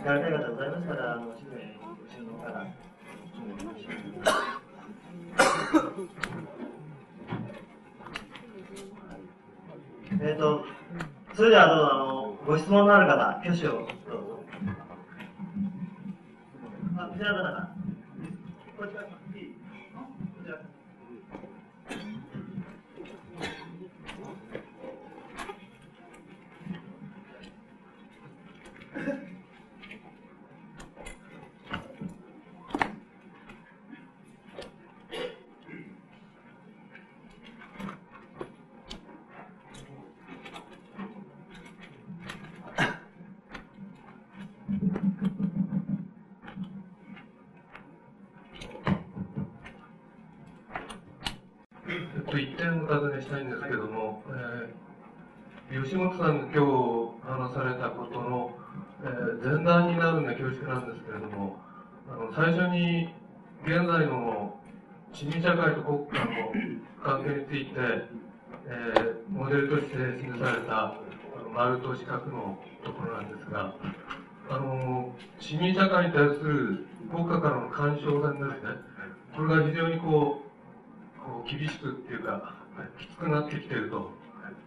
[0.01, 2.65] 行かれたい方ございましたら、あのすぐに後ろの方から。
[10.23, 10.65] えっと、
[11.35, 14.39] それではどうぞ、あの、ご質問のある方、挙手をどうぞ。
[16.97, 17.75] あ、こちらの方。
[18.79, 19.20] こちら、
[62.33, 63.13] 最初に
[63.63, 64.55] 現在の
[65.11, 66.31] 市民社会と国家の
[67.03, 67.71] 関係について、
[68.67, 70.95] えー、モデルとして示された
[71.53, 73.75] 丸と四角のところなんですが、
[74.49, 78.79] あの市民社会に対する国家からの干渉線ですね、
[79.35, 80.51] これが非常にこう
[81.19, 82.55] こう厳しくっていうか、
[82.97, 84.09] きつくなってきていると。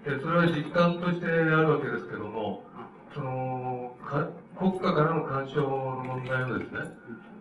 [0.04, 2.62] で、それは実感としてあるわけですけども、
[3.14, 3.96] その、
[4.58, 6.80] 国家からの干渉の問題をですね、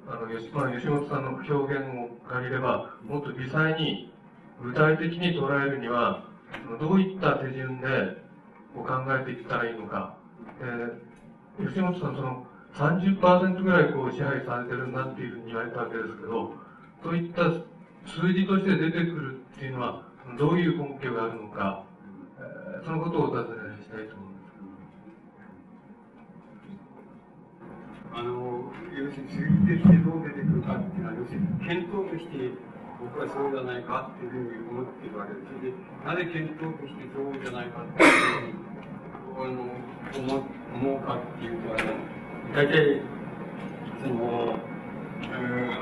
[0.07, 4.11] あの、吉,、まあ、吉本さんの表現を借りれば、もっと実際に
[4.61, 6.25] 具体的に捉えるには、
[6.79, 7.87] どういった手順で
[8.75, 10.17] こう考えていったらいいのか。
[11.57, 16.53] で吉本さん、その30%ぐらいこう支配されてるんだっていうふうに言われたわけですけど、
[17.03, 17.43] そういった
[18.05, 20.03] 数字として出てくるっていうのは、
[20.37, 21.83] どういう根拠があるのか、
[22.39, 24.43] えー、そのことをお尋ねしたいと思います。
[28.13, 32.53] あの、要するに数字としてどう出てくるかっていうのは、要するに検討として
[33.01, 35.49] 僕はそうじゃないかっていうふうに思っているわけです。
[35.65, 35.73] で、
[36.05, 38.13] なぜ検討としてそうじゃないかっていう
[39.33, 39.65] ふうに
[40.29, 40.45] 思
[40.77, 41.97] 思うかっていうと、あの、
[42.53, 43.01] 大体、
[43.97, 44.61] その、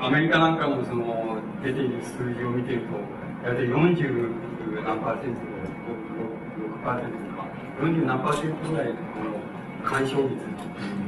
[0.00, 2.96] アメリカなんかのその出ている数字を見てると、
[3.44, 5.40] 大体40何パーセント、
[6.80, 7.44] 6%パーセントとか、
[7.80, 8.94] 40何パーセントぐらいの
[9.84, 11.01] 干渉率っていう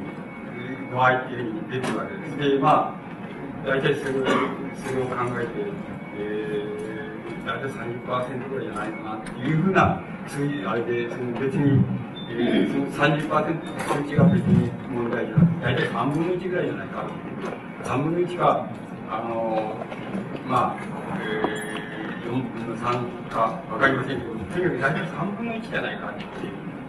[0.94, 2.38] ふうに出てるわけです。
[2.38, 5.52] で、まあ、大体それそれを考えて、
[6.18, 11.84] えー、大体30%ぐらいじゃないかなっていうふうな数字、あれで、その別に、
[12.30, 17.04] えー、その30%の数値が別に問題じゃなくて、大体3分の1ぐらいじゃないか
[17.84, 18.66] 3分の1か、
[19.10, 19.76] あの
[20.46, 26.46] まあ、えー、4分の3か分かりませんけど、とにかく大体3分の1じゃないかって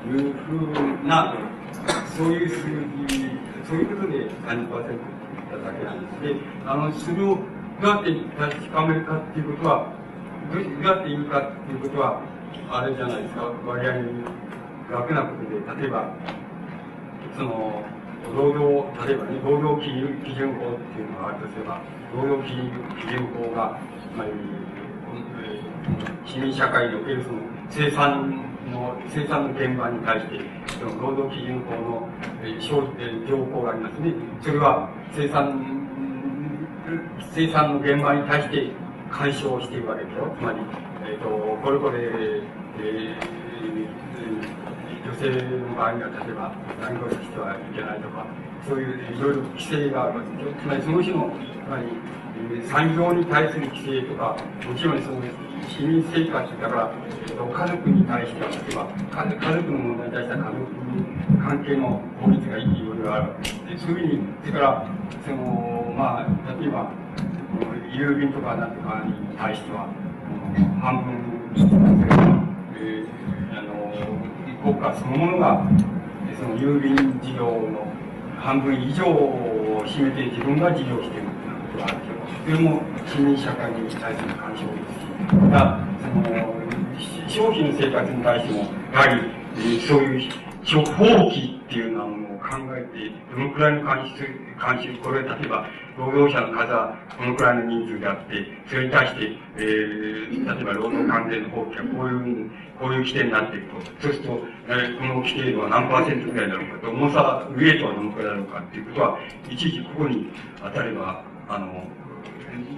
[0.08, 1.34] いうふうな、
[2.18, 2.56] そういう数
[3.08, 6.22] 字、そういうことで30%だっただけなんです。
[6.22, 6.36] で、
[6.66, 7.38] あの、それを
[7.82, 9.92] どうやって確かめるかっていうことは、
[10.54, 12.22] どうやって言うかっていうことは、
[12.70, 14.24] あれじゃないですか、割合に
[14.92, 16.14] 楽なことで、例えば、
[17.36, 17.84] その、
[18.36, 21.82] 労働、例えばね、労働基準基準法っていうのがあるとすれば、
[22.16, 22.56] 労働基
[23.10, 23.80] 準法が、
[24.14, 24.32] つまり、
[26.26, 27.40] 市民社会におけるその
[27.70, 30.40] 生産の、生産の現場に対して、
[30.80, 32.10] その労働基準法の、
[32.44, 34.14] えー、条項がありますね。
[34.42, 35.62] それは生産、
[37.34, 38.72] 生産の現場に対して
[39.12, 40.36] 干渉しているわけでしょ。
[40.38, 40.60] つまり、
[41.06, 43.46] えっ、ー、と、これこれ、えー
[45.06, 46.52] 女性の場合には例えば
[46.82, 48.26] 何かしてはいけないとか
[48.68, 54.36] そういういろいろ規制があるわけですつまりその種のつまり産業に対する規制とか
[54.66, 55.22] もちろんその
[55.70, 56.92] 市民生活だから、
[57.28, 60.76] えっと、家族に対しては例えば家族の問題に対しては家族
[61.44, 63.34] 関係の法律がいろいろある
[63.78, 64.88] そういうふうにそれから
[65.26, 66.28] そのまあ
[66.60, 66.92] 例えば
[67.92, 69.88] 郵便とかなんとかに対しては
[70.82, 71.36] 半分
[72.78, 73.76] えー、あの
[74.62, 75.64] 国家そのものが、
[76.38, 77.88] その郵便事業の
[78.38, 86.56] 半分以上を占めて自分が事業しているということがあるけど、それも市民社会に対する干渉ですし、また、その、
[87.28, 88.60] 消費の生活に対しても、
[88.94, 90.32] やはり、そういう
[90.64, 92.46] 放棄っていうようなものを考
[92.76, 94.22] えて、どのくらいの監視、
[94.60, 95.66] 監視、これ例えば、
[95.98, 109.20] 労働者の数はこのくらいの人数であって、それに対して、えー、例えば労働関係の放棄がこういう、こういう規定になっていくと、そうすると、えー、この規定は何パーセントぐらいだろうかと、重さ、ウエイトはどのくらいだろうかっていうことは、
[109.50, 110.30] いちいちここに
[110.62, 111.84] 当たれば、あの、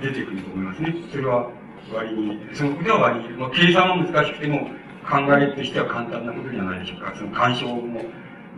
[0.02, 0.96] 出てくると思いますね。
[1.12, 1.50] それは
[1.94, 4.70] 割に、その腕は割に、まあ、計算は難しくても、
[5.08, 7.14] 考えとしては簡単なことじゃないでしょうか。
[7.16, 8.04] その干渉の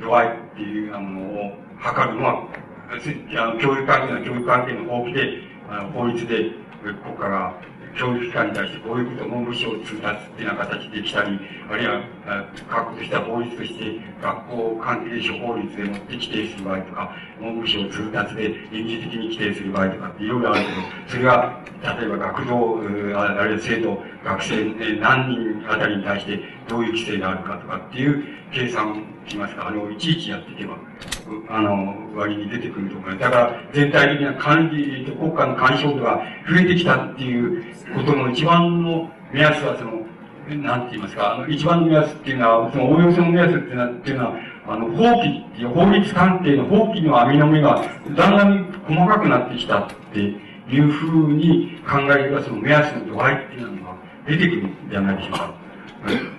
[0.02, 2.48] 度合いっていうようなものを測るのは、
[2.90, 6.50] あの教育関係の教育関係の法規で、あの法律で
[7.04, 7.54] ここから
[7.98, 11.40] 教育機関に対してこういうこと文部省通達っていうような形で来たり、
[11.70, 12.02] あるいは、
[12.70, 21.60] 確とした法律として学校関係処方律でもって規定する場合とか、文部省通達で臨時的に規定する場合とかっていろいろあるけど、それが、
[22.00, 30.78] 例えば学童、あるいは生徒、学生、何人あたりに対してどういう規制があるかとかっていう計算しますか、あの、いちいちやっていけば、
[31.50, 33.20] あの、割に出てくると思います。
[33.20, 37.64] だから、全体的な管理、国家の干渉度が増えてきたっていう
[37.96, 40.00] ことの一番の目安は、その、
[40.64, 44.34] なんて言いますか、あの、一番の目安っていうのは、その、おおよその目安っていうのは、っていうのは
[44.70, 47.84] あの、法規っていう、法律関係の法規の網の目が、
[48.16, 53.96] だんだん細かくなってきたっていうふうに考えれば、その目安の度合いっていうのが
[54.28, 55.59] 出てくるんじゃないでしょうか。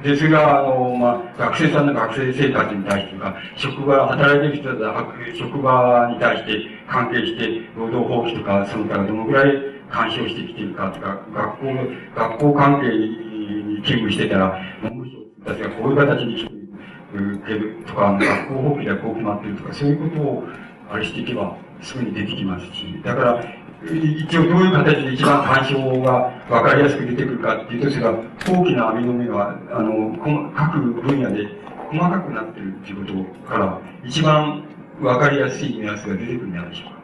[0.02, 5.06] で、それが、あの、まあ、学生さんの学生生活に対してか、職場、働いてる人だ
[5.38, 9.52] 職場に対して関係して、労働法規とか、その他どのぐらい
[9.90, 20.44] 干渉してきてるかとか、学校の、学校関係に勤務してたら、文部省たちがこういう形に来てるとか、学校法規ではこう決まってるとか、そういうことを、
[20.90, 23.44] あれしていけば、すぐに出てきますし、だから、
[23.82, 28.12] 一応どういう形で一番干渉が分かりやすく出てくるかっていうと、それが
[28.47, 30.15] 大きな網の目が、あの、
[30.55, 31.48] 各分野で
[31.90, 33.12] 細かくなってるっていうこ
[33.44, 34.65] とから、一番
[35.01, 37.01] 分かりやすい目安が出てくるんじゃないでしょうか。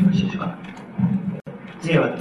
[0.00, 0.56] よろしいでしょうか？
[1.82, 2.16] 次は。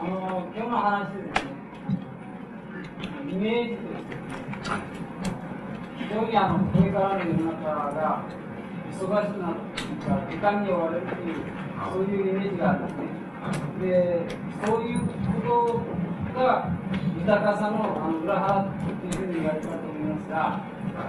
[0.00, 1.50] あの今日の話ですね、
[3.30, 4.16] イメージとして
[5.98, 7.62] 非常にあのこれからの世の中
[7.92, 8.24] が
[8.90, 11.34] 忙しくなっていうか時間に追われるという、
[11.92, 13.06] そういうイメージがあるんですね。
[13.80, 13.86] で、
[14.66, 15.06] そういうこ
[16.34, 16.42] とが
[17.18, 17.74] 豊かさの
[18.04, 18.68] あの裏腹と
[19.06, 20.36] いうふうに言われたと思いますが、
[20.96, 21.06] あ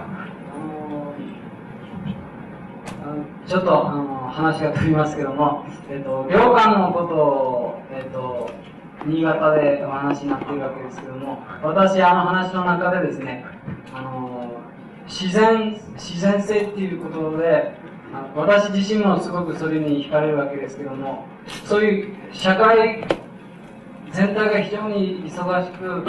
[0.56, 1.03] の
[3.46, 8.50] ちょっとあの話が飛びますけども、えっと、領館のことを、えっと、
[9.06, 13.44] 新潟でお話になっているわけですけども、私、あの話の中でですね、
[13.94, 14.50] あの、
[15.06, 17.72] 自然、自然性っていうことで、
[18.34, 21.26] 私自身もすごくそれに惹かれるわけですけども、
[21.64, 23.06] そういう社会
[24.12, 26.04] 全体が非常に忙しく、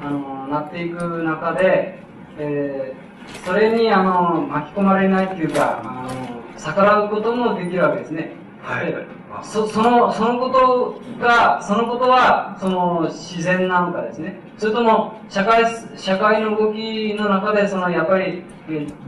[0.00, 1.98] あの、なっていく中で、
[2.38, 3.11] えー、
[3.44, 8.32] それに、あの、巻き込まれないっていうか、あの、逆らうこともできるわけですね。
[8.62, 8.94] はい。
[9.42, 14.38] そその、そのことが、そのことは、その自然なのかですね。
[14.58, 15.64] それとも、社会、
[15.96, 18.44] 社会の動きの中で、その、やっぱり、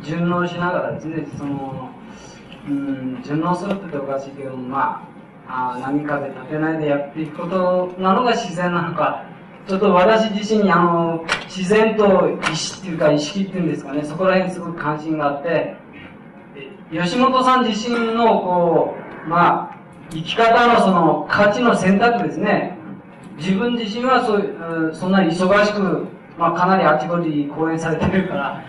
[0.02, 1.90] 順応しながらですね、その、
[2.66, 5.06] うん、順応するって言っておかしいけども、ま
[5.46, 9.26] あ、あ波風立てないでやっていくことなのが自然なのか、
[9.66, 15.76] ちょっと私自身にあの、自然と意識っていうか意識っていうんですかね、そこら辺すごく関心があって、
[16.92, 19.76] 吉本さん自身のこう、まあ、
[20.10, 22.76] 生き方のその価値の選択ですね。
[23.38, 26.06] 自分自身はそう、そんなに忙しく、
[26.38, 28.64] まあかなりあちこち講演されてるから、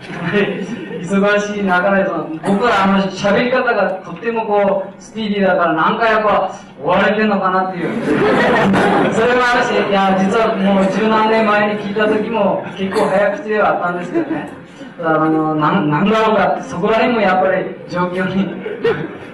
[1.00, 7.88] 忙しい中で、その僕はあの喋り方がとってもこう、スピーディーだから何回やっぱ追われてんのかなっていう。
[9.12, 14.66] それもあるし、いや、実はもう十何年前に聞いた時も結構早口ではあったんですけどね。
[15.02, 18.46] あの、なん、なんだろうか、そこら辺もやっぱり状況に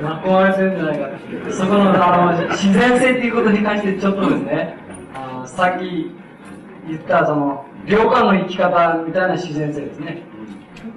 [0.03, 1.09] 巻き込まれてるんじゃないか。
[1.51, 4.77] そこの、あの、自然性っていうことに関してちょっとですね、
[5.15, 6.11] あの、さっき
[6.89, 10.23] 言ったその、領間の生き方みたいな自然性ですね。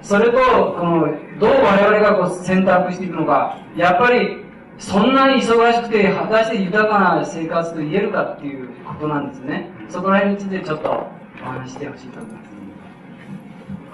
[0.06, 1.08] それと、この、
[1.40, 4.38] どう我々がこう選択していくのか、やっぱり、
[4.78, 9.68] そんなに忙しくて、果たして豊かな生活と言えるかっていうことなんですね。
[9.88, 11.08] そこら辺についてちょっと
[11.42, 12.46] お話してほしいと思います。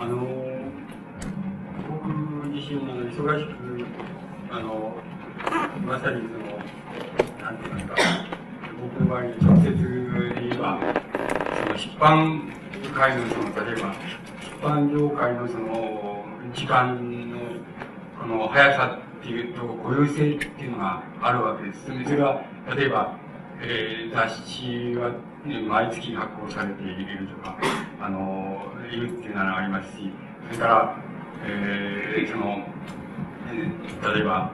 [0.01, 0.53] あのー
[2.53, 3.87] 自身も忙しく、
[4.51, 4.95] あの、
[5.87, 7.95] まさにその、なんていますか、
[8.83, 10.79] 僕の場合に直接言えば、
[11.65, 12.53] その出版
[12.95, 13.95] 界のその、例えば、
[14.63, 16.25] 出版業界のその、
[16.55, 16.95] 時間
[17.33, 17.37] の、
[18.21, 21.87] この速さっていうと、雇用性っていうのがあるわけです。
[21.87, 22.45] それは、
[22.77, 23.17] 例えば、
[23.61, 25.11] えー、雑誌は、
[25.45, 27.59] ね、毎月発行されているとか、
[28.01, 30.13] あの、いるっていうのがありますし、
[30.47, 30.97] それから、
[31.45, 32.63] えー、その、
[34.15, 34.53] 例えば、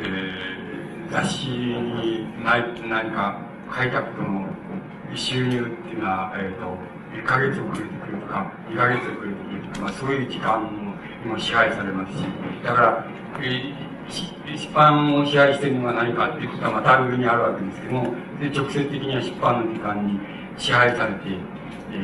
[0.00, 3.40] え雑誌に何何か
[3.76, 4.46] 書いたことの
[5.16, 6.76] 収入っていうのは、えっ、ー、と、
[7.16, 10.64] 1ヶ月遅れてくるとか、2ヶ月遅れてくるとか、まあ、そういう時間
[11.22, 12.24] にも支配されますし、
[12.64, 13.06] だから、
[13.40, 20.18] えー、出版を支配してるのは何かっていうことはまた上にあるわけですけども、で直接的には出版の時間に
[20.56, 21.20] 支配されて、
[21.92, 21.94] え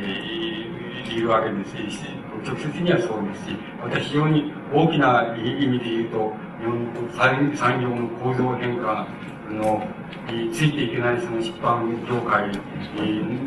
[1.09, 2.15] ー、いるわけですし、
[2.45, 9.07] 直接にはそうですし、また非常に大きな意味で言うと、日本の産業の構造変化
[9.51, 9.87] の、
[10.31, 12.49] についていけないその出版業界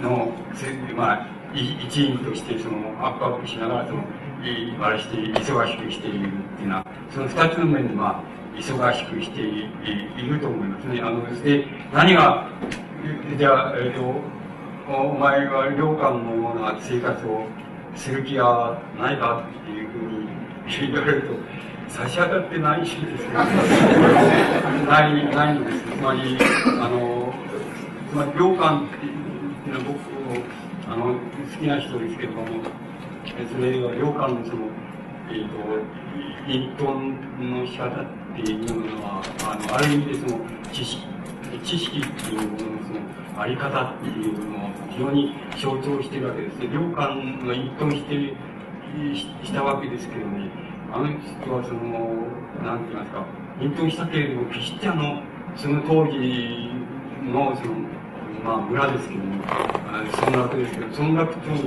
[0.01, 0.31] の、
[0.95, 4.03] まあ、一員としてそのアップアップしながらその、
[4.81, 11.01] あれして忙しくしているっていうのは、その二つの面でまあ、忙しくしていると思いますね。
[11.01, 12.49] あの、で、何が、
[13.37, 14.37] じゃあ、えっ、ー、と、
[14.89, 17.45] お前は良寛のような生活を
[17.95, 21.33] する気はないかっていうふうに言われると、
[21.87, 23.39] 差し当たってないしですけど、
[24.89, 25.83] ない、ないんです。
[25.83, 26.37] つまり、
[26.81, 27.33] あの、
[28.09, 31.15] つまり良寛っていうのは僕、あの、
[31.47, 32.45] 好きな人ですけども、
[33.25, 34.67] それは良寛のその、
[35.29, 35.97] えっ、ー、と、
[36.47, 38.05] 隠遁の仕方っ
[38.35, 41.07] ていうのは、あの、ある意味でその、知識、
[41.63, 46.69] 知識っていうもののその、あり方っていうのを非常に象徴してるわけですね。
[46.73, 48.35] 良寛が一貫してる
[49.43, 50.49] したわけですけどね、
[50.91, 52.27] あの人はその、
[52.63, 53.25] なんて言いますか、
[53.61, 55.21] 隠遁したけれども、決してあの、
[55.55, 56.71] その当時
[57.23, 57.96] の、その、
[58.47, 61.57] まあ、村ですけども、村落ですけど、村落との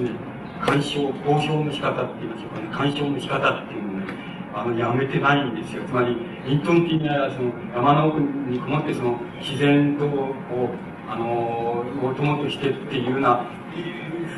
[0.64, 4.06] 干渉、交渉の仕方って言いましょうかね、干渉の仕方っていうのをね、
[4.54, 5.82] あの、やめてないんですよ。
[5.84, 6.16] つまり、
[6.48, 13.44] 隠遁っていうのは、その、山の奥にこもって、その、自然と、こう、あの、もともとしてっていうような、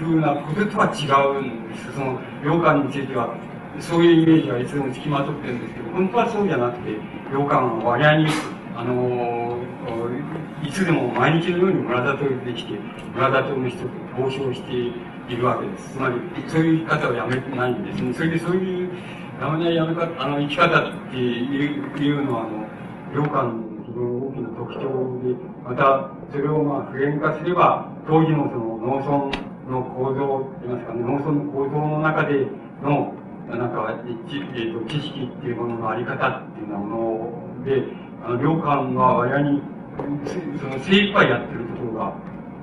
[0.01, 1.07] ふうなこととは違
[1.39, 1.93] うんです。
[1.93, 3.37] その、羊羹については、
[3.79, 6.91] そういうイメージはいつでも付きまとってるんですけど、本当はそうじゃなくて、
[7.31, 8.27] 羊羹は割合に、
[8.75, 9.59] あの、
[10.63, 12.79] いつでも毎日のように村里にできて、
[13.15, 13.89] 村里の人と
[14.21, 14.73] 交渉して
[15.33, 15.95] いるわけです。
[15.95, 16.15] つまり、
[16.49, 18.15] そういう生き方をやめてないんですね。
[18.15, 18.89] それでそういう、
[19.41, 22.67] やめないやめ方、あの、生き方っていうのは、あの、
[23.13, 24.81] 羊羹の非常に大きな特徴
[25.23, 25.35] で、
[25.65, 32.47] また、それをまあ普遍化すれば、当時のその農村の構造といいますかね、農村の構造の中で
[32.83, 33.15] の、
[33.49, 37.83] なんか、えー、と知識っていうもののあり方っていうようなもので、
[38.25, 39.63] あの、領館が割合に、
[40.61, 42.15] その精一杯やってるところが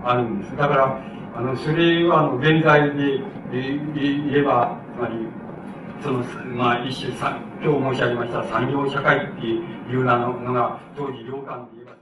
[0.03, 0.55] あるんです。
[0.55, 0.99] だから、
[1.35, 3.19] あの、それは、あの、現在で
[3.51, 5.27] 言えば、つまり、
[6.01, 6.23] その、
[6.55, 11.99] まあ、一種さ、今日申し上げました産業社会っていうのが、当時、領館で言えば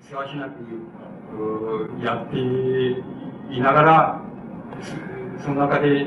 [0.00, 0.60] せわしなく
[2.04, 2.38] やって
[3.54, 4.20] いながら、
[5.42, 6.06] その中で、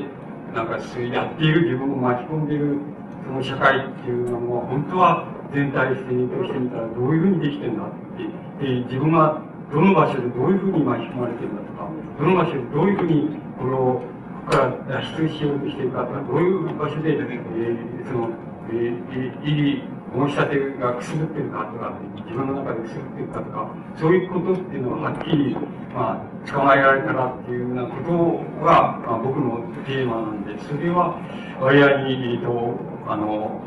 [0.54, 2.78] なんかやっている自分を巻き込んでいる
[3.26, 9.42] その社会っていうのも、本当は全体性としてみたらどういうふうにできてんだって、で自分が
[9.72, 14.02] どの場所でどういうふうに巻き込まれてるんだとか、どの場所でどういうふうにこの、
[14.46, 14.70] こから
[15.02, 18.30] 脱出しようとしてるかとか、どういう場所で、えー、その、
[18.70, 19.82] えー、いい
[20.14, 23.68] 申し立てがくすぶってるかとか、自分の中でくすぶってるかとか、
[23.98, 25.56] そういうことっていうのははっきり、
[25.92, 31.18] まあ、捕まえられたらっていうようなことが、まあ、僕のテーマなんで、それは、
[31.60, 32.74] 割合に、えっと、
[33.08, 33.60] あの、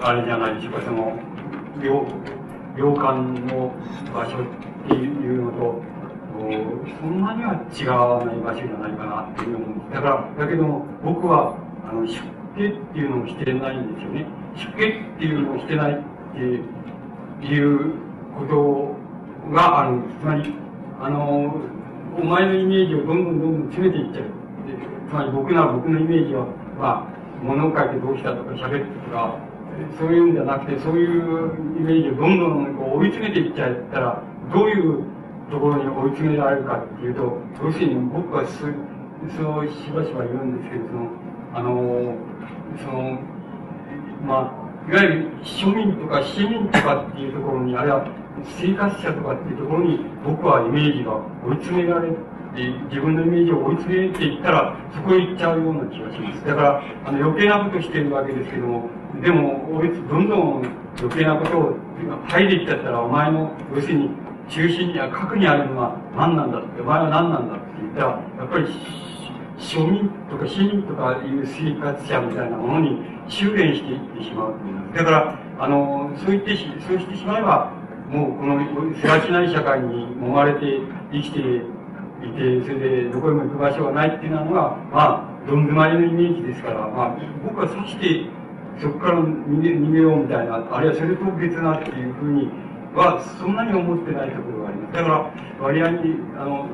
[0.00, 1.16] あれじゃないでしょうか、その、
[1.82, 2.06] 領、
[2.76, 3.72] 領館の
[4.12, 5.82] 場所っていうのと、
[7.00, 9.94] そんなには違わない場所じゃないかなっていう思うんです。
[9.94, 11.56] だから、だけども、僕は、
[11.88, 12.14] あの、出
[12.56, 14.26] 家っていうのをしてないんですよね。
[14.56, 15.96] 出家っていうのをしてないっ
[16.34, 17.92] ていう
[18.36, 20.20] ことがあるんです。
[20.20, 20.54] つまり、
[21.00, 21.54] あの、
[22.16, 24.24] お前のイメージをどんどんどんどん詰めていっちゃう。
[25.08, 26.46] つまり僕なら僕のイメージは、
[26.78, 29.38] まあ、物を書いてどうしたとか喋ってとか、
[29.98, 34.22] そういうんじゃなくて、そういうイメージをどんどんこう追い詰めていっちゃったら、
[34.52, 35.04] どういう
[35.50, 38.74] ところに追い詰められるかっていうと、要するに僕はそう、
[39.68, 41.10] しばしば言うんですけど、その、
[41.54, 42.14] あの、
[42.78, 43.18] その、
[44.26, 44.52] ま
[44.86, 48.06] あ、いわゆる庶民とか市民とかっていうところに、あるいは
[48.58, 52.16] 生活者とかっていうところに、僕はイメージが追い詰められる
[52.54, 56.46] て、自分のイメージを追い詰めていったら、そこへ行っちゃうような気がします。
[56.46, 58.90] だから、あの余計なことしてるわけですけども、
[59.22, 59.68] でも、
[60.08, 60.62] どんどん
[60.98, 61.76] 余計なことを
[62.28, 64.10] 入っていっちゃったら、お前の、要するに、
[64.48, 68.66] 中心には、核にあるのは何なんだって、お前は何なんだって言ったら、やっぱり
[69.58, 72.98] 庶民とか市民とかいう生活者みたいなものに
[73.28, 76.56] 修練していってしまううだから、あの、そう言って、
[76.86, 77.72] そうしてしまえば、
[78.10, 78.60] もうこの
[79.00, 80.78] せわしない社会に揉まれて
[81.10, 81.40] 生きて
[82.26, 88.26] いて、それでどこへも行く場所がないっていうのが、まあ、どん詰まりのイメージですから、まあ、僕はさして、
[88.80, 92.50] そこから逃げ逃げようみたいな、あるいはそれと別なっていうふうに
[92.94, 94.94] はそんなに思ってないところがあります。
[94.94, 95.30] だから、
[95.60, 96.66] 割合に、あの、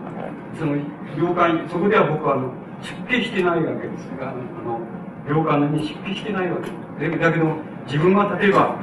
[0.58, 0.76] その、
[1.16, 4.80] 領館、そこでは僕は、あの、出家してないわけですが、あの、
[5.28, 6.70] 領館に出家してないわけ
[7.08, 7.18] です。
[7.18, 7.46] だけど、
[7.86, 8.76] 自分は例えば、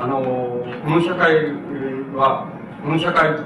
[0.00, 0.20] あの、
[0.84, 1.52] この社会
[2.14, 2.46] は、
[2.82, 3.36] この社会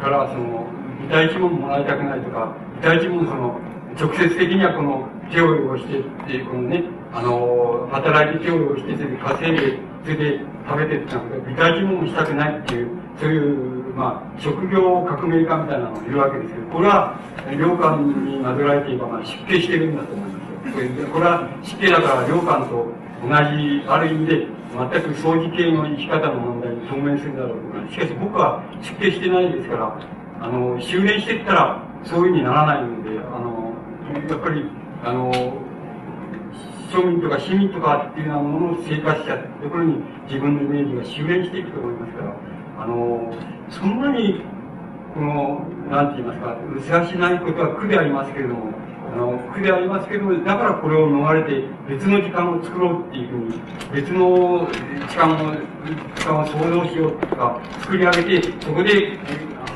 [0.00, 0.66] からその、
[1.02, 3.60] 具体一問もらいたくないとか、具体一問その、
[3.98, 12.88] 直接的にはこの手を用してっていう、このね、あの、働いて手を用して、それで稼いで、それで食べてってなんか、具体一問もしたくないっていう、
[13.20, 17.18] そういう、まあ、職業革命家みたいなのがいるわけですけど、これは、
[17.56, 21.08] 領館になぞらえていえば、まあ、出家してるんだと思いますよ。
[21.08, 22.86] これは、出家だから領館と
[23.22, 29.96] 同じ、ある意味で、全く掃除系の生き方の問題に当面するんだろうとか、しかし僕は出家してないですから、
[30.40, 33.74] あの、修練していったら、そういうふうにならないので、あの、
[34.28, 34.64] やっぱり、
[35.04, 35.32] あの、
[36.90, 42.34] 庶民とか市民とかっていうようなものの生活者ってところに自分のイメージが修練していくと思いますから、
[42.80, 43.34] あの、
[43.70, 44.42] そんなに、
[45.12, 48.72] この、なんて言いますか、うせしないことは苦でありますけれども、
[49.12, 53.60] あの、苦でありますけれども、だからこれを逃れて別の時間を作ろうっていうふうに、
[53.92, 54.66] 別の
[55.08, 55.36] 時間を、
[56.14, 59.18] 時間を想像しようとか、作り上げて、そこで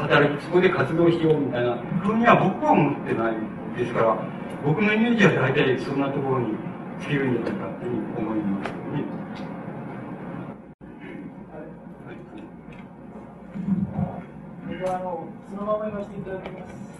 [0.03, 1.77] 働き、そこで活動しようみたいな。
[2.03, 3.37] ふうには僕は思ってない
[3.77, 4.19] ですから、
[4.65, 6.55] 僕のイメージは大体そんなところに
[7.01, 9.05] つけるんじゃないかというふうに思いますね。
[14.69, 16.23] 僕はあのそのまま言わせてい。
[16.24, 16.93] ただきます。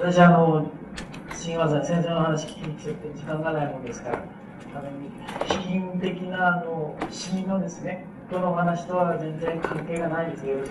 [0.00, 0.68] 私あの、
[1.32, 3.66] 新和先生の話聞きに来てて時間がない。
[3.66, 4.24] ものですから、
[4.74, 4.88] あの、
[5.46, 10.64] 基金的なあの、市民のですね、今日のお話とは全然関係がないですけれの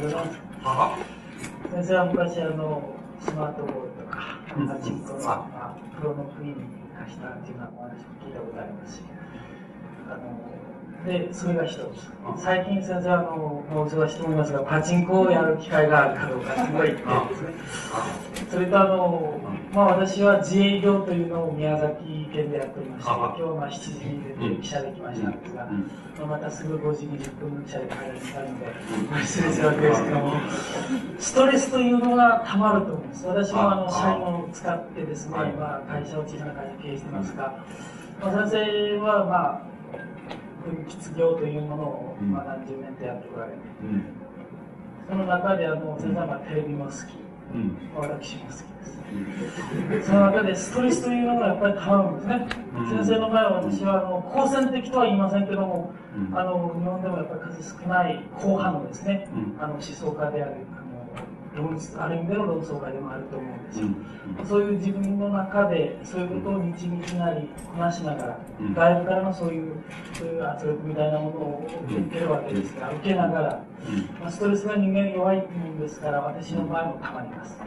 [1.69, 6.56] 先生は昔あの、スマートボールとか、パチンコの、まあ、プロの国に
[6.98, 9.03] 貸したっていうようなお話も聞いたことありますし、
[10.10, 10.51] あの、
[11.06, 11.80] で、それが一つ。
[12.38, 17.07] 最近先生は、あの、もう忙しいと思いますが、パチンコをやる機会があるかどうか、すごいですね。
[18.52, 19.40] それとあの、
[19.73, 28.60] まあ私は自営業というのを宮崎県でやっておりまして、今日は7時に出て記者で来ましたんですが、まあ、またすぐ5時20分の記者で帰られたの
[29.19, 30.34] で、失礼するわけですけども、
[31.18, 33.26] ストレスというのがたまると思います。
[33.28, 37.56] 私もあの、社員を使ってですね、まあ会社を小さな会社経営してますが、
[38.22, 39.61] まあ、先生はまあ、
[40.64, 43.58] 分泌業というものを、まあ、何十年とやっておられて、
[45.10, 46.96] その中であの先生はテレビも好き、
[47.96, 48.56] 私も好き
[49.90, 52.48] です、その中でストレスというのがやっぱり変わるんですね、
[52.90, 55.94] 先生の場合は私はあの好戦的とは言いませんけども、
[56.34, 59.28] あの日本でもやっぱり数少ない後派のですね、
[59.60, 60.56] あの思想家である
[61.56, 63.64] 論ある意味での論争会でもあると思うん。
[63.65, 63.88] ですよ、
[64.40, 69.73] うん、そういう自分の中でそういうことを日々なりこなしながら、うん、外部からのそういう
[70.14, 73.64] そういう圧力みたいなものを受けるわけですから、受けながら、
[74.19, 77.57] まあ、ストレスが人間弱いもんですから私の場合もたまります。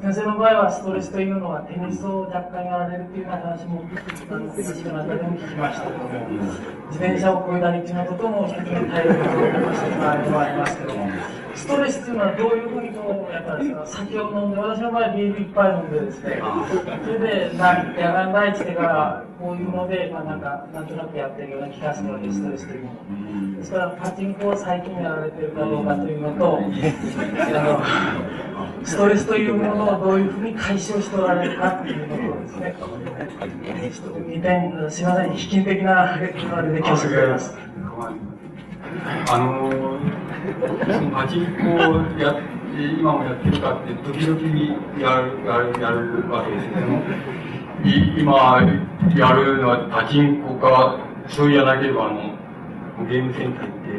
[0.00, 6.08] 先生の場合はストレスというのはテニスを若干やられるというような話も私の中でも聞きましたけども
[6.88, 11.06] 自転車をこいだりというようなことも一つの体力をました場合ではありますけども
[11.60, 16.40] ストレスというのはどういうふうにこうやっぱり酒を飲んで私の場合ビールいっぱい飲んでですね
[17.04, 22.94] それでな野外第一でからこういうので、まあ、なんかなんとなくやってるような気がするわけストレスというも
[23.52, 26.60] のですからパチンコを最近やられてるかどうかというのとあ
[28.80, 32.74] のストレスというものをどういうふうに解消しておられるかっていうことですね。
[34.10, 36.28] 2点、すみません、卑近的なあれ
[36.72, 37.69] で恐縮であります。
[39.30, 39.70] あの
[41.12, 42.34] パチンコをや
[42.78, 44.40] 今もやってるかって、時々
[44.98, 47.02] やるやるやるわけですけども、
[48.16, 48.62] 今
[49.16, 50.98] やるのはパチンコか、
[51.28, 52.36] そうじゃなければ、あの、
[53.08, 53.90] ゲームセンター行って、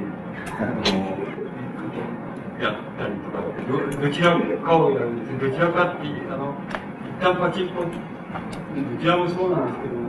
[0.58, 1.22] あの、
[2.64, 6.56] やったりとか、どどちらかをやるんですどちらかってあの、
[7.20, 7.88] 一旦パチンコ、ど
[9.00, 10.01] ちらもそうなんですけど、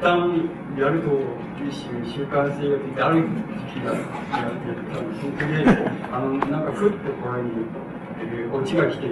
[0.00, 0.48] 旦
[0.78, 1.08] やると、
[1.66, 5.22] 一種習慣性がついて、ある時期がやってたんです。
[5.22, 7.50] それで、あの、なんかふっとこれに、
[8.20, 9.08] えー、落ちが来て、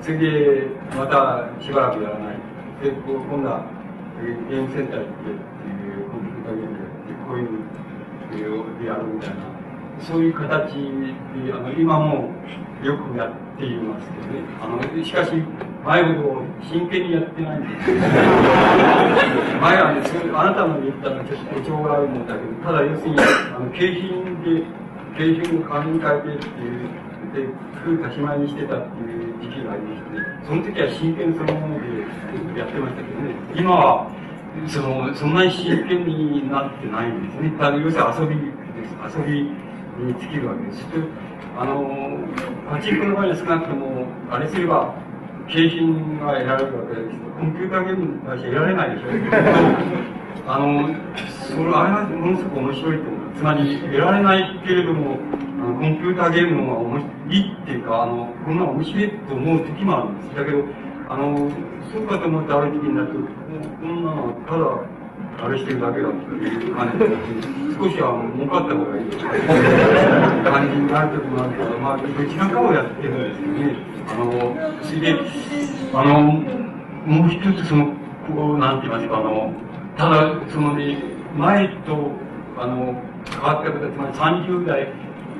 [0.00, 2.36] それで、またしばらくやらない。
[2.82, 3.66] で、こう今度は、
[4.48, 9.36] ゲームセンター行って、えー、コンピューターゲームで、こういうのでやるみたいな。
[10.00, 12.30] そういう形で、あの、今も
[12.82, 14.42] よくやっていますけどね。
[14.60, 15.30] あの、しかし、
[15.84, 17.90] 前ほど真剣にやってないんです。
[19.62, 20.02] 前はね、
[20.34, 24.66] あなたの言ったのはちょっと誇張があるんだけど、ただ要するに、あの、景品で、
[25.14, 26.90] 景品を紙に変えてっていう、
[27.34, 27.46] で、
[27.86, 30.26] 空かしまいにしてたっていう時期がありましてね。
[30.46, 33.34] その時は真剣そのものでやってましたけどね。
[33.54, 34.10] 今は、
[34.66, 37.54] その、そんなに真剣になってないんですね。
[37.58, 38.50] ただ、要するに遊びで
[39.06, 39.18] す。
[39.18, 39.50] 遊び
[39.98, 40.86] に尽きるわけです。
[41.58, 42.18] あの、
[42.70, 44.94] パチンコの場合は少なくとも、あれすれば、
[45.48, 49.08] 景品が得られるわけですコンピューターゲームに対して得られないでしょ。
[50.48, 53.22] あの、それ、あれはものすごく面白いと思う。
[53.36, 55.18] つまり、得られないけれども、
[55.62, 60.36] あのコンピューターゲームの方が面白いっていうか、あの、こんな面白いと思う時もあるんです。
[60.36, 60.64] だけど、
[61.08, 61.50] あの、
[61.92, 64.64] そうかと思ってある時になると、こんなのただ、
[65.42, 67.02] あれしてるだけだっていう感じ、
[67.74, 73.92] 少しは儲かった方がいい感じになる時もあるけど、まあ、どちらかをやってるんですけどね。
[74.06, 74.30] あの、
[74.82, 75.18] それで、
[75.94, 76.22] あの、
[77.06, 77.86] もう一つその、
[78.28, 79.52] こう、なんて言いますか、あの、
[79.96, 80.96] ただ、そのね、
[81.36, 82.10] 前と、
[82.56, 82.94] あの、
[83.26, 84.86] 変わったことは、つまり30代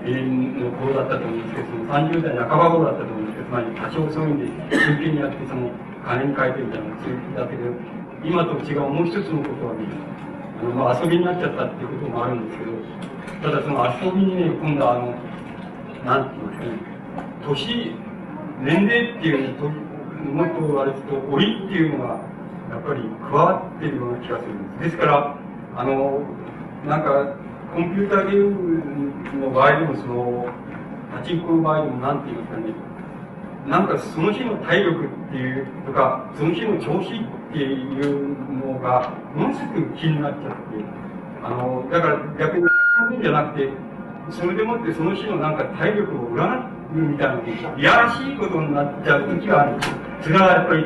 [0.02, 5.70] の頃だったと思うんですけど、その30代半ば頃だったと思うんですけど、つまり多少そういう意味で真剣にやって、その、
[6.04, 7.70] 金に変えてみたいな、そういうだけど、
[8.24, 9.86] 今と違うもう一つのことはね、
[10.61, 12.73] あの、まあ、遊びになっちゃったっていうこともあるんですけど、
[13.43, 15.11] ただその遊びにね、今度はあの、
[16.05, 16.93] なんて言いますかね、
[17.47, 17.97] 年、
[18.61, 22.20] 年齢っていうと、もっとあれですと、老いっていうのが、
[22.70, 24.85] やっぱり加わってるような気がするんです。
[24.85, 25.36] ですから、
[25.77, 26.23] あの、
[26.86, 27.35] なんか、
[27.74, 30.47] コンピューターゲームの場合でも、その、
[31.12, 32.74] パチンコの場合でも、なんて言いますかね、
[33.66, 40.57] なんかその日の体力っていうとか、その日の調子ってっていうのが、ものすごく気になっちゃって、
[41.45, 42.65] あの、だから逆に、
[43.23, 43.69] じゃなくて、
[44.31, 47.43] それでもってその日のなんか体力を占うみたいな、
[47.79, 49.97] いやらしいことになっちゃう時があるんですよ。
[50.23, 50.85] それはやっぱり、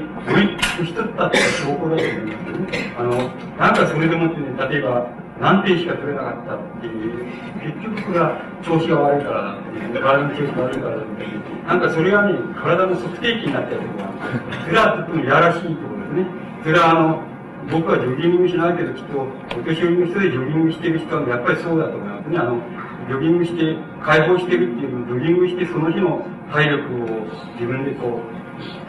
[0.79, 2.95] 年取ったって証拠だと思いますよね。
[2.99, 3.11] あの、
[3.59, 5.07] なんかそれでもってね、例えば、
[5.39, 7.27] 何点しか取れなかったっていう、
[7.63, 16.47] 結局これは調子が悪いからだっていう、体の調子が悪いからだっていう、なんかそれがね、体の測定器になっちゃうところがあって、それはとってもやらしいところですね。
[16.67, 17.23] それはあの、
[17.71, 22.39] 僕はジョギングしないけど、きっと、お年寄りの人でジョギングしてる人はやっぱりそうだと思いますね。
[22.39, 22.59] あの、
[23.07, 27.23] ジョギングして、解放してるっていうのジョギングしてその日の体力を
[27.55, 28.27] 自分でこう、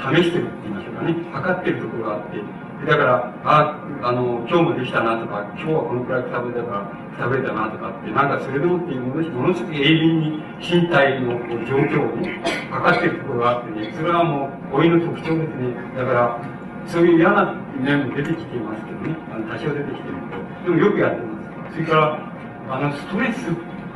[0.01, 1.13] 試してるって言いましょうかね。
[1.29, 2.41] 測ってるところがあって、
[2.89, 11.37] だから、あ、あの、今日もできたなとか、今日はこのくらいくたべたから、くたべたなとかって、なんかそれでもっていうものものすごく鋭敏に身体の
[11.69, 12.41] 状況をね、
[12.73, 15.77] 測ってるところがあってね、それはもう、老いの特徴ですね。
[15.93, 16.56] だから、
[16.87, 20.15] そういう嫌な面も出てきていますけどね、あの多少出てきてる
[20.63, 21.73] けど、でもよくやってます。
[21.73, 23.47] それから、あの、ストレス、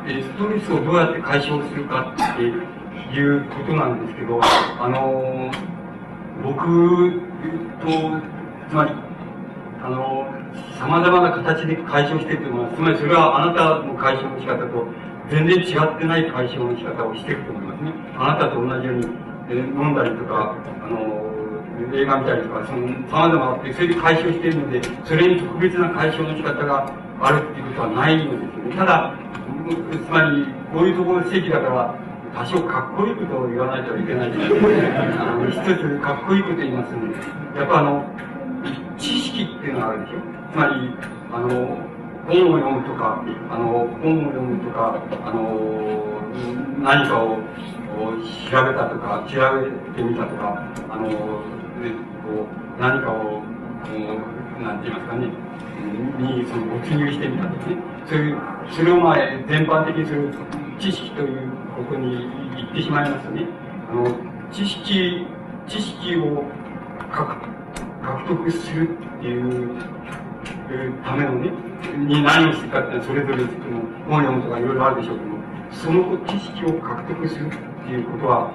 [0.08, 5.52] えストレスをどうやって解消するかっていうことなんですけど、あの
[6.44, 7.22] 僕
[7.82, 7.88] と
[8.70, 8.92] つまり、
[9.84, 10.26] あの、
[10.80, 14.88] 様々な形で解消しているというのは、つまりそれはあなたの解消の仕方と
[15.30, 17.94] 全然違ってない解消の仕方をしていると思いますね。
[18.18, 19.08] あなたと同じように、
[19.50, 21.31] え飲んだりとか、あの、
[21.94, 28.76] 映画見たりとか、その、様々あって、それで解消しているので、それに特別な解消の仕方があるっていうことはないのですよね。
[28.76, 29.14] ただ、
[30.06, 31.96] つまり、こういうところの席だから、
[32.34, 34.56] 多少かっこいいことを言わないといけないですか。
[35.20, 38.06] あの、一つかっこいいこと言いますので、やっぱあの、
[38.98, 40.18] 知識っていうのがあるでしょ
[40.54, 40.94] つまり、
[41.34, 41.92] あの、
[42.28, 46.22] 本を読むとか、あの、本を読むとか、あの、
[46.82, 47.38] 何かを
[48.50, 51.10] 調べたとか、調べてみたとか、あの、
[51.82, 51.92] ね、
[52.24, 53.42] こう、何かを、こ
[54.60, 55.28] う、なんて言いますかね、
[56.20, 57.78] にその没入してみたとかね、
[58.08, 58.38] そういう、
[58.72, 59.16] それをまあ、
[59.48, 60.30] 全般的にする
[60.80, 63.46] 知識ということに言ってしまいますね、
[63.90, 64.16] あの、
[64.52, 65.26] 知識、
[65.68, 66.44] 知識を
[67.12, 67.62] 獲
[68.02, 69.80] 獲得するっていう
[71.04, 71.52] ためのね、
[71.98, 73.48] に何をするかってそれぞれの
[74.10, 75.38] 本読むとかいろいろあるでしょうけども、
[75.72, 77.50] その知識を獲得するっ
[77.86, 78.52] ていうことは、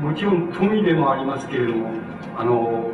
[0.00, 1.90] もちろん富でもありますけれども、
[2.36, 2.90] あの、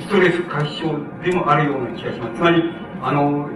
[0.00, 2.36] ストレス解消でもあるような気がします。
[2.36, 2.62] つまり、
[3.02, 3.48] あの、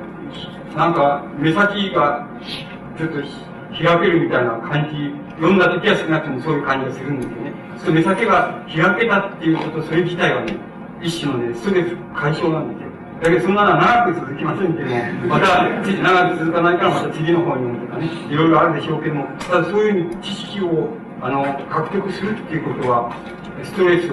[0.77, 2.27] なんか、目先が
[2.97, 3.19] ちょっと
[3.73, 7.53] 開けるみたいな感じ、読んだ時は少なくともそういう感じがするんですよね。
[7.79, 10.57] その目先が開けたっていうこと、それ自体はね、
[11.03, 12.93] 一種のね、ストレス解消なんですよ。
[13.23, 14.97] だけど、そんなのは長く続きませんけども、
[15.29, 20.89] また、長く続かないからまた次の方に読むとかね、いろいろあるでしょうけども、ただそういう知識を、
[21.23, 23.15] あの、獲得するっていうことは、
[23.63, 24.11] ストレス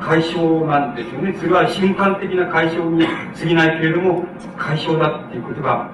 [0.00, 1.36] 解消なんですよね。
[1.38, 4.24] それは瞬間的な解消に過ぎないけれども、
[4.56, 5.90] 解消だっていうことが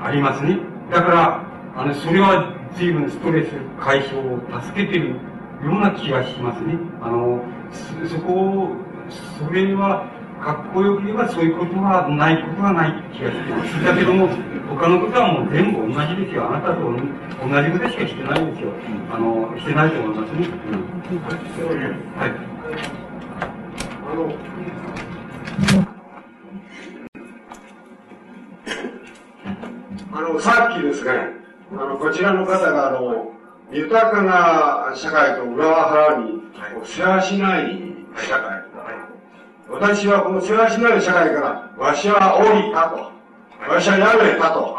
[0.00, 0.58] ありますね。
[0.92, 1.44] だから、
[1.76, 3.48] あの、それは随分ストレス
[3.80, 5.16] 解消を助けてるよ
[5.64, 6.78] うな気がしますね。
[7.02, 7.42] あの、
[8.08, 8.76] そこを、
[9.44, 10.06] それは、
[10.40, 13.84] かっこよく言えばそういうことはないことはない気がします。
[13.84, 14.28] だけども、
[14.70, 16.48] 他のことはもう全部同じですよ。
[16.48, 17.02] あなたと同じ
[17.70, 18.70] ことしかしてないんですよ。
[19.12, 20.46] あの、してないと思いますね。
[20.46, 21.20] うん、
[22.18, 22.30] はい。
[24.06, 24.32] あの、
[30.32, 31.10] の、さっきですね、
[31.72, 33.32] あの、こちらの方が、あの、
[33.72, 36.40] 豊かな社会と裏腹に、
[36.84, 37.80] 世話しない
[38.16, 38.64] 社会。
[39.68, 43.19] 私はこの世話しない社会から、わしは降りたと。
[43.68, 44.76] わしはやめたと。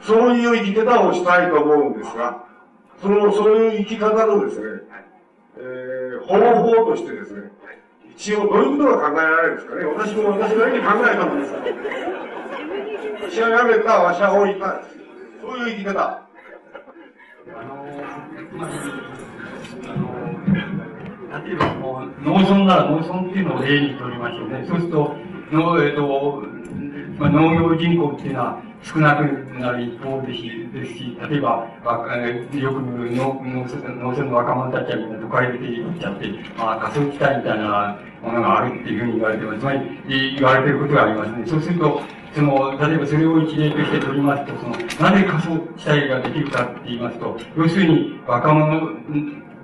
[0.00, 2.44] そういう生き方をしたいと思うんですが、
[3.00, 4.66] その、そういう生き方のですね、
[5.56, 7.50] えー、方法としてですね、
[8.16, 9.84] 一応どういうことが考えられるんですかね。
[9.86, 11.52] 私も私なりに考えたんです
[13.24, 14.82] わしはやめた、わしは降りた。
[15.40, 16.22] そういう生き方。
[17.56, 17.86] あの、
[18.50, 18.74] つまり、
[19.88, 24.64] あの、例えばこう、農村なら農村っていうのを例にとりましょうね。
[24.68, 25.16] そうすると、
[25.50, 26.42] のえっ、ー、と、
[27.18, 29.22] まあ、農業人口っていうのは少なく
[29.58, 31.66] なる一方ですし、ですし例えば、
[32.16, 33.64] えー、よく農農
[34.10, 39.60] 村の若者たちはみんな都会出て行っちゃって、まあ、仮想地帯みたいなものがあるっていうふうに言われてます。
[39.60, 41.46] つまり、言われてることがありますね。
[41.46, 42.00] そうすると、
[42.34, 48.90] その、例えばそれを一例として取りますと、その、なぜ仮想地帯ができるかって言いますと、要するに若者、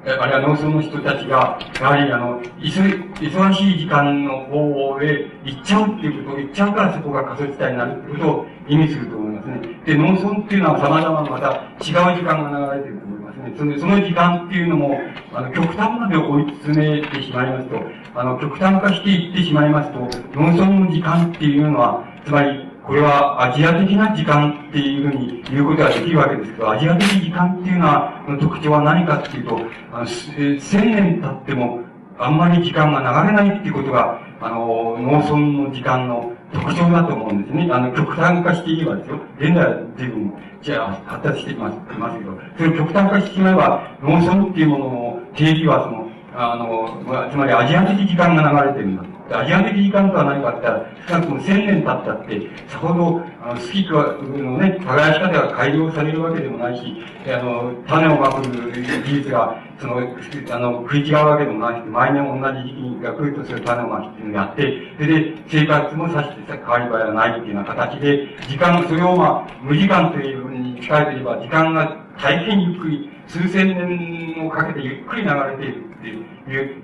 [0.06, 9.81] あるいは農村の人たちが、やはりあの、忙しい時間の方へ行っちゃうっていうこと行っちゃうからそこが仮想地帯になるってことを意味すると思いますね。
[9.85, 11.52] で、農村っていうのは様々また
[11.85, 13.55] 違う時間が流れてると思いますね。
[13.59, 14.98] そのその時間っていうのも、
[15.35, 17.77] あの、極端まで追い詰めてしまいますと、
[18.14, 19.98] あの、極端化していってしまいますと、
[20.32, 29.61] 農村の時間っていうのは、つまり、これはアジア的な時間っていうふうに言うことができるわけですけど、アジア的時間っていうのは、特徴は何かっていうと、
[29.93, 31.83] あの千年経っても
[32.19, 37.69] あんまり時間が流れないっていうことが、あの、農村の時間の特徴だと思うんですね。
[37.71, 39.21] あの、極端化していえばですよ。
[39.39, 49.20] 現代は随分、じゃあ、発達していますますけど、それを極端化してしまえば、農村っていうものの定義は、その、あの、つまりアジア的時間が流れてるんだと。
[49.32, 56.97] アジア的時間とは何かって言ったら、少なくとも千年経ったって、さほど、あの、スキーのね、耕し方が改良されるわけでもないし、
[57.27, 75.85] あの、種をまく技術が、その、あの、食い違うわけでもないし、毎年同じ時期にが来るとする種をまきっていうのをやって、それで生活もさして変わり映えはないっていうような形で、時間、それをまあ、無時間というふうに近いといえば、時間が大変ゆっくり、数千年をかけてゆっくり流れている、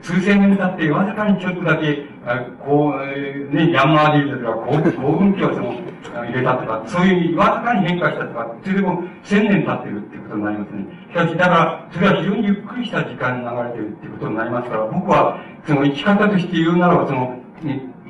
[0.02, 2.05] 数千年経ってわずかにちょっとだけ、
[2.64, 4.56] こう、ね、ヤンマーディーズとか、
[4.97, 5.74] 興奮期をその、
[6.24, 10.86] 入れたとか、そういうわずかに変化したとか、それでも千年経ってるってことになりますね。
[11.09, 17.38] しかし、だから、それは非常にゆっくりした時間に流れてるってことになりますから、僕は、その生き方として言うならば、その、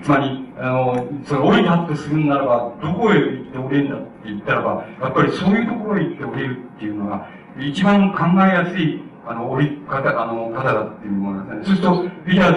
[0.02, 7.28] つまり、あの、その降りたとするならば、どこへ行って降りるんだって言ったらば、やっぱりそういうところへ行って降りるっていうのが、
[7.58, 11.76] 一番考えやすい、あの、折り方、あの、方だっていうものですね。
[11.82, 12.56] そうすると、いや、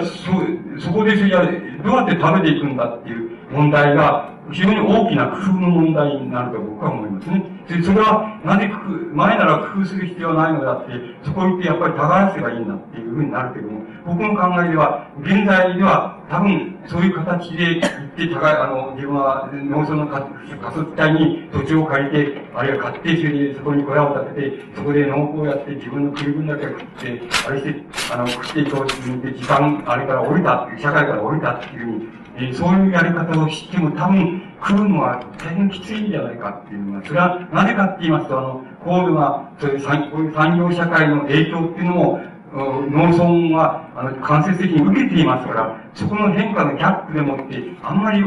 [0.78, 1.42] そ、そこで、いや
[1.82, 7.44] どうやって食べていくんだっていう問題が、非常に大きな工夫の問題になると僕は思いますね。
[7.68, 10.92] で、それは、なぜ工夫、前なら工夫する必要はないのだって、
[11.24, 42.20] そこ行ってやっぱり耕せばいいんだっていうふうになるけども、僕の考えでは、現在では多分そういう形で行って高い、あの、自分は農村の仮想地帯に土地を借りて、あるいは買って、それでそこに小屋を建てて、そこで農耕をやって、自分の食い分だけ食って、あれして、あの、食っていこうって時間、あれから降りた、社会から降りたっていうふうに、えー、そういうやり方を知っても多分来るのは大変きついんじゃないかっていうのは、それはなぜかって言いますと、あの、高度な、そういう産業社会の影響っていうのも、
[42.52, 48.22] 農村は、あの、間接的に受けていますから、そこの変化のギャップでもって、あんまり、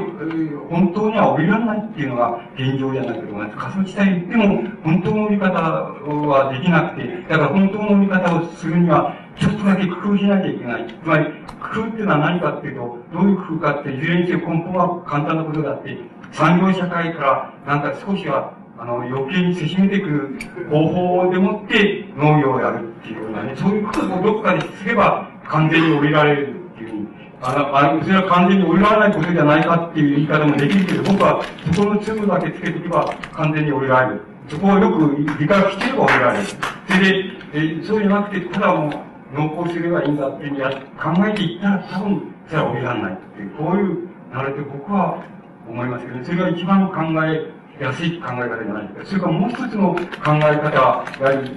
[0.69, 3.57] 本当には降りられないっていうのが現状じゃないかと思います。
[3.57, 10.87] 仮想地帯でも、本当の降り方はできなくて、だから本当の降り方をするには、ちょっとだけ工夫しなきゃいけない。
[10.87, 11.25] つまり、
[11.73, 15.97] 工夫っていうのは何かっていうと、どういう工夫かって、いずれにせよ根本は簡単なことだって、
[16.31, 20.37] 産業社会からなんか少しはあの、余計にせしめていく
[20.69, 27.07] 方法でもって農業をやるっていうようなね、そういうことをどっかですれば完全に降りられるっていうふうに。
[27.41, 31.41] あの、あの、それは完全に降りられないことじゃないかっていう言い方もできるけど、僕は
[31.73, 34.21] そこの粒だけつけておけば完全に降りられる。
[34.49, 36.45] そこをよく理解してれば降りられる。
[36.45, 37.23] それで、
[37.53, 38.91] えそうじゃなくて、ただもう、
[39.33, 40.63] 農耕すればいいんだっていうふうに
[40.99, 45.23] 考えていったら多分、それは降りられないっていう、こういうなれて僕は
[45.69, 49.05] 思いますけど、ね、それが一番考え安い考え方じゃないですか。
[49.05, 51.51] それからもう一つの考え方は、やはり、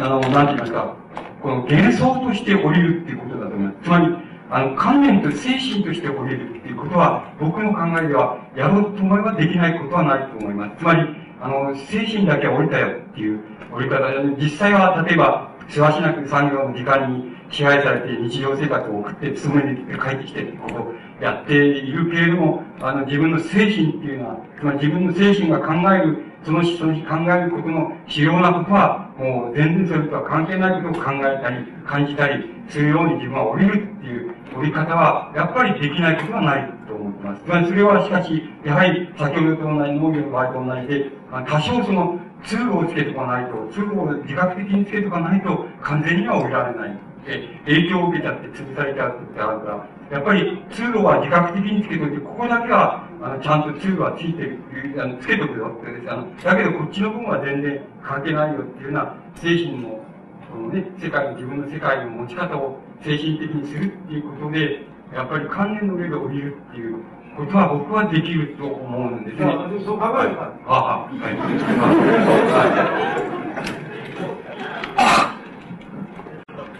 [0.00, 0.96] あの、なんて言いますか、
[1.42, 3.76] この幻想として降りるっていうことだと思います。
[3.84, 4.16] つまり、
[4.50, 10.76] あの、観念と精神として降りるっていうことは、僕の考えでは、やろうと思えばできないことはないと思います。
[10.78, 11.08] つまり、
[11.40, 13.40] あの、精神だけは降りたよっていう
[13.72, 37.42] 降り方で、実際は、例えば、せわしなく産業の時間に支配されて日常生活を送って、勤めに帰ってきてってことやっているけれども、あの、自分の精神っていうのは、つまり自分の精神が考えるその日その日考えることの主要なことは、もう全然それとは関係ないことを考えたり、感じたりするように自分は降りるっていう降り方は、やっぱりできないことはないと思ってます。
[37.44, 46.98] つまりそれはしかし、やはり先ほどと同じ農業の場合と同じで、多少その通路をつけとかないと、通路を自覚的につけとかないと完全には降りられない。
[47.24, 54.58] 影響を受けちゃって潰されちゃうってあるから、やっぱり通路は自覚的につけといて、ここだけは、あの、ちゃんと通路はついてる、
[54.98, 56.10] あの、つけとくよってです。
[56.12, 60.04] あの、だけどこっちの分は全然関係ないよっていうような精神の、
[60.52, 66.96] このね、世界の自分の世界の持ち方を精神的にするっていうことで、やっぱり観念の上で降りるっていう
[67.36, 69.44] ことは僕はできると思うんですね。
[69.84, 70.52] そう考えるか。
[70.66, 71.34] ああ、はい。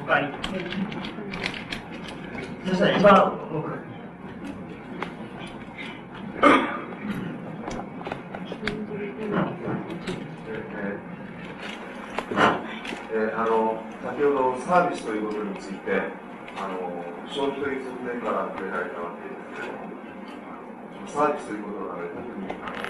[0.06, 0.28] 他に。
[2.74, 3.70] そしたら一番僕。
[13.12, 16.02] えー、あの先ほどサービスということについて
[16.58, 19.86] あの消費という側面から触れられたわけですけども
[21.06, 22.82] サービスということなので特にあの、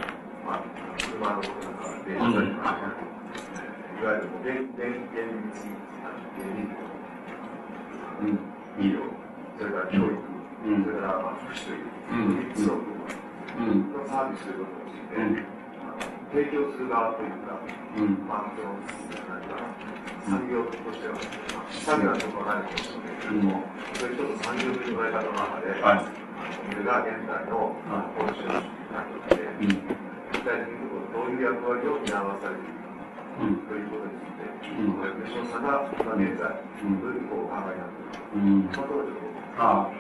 [0.49, 0.65] まあ、
[0.97, 2.73] 車のことなんか電車とか、
[4.01, 6.73] いわゆる電電電密電密
[8.21, 8.39] うん、
[8.79, 9.24] 医療、
[9.59, 10.19] それから教育、
[10.65, 11.87] それからまあ福祉という、
[12.51, 12.91] 3つの部
[13.65, 15.55] 分のサービスということについて、
[16.35, 17.55] 提供する側というか、
[18.27, 18.75] まあ、その
[20.27, 21.15] 産業としては、
[21.71, 23.63] 産業はちょっとわからないかもしれないけれども、
[23.95, 27.79] そういう一つ産業という捉え方の中で、はい、これが現在の
[28.19, 29.71] 報酬のなとして、具
[30.43, 32.99] 体的にどういう役割を担わされているか、
[33.39, 38.35] ということについて、この役所さが今現在、どういうこうお考えになっているか。
[38.35, 38.67] うん。
[38.75, 39.91] まああ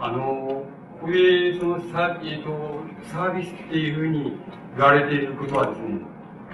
[0.00, 0.64] あの、
[1.00, 4.36] これ、そのサ,、えーと、サービスっていうふうに
[4.76, 6.00] 言われていることはですね、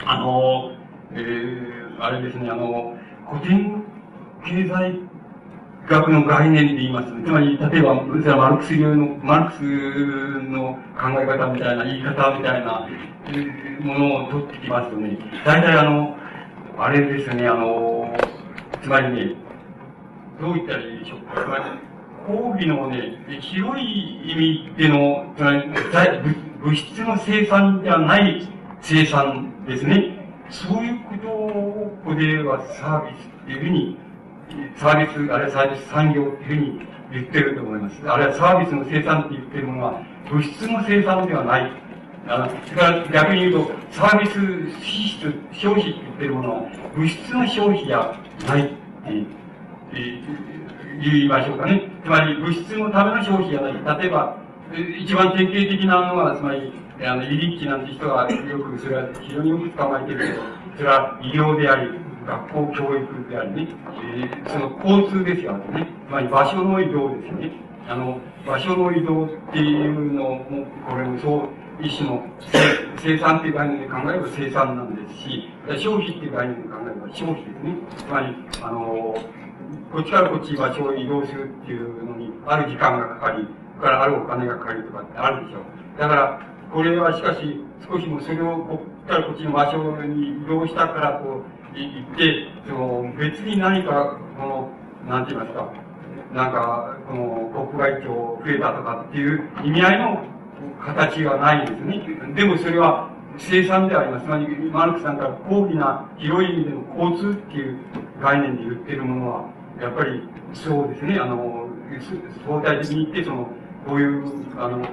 [0.04, 0.72] あの、
[1.12, 2.96] えー、あれですね、あの、
[3.30, 3.82] 古典
[4.44, 5.00] 経済
[5.88, 9.62] 学の概念で言いますつまり、例えば、マルクス流の、マルクス
[10.50, 12.88] の考え方みたいな、言い方みたいな
[13.80, 16.16] ものを取ってきますとね、大体あの、
[16.78, 18.16] あれですね、あの、
[18.82, 19.43] つまりね、
[20.40, 21.34] どう言ったらいいでしょうか。
[22.26, 25.26] 講義のね、広い意味での、
[26.62, 28.48] 物質の生産ではない
[28.80, 30.14] 生産ですね。
[30.50, 33.98] そういうことを、ここではサービスっていうふうに、
[34.76, 38.02] サービス、あるいはサービス産業っていうふうに言ってると思います。
[38.06, 41.72] あるいはサービスの生産って言ってるものは、物質の生産ではない。
[42.26, 46.62] あの、それから逆に言うと、サービス支出、消費って言ってるものは、
[46.96, 48.14] 物質の消費じゃ
[48.48, 48.68] ないっ
[49.04, 49.26] ていう。
[49.94, 50.44] え
[51.02, 51.90] 言いましょうかね。
[52.02, 54.00] つまり物質のための消費じゃない。
[54.00, 54.36] 例えば、
[54.98, 60.42] 一番典型的なのは、つまり、あの、イリッチなんて人がよく、それは非常によく捕まえてるけど、
[60.76, 61.90] それは医療であり、
[62.26, 63.68] 学校教育でありね、
[64.14, 65.86] えー、その交通ですよね。
[66.08, 67.52] つまり場所の移動ですよね。
[67.86, 71.48] あの、場所の移動っていうのも、これもそう、
[71.82, 72.24] 一種の
[72.96, 75.50] 生産っていう概念で考えれば生産なんですし、
[75.82, 77.76] 消費っていう概念で考えれば消費ですね。
[77.96, 79.14] つまり、あの、
[79.92, 83.46] こっちからこっち場所を移動するっていうのに、ある時間がかかり、
[83.80, 86.00] からあるお金がかかるとかってあるでしょう。
[86.00, 86.40] だから、
[86.72, 91.42] これはしかし、少しもそれをこっからこっちの場所に移動したからと
[91.74, 94.68] 言って、その別に何か、この、
[95.08, 95.72] なんて言いますか、
[96.32, 100.24] なんか、この国外庁増えたとかっていう意味合いの
[100.84, 102.34] 形はないんですね。
[102.34, 104.24] でもそれは生産であります。
[104.24, 107.78] つまり、マルクさんから高義な広い意味での交通っていう
[108.20, 109.44] 概念で言ってるものは、
[109.80, 110.22] やっぱり
[110.52, 111.68] そうですね、あの、
[112.46, 113.48] 相対的に言って、その、
[113.86, 114.24] こういう、
[114.58, 114.86] あの、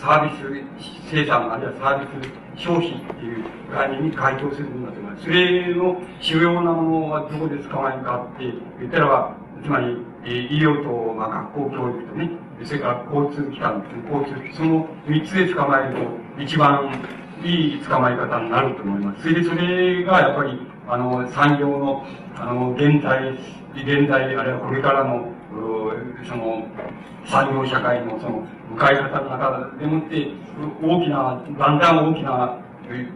[0.00, 5.24] サービス生産、あるいはサービス消費っていう概念に該当するものだと思います。
[5.24, 8.44] それの主要なものはどこで使われるかって
[8.78, 12.30] 言ったらば、つまり、医療と、まあ、学校教育とね、
[12.64, 16.92] それから交通機関、交通、その三つで捕まえると、一番
[17.42, 19.22] いい捕まえ方になると思います。
[19.22, 22.04] それで、それがやっぱり、あの、産業の、
[22.36, 23.38] あの、現在、
[23.74, 25.28] 現在、あるいはこれからの、
[26.28, 26.66] その、
[27.24, 30.28] 産業社会のその、向かい方の中でもって、
[30.82, 32.58] 大きな、だんだん大きな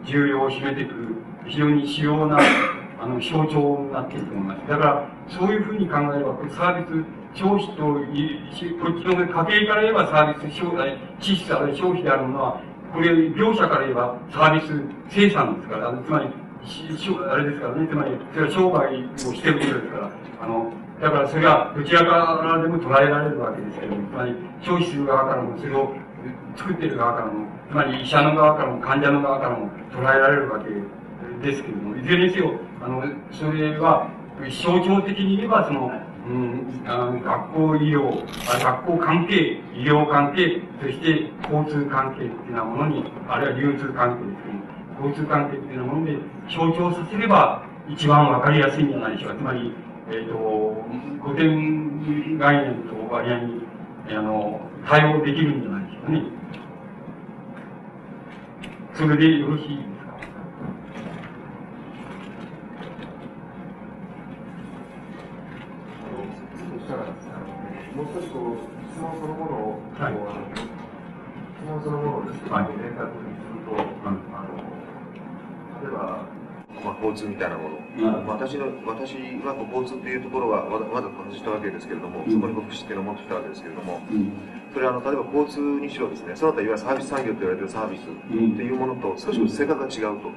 [0.04, 1.16] 重要を占めてくる、
[1.46, 2.38] 非常に主要な、
[3.00, 4.68] あの、象徴になっていると思います。
[4.68, 12.60] だから、そういうふうに考えれば、サービス、消費と、こっちの家計から言えばサービス、消費、地質ある消費であるものは、
[12.92, 16.26] これ、業者から言えばサービス生産ですから、つまり、
[17.30, 20.10] あれですからね、つまり、それは商売をしてることですから、
[20.40, 25.92] あの、だからそれはどちらからでも捉えられるわけですけども、つまり消費する側からもそれを
[26.56, 30.70] 作ってる側からも、つまり医者の側からも患者の側からも捉えられるわけ
[31.46, 32.52] ですけれども、いずれにせよ、
[32.82, 34.08] あの、それは、
[34.62, 35.92] 象徴的に言えば、その、
[36.26, 49.36] うん、あの学校医療あ、学校関係、医療関係、そして交通関係っていうようなものに、あるいは流通関係ですけど交通関係っていうようなもので象徴させれば一番わかりやすいんじゃないでしょうか。
[49.36, 49.72] つまり、
[50.08, 50.84] えっ、ー、と、
[51.22, 53.62] 古典概念と割合に、
[54.10, 56.22] あの、対応できるんじゃないでしょうかね。
[58.94, 59.94] それでよろしい
[67.94, 68.58] もう少しこう、
[68.90, 70.14] 質問そのものを、はい、
[71.54, 74.18] 質問そのものをですね、はい、明確にすると、あの、
[74.58, 74.63] 例
[75.86, 76.26] えば、
[76.82, 79.14] まあ、交通みたいなもの、うん、私の私
[79.44, 84.32] は交通というところはわざわざ外したわけですけれども、うん、そこに福祉っていうのを持ってきたわけですけれども、うん、
[84.72, 88.06] それはあの例えば交通にしろですねその他いわゆるサービス産業と言われているサービスっ
[88.56, 90.30] ていうものと少し性格が違うと、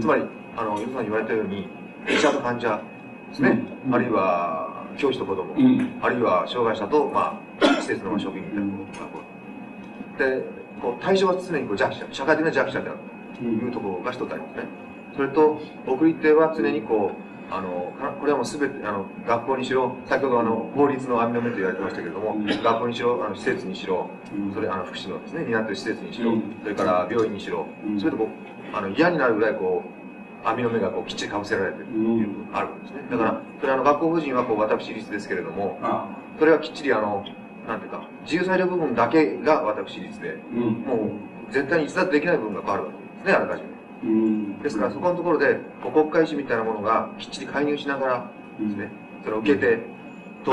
[0.00, 0.22] つまり
[0.56, 1.68] あの皆さん言われたように
[2.08, 2.80] 医者と患者
[3.30, 8.72] ですね、あるいは教師と子供、うん、あるいは障害者と、まあ、施設の職員みたいな
[9.08, 9.24] こ
[10.18, 10.44] とで
[10.82, 12.98] こう対象は常にこう弱者社会的な弱者である。
[12.98, 13.11] と
[13.42, 14.64] いうところが一つありますね。
[15.16, 24.08] それと送り手は常にこうあのこれはもう全てあの学校にしろ先ほどあの法律の網の目と言われてましたけれども、うん、学校にしろあの施設にしろ、
[24.54, 27.66] それあの福祉のですね担っている施設にしろ、それから病院にしろ、
[27.98, 28.24] それとこ
[28.72, 33.02] うあの嫌になるぐらいこう網の目がこうきっちりかぶせられてるというあるんですね。
[33.10, 35.78] だから、それあの学校法人はこう私立ですけれども、
[36.38, 37.24] それはきっちりあの、
[37.68, 41.12] なんていうか、自由裁量部分だけが私立で、も
[41.50, 42.96] う絶対に逸脱できない部分が変わるわけ。
[42.96, 44.62] ですね、あらかじめ。
[44.62, 45.58] ですからそこのところで、
[45.92, 48.90] 国会史みたいなものがきっちり介入しながらですね、
[49.24, 49.78] それを受けて、
[50.44, 50.52] と、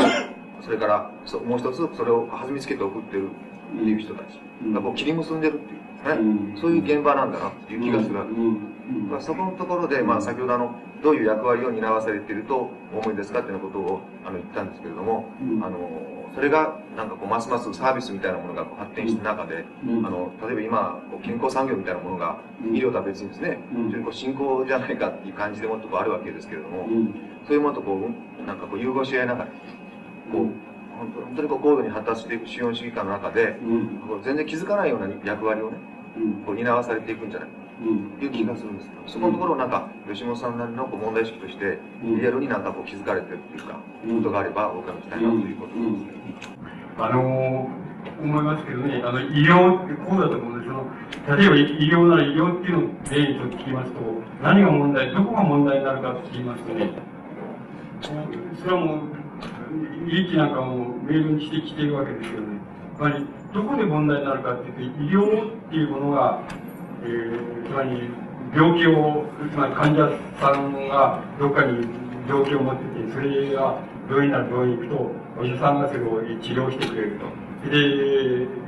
[0.61, 4.39] それからそもう一つそれを弾みつけて送ってるっていう人たち。
[4.73, 8.15] がこう切り結んでるっていうですね、そういう現場なんだなっていう気がする。
[8.15, 8.41] わけです。
[9.09, 15.29] まあ、そこのところで、まあ、先ほどあの、どういう役割を担わされていると思いですかっていうことをあの言ったんですけれども、
[15.61, 22.39] あの、それがなんかこうますますサービスみたいなものが発展してる中で、あの例えば今こう健康産業みたいなものが
[22.71, 26.87] 医療とは別にですね、非常にこう進行じゃないかっていう感じでもっとあるわけですけれども、
[27.47, 28.09] そういうものとこ
[28.41, 29.49] うなんかこう融合し合いながら
[30.31, 30.47] こう
[30.97, 33.57] 本当にこう高度に発達していく資本主義化の中で、
[34.07, 35.77] こう全然気づかないような役割をね、
[36.45, 37.49] こう担わされていくんじゃない。
[37.49, 45.79] かという気がするんですそこのところをなんか吉本さんなりのこう問題意識としてリアルになんかこう気づかれてるっていうか、ことがあればお伺いしたいなということで
[46.43, 46.49] す、
[46.97, 50.83] あのー、思いますけどね、あの、医療ってこうだと思うんですよ。
[51.37, 53.99] 例えば医療なら医療っていうのを例にと聞きますと、
[54.43, 56.91] 何が問題、どこが問題になるかって言いますとね、
[58.01, 62.59] それはもう、利益なんかも明文にしてきているわけですよね。
[62.95, 66.41] つまり、どこで問題になるかっていうと、医療っていうものが、
[67.03, 68.09] えー、つまり、
[68.55, 71.87] 病気を、つまり患者さんがどっかに
[72.27, 73.79] 病気を持ってて、それが
[74.09, 77.25] 病院なら病院に行くと、お医者さんがそれを治療してくれると。
[77.69, 77.77] で、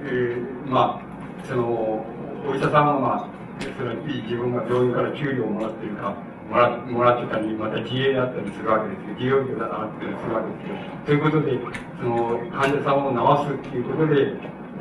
[0.05, 2.05] えー、まあ、その、
[2.47, 3.41] お医者さんはまあ、
[3.77, 6.15] その自分が病院から給料をもらってるか、
[6.49, 9.13] もらもらってたり、また自営だったりするわけですよ。
[9.15, 10.75] 自用業だったりするわけですよ。
[11.05, 11.59] ということで、
[12.01, 14.33] その、患者さんを治すっていうことで、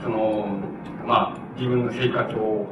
[0.03, 0.59] その、
[1.07, 2.67] まあ、自分の生活を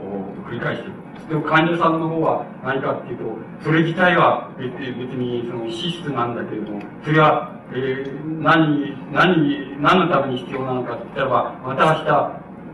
[0.49, 1.29] 繰り返していく。
[1.29, 3.25] でも患者さんの方は何かっていうと、
[3.63, 4.73] それ自体は別
[5.13, 12.01] にその資質なんだけれども、それは、えー、何、何、何のために必要なのかって言ったらば、また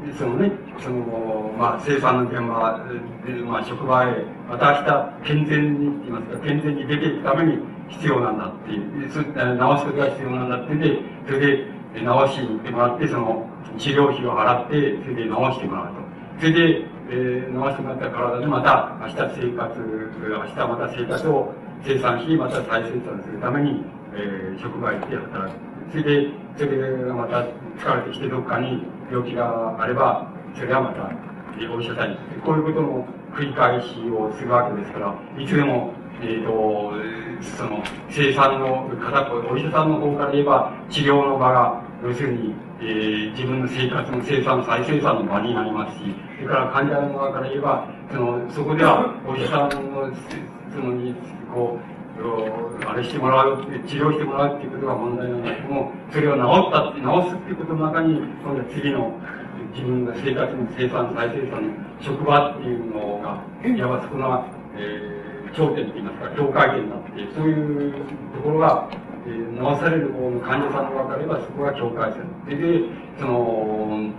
[0.07, 2.79] 明日、そのね、その、まあ、生産の現場、
[3.51, 4.71] まあ、職場へ、また
[5.27, 16.04] 明日、健全に、言いますか、健全に出ていくために必要なんだっていう、直すことが必要なんだってで、それで、直しに行ってもらって、その、治療費を払って、それで治してもらうと。
[16.39, 19.81] それで、えー、治してもらった体でまた明日生活、
[20.21, 21.55] 明日また生活を
[21.85, 25.59] 生産し、また再生産するために、えー、職場へ行って働く。
[25.91, 27.45] それで、それがまた
[27.79, 31.11] 疲れてきてどっかに病気があれば、それはまた
[31.73, 36.93] お医者さんにこういうことの繰り返しをするわけですから、いつでも、えっ、ー、と、
[37.57, 50.11] その、生産の方、お医者さんの方から言えば、治療の場が、要するに、えー、自分の生活の生産、再生産の場になりますし、それから患者の側から言えば、その、そこではお医者さんの、
[50.73, 51.15] その、に、
[51.53, 51.95] こう、
[52.87, 59.13] あれしてもらう、治療してもらうっていうことが問題なんだけども、それを治ったって、治すっていうことの中に、今度は次の、
[59.75, 64.47] 自分の生活の生産、再生産の職場っていうのが、いわばそこが、
[64.77, 67.93] えー、頂点って言いますか、境界点になって、そういう
[68.35, 68.89] ところが、
[69.27, 72.59] えー、治される方の患者さんの分かればそこが境界線。
[72.59, 72.83] で
[73.19, 74.11] その、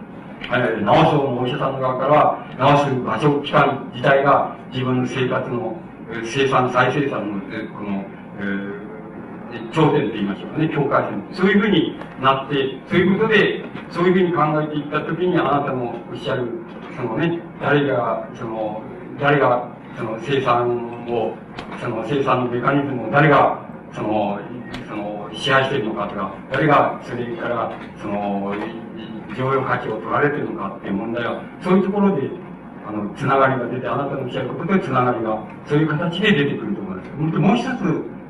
[0.52, 5.76] えー、治そうのお医者さんの側からは、治す場所、期間自体が自分の生活の
[6.24, 7.42] 生産、再生産の、
[7.74, 8.06] この、
[8.40, 11.24] えー、頂点と言いましょうかね、境界線。
[11.32, 16.48] そういうふうになって、そういうことで、そういうふうに考えていったときに、あなたのおっしゃる、
[16.96, 18.82] そのね、誰が、その、
[19.20, 19.68] 誰が、
[19.98, 21.34] その生産を、
[21.82, 24.40] その生産のメカニズムを誰が、その、
[24.88, 28.54] その、支配しているのかとか、誰がそれから、その、
[29.34, 32.30] 常用価値を取られてるのかっていう問題は、そういうところで、
[32.88, 37.40] あの、つながりが出て、あなたのおっしゃることでつながりが、そういう形で出てくると思います。
[37.40, 37.72] もう一つ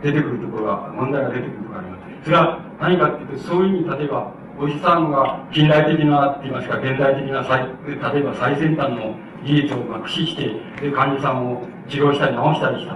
[0.03, 2.25] 出てくるところが、問題が出てくるところがあります。
[2.25, 12.95] それは何かっていうと、そういうふうに、例えば、お医者さんが近代的な、って言いますか、現代的な最、例えば最先端の技術を駆使して、で、患者さんを治療したり治したりした。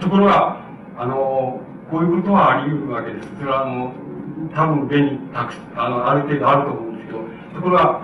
[0.00, 0.56] ところが、
[0.96, 3.28] あの、こういうことはあり得るわけです。
[3.38, 3.92] それは、あの、
[4.54, 6.89] 多分、便にたくあの、ある程度あると思う、
[7.60, 8.00] ところが、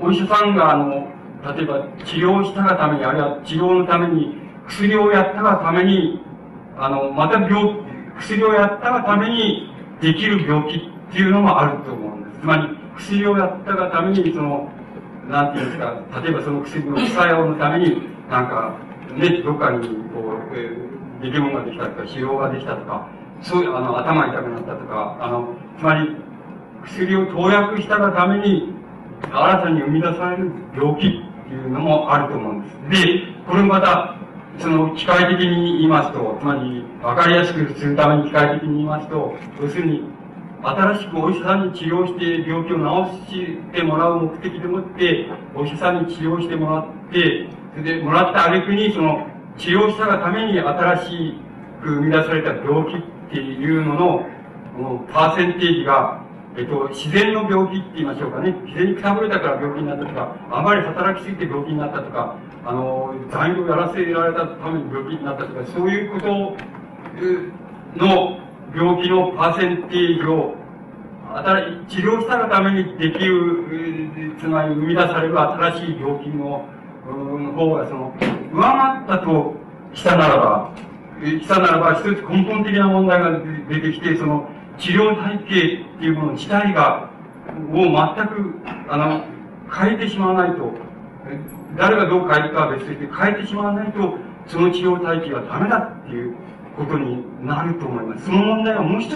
[0.00, 1.08] お医者さんが、あの、
[1.56, 4.36] 例えば治療したがために、あるいは治療のために、
[4.68, 6.20] 薬をやったがために、
[6.76, 7.76] あの、また病、
[8.18, 12.40] 薬をやったがためにできる病気っていうのもあると思うんです。
[12.40, 14.68] つまり、薬をやったがために、その、
[15.28, 18.76] なんていうんですか、例えばその薬の副作用のために、なんか、
[19.16, 20.20] ね、どっかに、こ
[20.52, 23.08] う、えー、出来物ができたとか、腫瘍ができたとか、
[23.42, 26.16] そういう、あの、頭痛くなったとか、あの、つまり、
[26.84, 28.73] 薬を投薬したがために、
[29.22, 31.10] 新たに生み出される病気っ
[31.48, 33.06] ていうのもあると思うんです。
[33.06, 34.16] で、これまた、
[34.58, 40.04] その、機械的に言いますと、つまり、わかりやすくするために機械的に言いますと、要するに、
[40.62, 49.26] 新しくお医者さんに治療して病気を治してもらう目的でもって、お医者さんに治療してもらって、それでもらった挙句に、その、
[49.58, 51.34] 治療したがために新し
[51.82, 54.26] く生み出された病気っていうのの、
[54.76, 56.23] この、パーセンテージが、
[56.56, 58.52] えっと、自然の病気って言いましょうかね。
[58.64, 66.26] 自然にくたぶれたから病気になったとか、あまり働きすぎて病気になったとか、あの、残業やらせられたために病気になったとか、そういうこと
[67.96, 68.38] の
[68.72, 70.54] 病気のパーセンテージを、
[71.88, 76.64] 治療したがためにできる、つまり生み出される新しい病気の
[77.56, 78.14] 方が、その、
[78.52, 79.54] 上回ったと
[79.92, 80.70] したならば、
[81.20, 87.10] したならば、一つ根本的な問題が出てきて、その、治療体系っていうもの自体が、
[87.72, 88.54] を全く、
[88.88, 89.24] あの、
[89.72, 90.72] 変えてしまわないと、
[91.76, 96.34] 誰がどう変えるかは別として変えてしまわないと、その治療体系はダメだっていう
[96.76, 98.26] ことになると思います。
[98.26, 99.14] その問題はもう一つ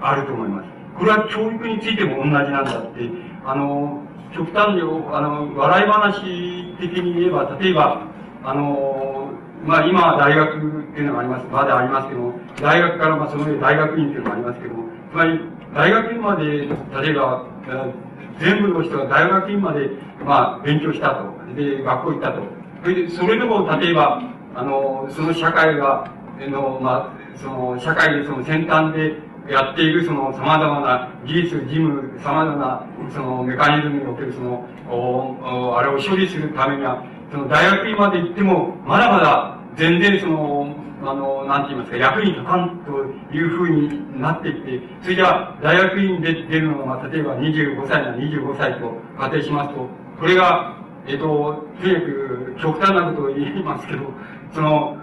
[0.00, 0.68] あると思います。
[0.98, 3.10] これは教育についても同じなんだって、
[3.44, 4.02] あの、
[4.34, 6.20] 極端に、あの、笑い話
[6.80, 8.02] 的に言えば、例えば、
[8.44, 9.23] あの、
[9.66, 10.60] まあ今は大学っ
[10.94, 15.40] ていうのがあります、まだありますけども、大学からまあその上大学院っていうのがありますけども、つまり
[15.74, 17.46] 大学院まで、例えば、
[18.38, 19.90] 全部の人が大学院まで、
[20.24, 21.34] まあ勉強したと。
[21.54, 22.42] で、学校行ったと。
[22.82, 24.22] それで、それでも例えば、
[24.54, 26.10] あの、その社会が、
[26.48, 29.16] の、まあ、その、社会でその先端で
[29.48, 49.88] やっているその様々な技術、事務、様々なそのメカニズムにおけるその、おあれを処理するためには、その大学院まで行っても、まだまだ全然その、あの、なんて言いますか、役に立たんというふうになってきて、それじゃあ、大学院で出るのが、例えば25歳なら25歳と仮定しますと、
[50.18, 54.04] これが、えっと、とにかく極端なことを言いますけど、
[54.54, 54.96] その、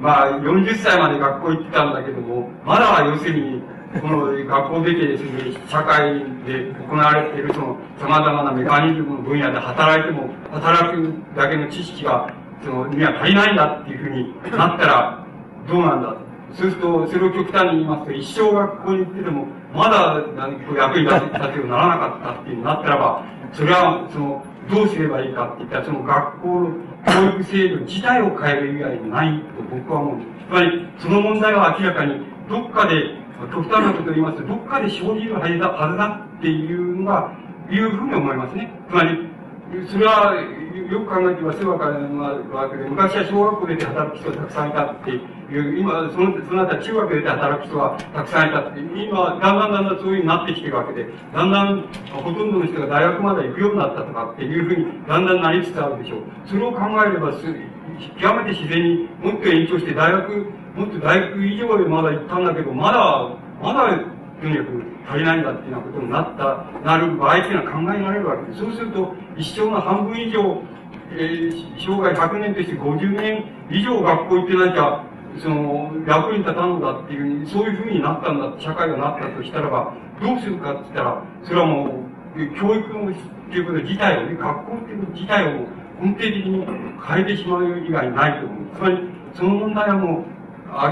[0.00, 3.62] まあ、40歳まで学校行ってたんだけども、まだ要するに、
[4.00, 12.32] この学校出てですね、社会で行われているその様々なメカニズムの分野で働いても、働くだけの知識が、
[12.64, 15.26] その、には足りないんだっていうふうになったら、
[15.68, 16.16] どうなんだ？
[16.54, 20.22] そうすると、それを極端に言いますと、一生学校に行ってても、まだ
[20.76, 26.70] 役に立てようならなかったっていうなったらば、それは、その、どうすればいいかって言ったら、その学校の
[27.06, 30.30] 教育制度自体を変える以外にないと僕は思うんです。
[30.48, 33.18] つまり、その問題は明らかに、どっかで、
[33.52, 37.32] 極端なことを言いますと、どっかで生じるはずだはずだっていうのが、
[37.68, 38.70] いうふうに思いますね。
[38.88, 39.28] つまり、
[39.88, 40.34] それは、
[40.90, 56.20] よく考えてみますわかるわけで、昔は小学校出て働く人がたくさんいたっていう、今、その、その後は中学出て働く人がたくさんいたって、今、だんだんだんだんそういうふうになってきてるわけで、だんだん、ほとんどの人が大学まで行くようになったとかっていうふうに、だんだんなりつつあるでしょう。
[56.46, 57.46] それを考えれば、す
[58.18, 63.30] 極めて自然にもっと延長して、大学、もっと大学以上でまだ行ったんだけど、まだ、
[63.62, 63.98] まだ、
[64.42, 68.60] とにかく足りないんだっていうようなことになった、なる場合っていうのは考えられるわけです。
[68.60, 70.62] そうすると、一生の半分以上、
[71.12, 75.04] えー、生涯100年として50年以上学校行ってなきゃ、
[75.42, 82.14] その、役に立たんのだっていう、そういうふうになったんだ、社会がなったとしたらば、どうするかって言ったら、それはもう、
[82.58, 83.14] 教育のっ
[83.50, 85.66] ていうこと自体をね、学校っていうこと自体を
[86.00, 86.66] 根底的に
[87.06, 88.58] 変えてしまう以外ないと思う。
[88.76, 88.98] つまり、
[89.34, 90.24] その問題はもう、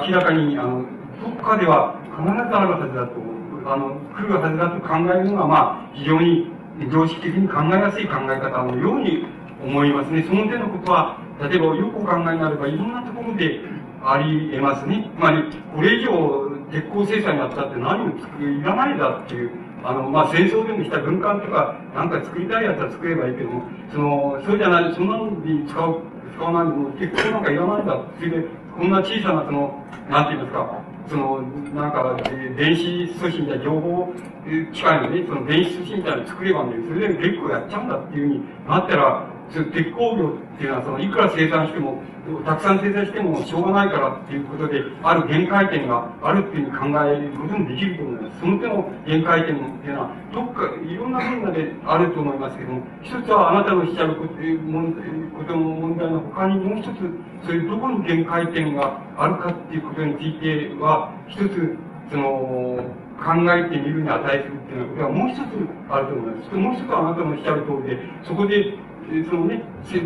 [0.06, 0.84] 明らかに、あの、
[1.22, 3.31] どっかでは必ずあるはずだと思う、
[3.66, 6.48] あの、来るはずだと考えるのが、まあ、非常に
[6.90, 9.26] 常識的に考えやすい考え方のように
[9.64, 10.24] 思いますね。
[10.26, 13.60] その点のことは、例えばよくお考えになれば、いろんなところで
[14.04, 15.10] あり得ますね。
[15.16, 19.50] つまり、これ以上、鉄鋼制裁になったって何も作いらないだっていう、
[19.84, 26.00] あの、まあ、戦争でもした軍艦とか、なんか作りたいやつは作ればいいけども、その、そうじゃない、そんなのに使う、
[26.34, 28.00] 使わないでも、鉄鋼なんかいらないだ。
[28.18, 31.42] それで、こんな小さな、その、なんて言いますか、その、
[31.74, 32.16] なんか、
[32.56, 34.12] 電子通信みたいな情報
[34.72, 42.02] 機械のね、その電子通信みたいなの作ればね、それで結構やっちゃうんだっていうふうになったら、鉄鋼業っていうのは、その、いくら生産しても、
[42.44, 48.40] たくさん生産してもしょうがないからっていうことで、ある限界点があるっていうふうに考えることもできると思います。
[48.40, 56.86] その手の限界点っていうのは、どっか、いろんな分野であると思いますけども、一つはあなたのおっしゃることことの問題の他にもう一つ、
[57.44, 61.76] そういうどこに限界点があるかっていうことについては、一つ、
[62.10, 62.78] その、
[63.22, 65.38] 考えてみるに値するっていうようなことがもう一つ
[65.88, 66.54] あると思います。
[66.54, 68.74] もう一つはあなたのおっしゃる通りで、そこで
[69.28, 69.62] そのね、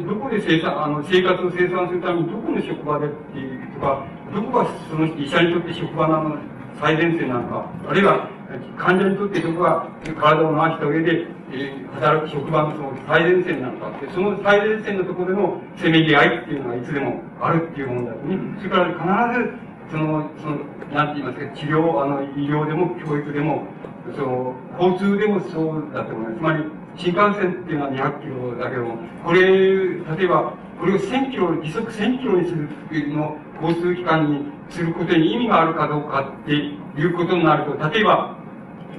[0.07, 6.37] どこで生産、あの、生活を生産するためにどこの職場でっていうとか、どこがその医者にとって職場なの
[6.81, 8.29] 最前線なのか、あるいは
[8.77, 18.39] 患者にとってどこが体を回した上で、えー、働く職場のその最前線なのかって、その最前線のところでのせめぎ合いっていうのがいつでもあるっていうもんだとね。
[18.59, 20.57] それから必ず、その、その、
[20.93, 23.67] なんて言いますか、治療、あの、医療でも教育でも、
[24.15, 26.39] その、交通でもそうだと思います。
[26.39, 26.65] つまり、
[26.97, 32.69] 新幹線っていうのは200キロだけども、これ、例えば、これを1000キロ、時速1000キロにする
[33.15, 38.37] の交通機関にすることに意味があるかどうかっていうことになると、例えば、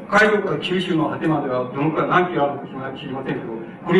[0.09, 2.65] 北海道から九州の果てまではどのくらい何キロあるか
[2.97, 3.53] 知りませんけど、
[3.85, 3.99] これ、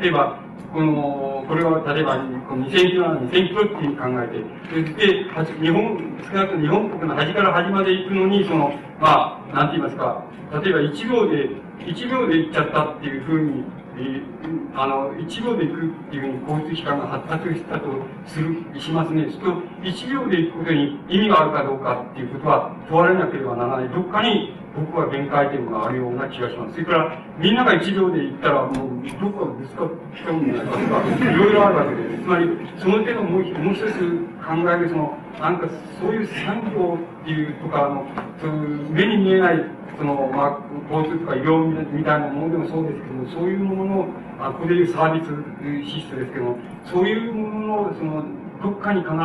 [0.00, 0.38] 例えば、
[0.72, 5.98] この、これは例えば、2000キロなら2000キロっていう考えて、そして、日本、
[6.30, 10.24] 少なくとも日本国の端から端まで行くのに、その、まあ、なんて言いますか、
[10.62, 13.64] 例えば1秒で1秒で行っちゃったっていうふうに、
[13.96, 17.88] えー、あの、1秒で行くっていうふうに交通機関が発達したと
[18.26, 19.30] する、しますね。
[19.30, 23.88] すると、1秒で行くことに意味があるかどうかっていうことは問われなければならない。
[23.88, 26.74] どっかに僕は限界点があるような気がします。
[26.74, 28.74] それから、みんなが1秒で行ったら、もう、
[29.20, 32.22] どっかぶつかっちゃうんじゃないかとか、いろいろあるわけです。
[32.22, 34.00] つまり、その手のもうもう一つ
[34.42, 35.68] 考える、その、なんか、
[36.00, 38.06] そういう産業っていうとか、あの、
[38.40, 39.64] そういう目に見えない
[39.96, 40.58] その、まあ、
[40.90, 44.06] 交通とか医療みたいなものでもそうですけども、そういうものの、
[44.40, 48.24] あここでいうサービスシステムですけども、そういうものの、その、
[48.62, 49.18] どっかに必ず、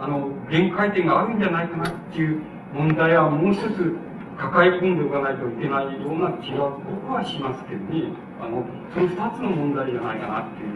[0.00, 2.40] あの、限界点があるんじゃないかなっていう
[2.74, 3.96] 問題はもう一つ
[4.36, 8.12] 抱え込んでおかないといけないような気は僕はしますけどね。
[8.40, 10.70] あの、その二つの問題じゃないかなっていう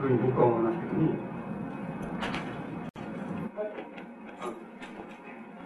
[0.00, 1.18] ふうに僕は思いますけどね。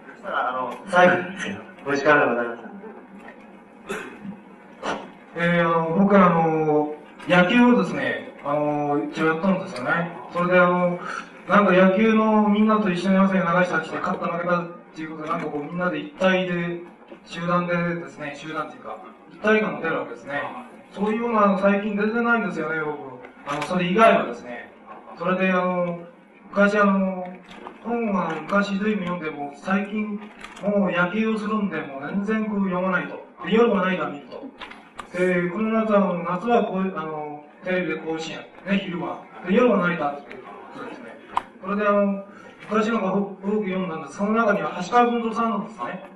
[0.07, 2.75] そしたら、あの、最後ですけど、お時間でございます。
[5.37, 6.95] えー、あの、僕はあの、
[7.27, 10.11] 野球をですね、あの、一応やったんですよね。
[10.31, 10.99] それであの、
[11.47, 16.81] なんか野球のみんなと一緒に汗流したりして、勝った負けたっていうことで、なんかこうみんなで一体で、
[17.25, 18.97] 集団でですね、集団っていうか、
[19.31, 20.41] 一体感が出るわけですね。
[20.91, 23.15] そういうのは最近出てないんですよね、僕。
[23.47, 24.71] あの、それ以外はですね。
[25.17, 25.99] それであの、
[26.49, 27.27] 昔あの、
[27.83, 30.19] 本は昔随分読んでも、最近
[30.63, 33.23] もう野球をするんで、もう全然こう読まないと。
[33.47, 34.43] 夜はないが見ると。
[35.17, 39.21] で、この夏は、夏はこうあの、テレビで甲子園、ね、昼間。
[39.47, 41.05] で、夜は成田っていうことですね。
[41.61, 42.25] これであの、
[42.69, 46.14] 昔のが多く読んだんですその中には橋川文蔵さんのですね、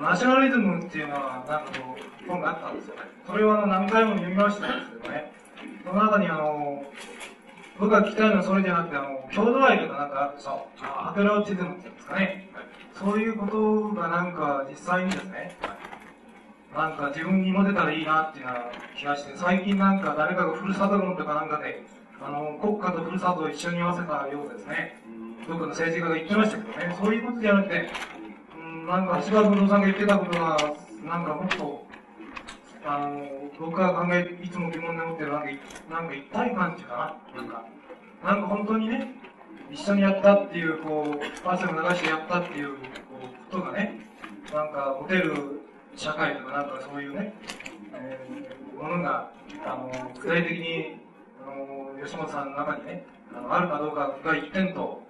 [0.00, 3.02] ナショナリズムっていうのは、なんかこう、本があったんですよね。
[3.26, 5.32] それをあの、何回も読みましたんですけどね。
[5.84, 6.84] その中にあの、
[7.78, 12.48] 僕が聞きたいのはそれじゃなくて、あの、郷土愛とかなんかあってさ、アペロチズムっていうんですかね。
[12.94, 15.56] そういうことがなんか実際にですね、
[16.74, 18.64] なんか自分にも出たらいいなっていうような
[18.96, 21.82] 気がして、最近なんか誰かがふるさと論とかなんかで、
[22.20, 25.00] あの、国家とふるさとを一緒に合わせたようですね。
[25.46, 27.88] どっかの政治家が言ってましたけどね、そういうことじゃなくて、
[28.88, 30.56] なんか橋川文夫さんが言ってたことが、
[31.04, 31.86] なんかもっと、
[32.86, 33.22] あの、
[33.60, 35.48] 僕が考え、いつも疑問に思ってるなんか、
[35.90, 37.64] なんか一体感っていうかな、なんか、
[38.24, 39.14] なんか本当にね、
[39.70, 42.78] 一緒にやったっていう、こう、汗を流してやったっていう、こ
[43.50, 44.00] う、ことがね、
[44.54, 45.34] なんか、持てる
[45.94, 47.34] 社会とかなんかそういうね、
[47.92, 49.30] えー、ものが、
[49.66, 50.96] あの、具体的に、
[51.46, 53.04] あの、吉本さんの中にね、
[53.36, 55.02] あの、あるかどうかが一点と、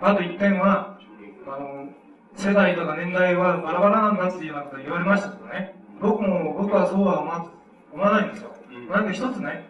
[0.00, 0.98] あと一点は、
[1.46, 1.90] あの、
[2.36, 7.50] 世代とか年代はバラバラなんだっていうようなこと言われましたけどね、僕も、僕はそうは思わ
[7.92, 8.50] 思わないんですよ。
[8.90, 9.68] なんか一つね、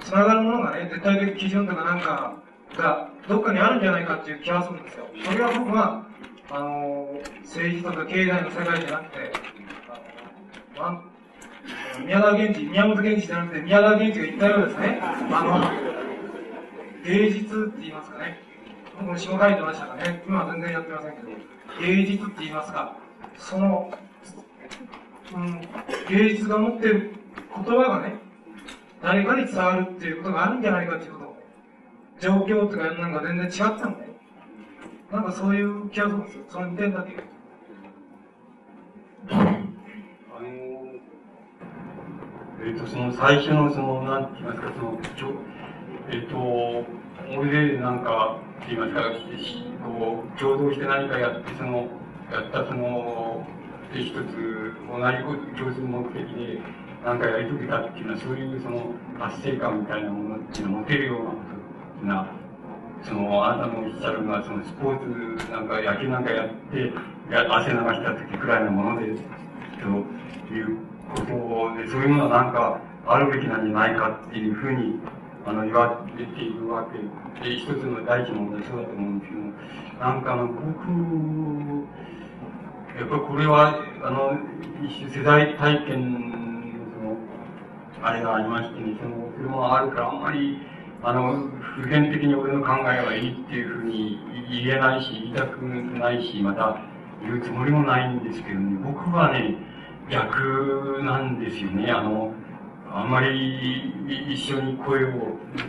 [0.00, 2.36] つながるものがね、絶対的基準とかなんか
[2.76, 5.06] が、どっかにあるんじゃないかっていう気がするんですよ。
[5.24, 6.06] それは僕は、
[6.50, 7.08] あの、
[7.42, 9.32] 政治とか経済の世界じゃなくて、
[10.78, 11.02] あの、
[12.04, 18.38] 宮川源氏、宮本源氏じゃなくて、宮川源氏が言ったようですね、あの、芸術って言いますかね。
[18.98, 20.22] 僕も詩も書いてましたかね。
[20.26, 21.28] 今は全然やってませんけど、
[21.80, 22.96] 芸術って言いますか、
[23.36, 23.90] その、
[25.34, 25.60] うん、
[26.08, 27.12] 芸術が持ってる
[27.56, 28.16] 言葉がね、
[29.02, 31.36] 誰かに伝わるっていうことがあるんじゃないかっていうこと、
[32.20, 34.14] 状況とかなんか全然違ったんだよ。
[35.12, 36.44] なんかそういう気がするんですよ。
[36.48, 37.22] その2点だけ。
[39.30, 40.48] あの、
[42.62, 45.34] えっ、ー、と、その最初のその、なんて言いますか、その、ちょ
[46.10, 46.84] えっ、ー、と、
[47.38, 49.02] 俺でなんか、って言いますか、
[49.84, 51.88] こう、共同して何かやって、その、
[52.32, 53.46] やったその、
[53.92, 56.60] 一つ同じ共通目的で
[57.04, 61.46] 何かやり遂げたっていうのはそういうその達成感みたいなものっていうのを持てるようなことっ
[61.94, 62.26] ていうのは
[63.04, 66.92] そのあなたのおっしゃるのはそのスポーツなんか野球なんかやって
[67.30, 70.78] 汗流した時くらいのものでという
[71.14, 74.98] ことでそういうものはなんかあるべきなんじゃないかっていうふうに
[75.46, 76.98] あの言われているわけ
[77.48, 79.42] で一つの第一の問題そうだと思うんですけど
[80.04, 80.64] なんかあの僕
[82.98, 83.74] やっぱこれは、
[84.04, 84.38] あの、
[84.86, 87.18] 一種世代体験の、
[87.92, 90.58] その、あれがありましてね、その、それもあるから、あんまり、
[91.02, 96.78] あの、普遍的に俺の考えはいいっていうふうに言えないし、言いたくないし、また
[97.20, 99.56] 言うつもりもないんですけどね、僕はね、
[100.08, 101.90] 逆なんですよね。
[101.90, 102.32] あの、
[102.92, 105.08] あんまり一緒に声を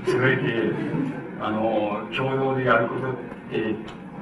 [0.08, 0.74] 連れて、
[1.42, 3.20] あの、共同でやることって、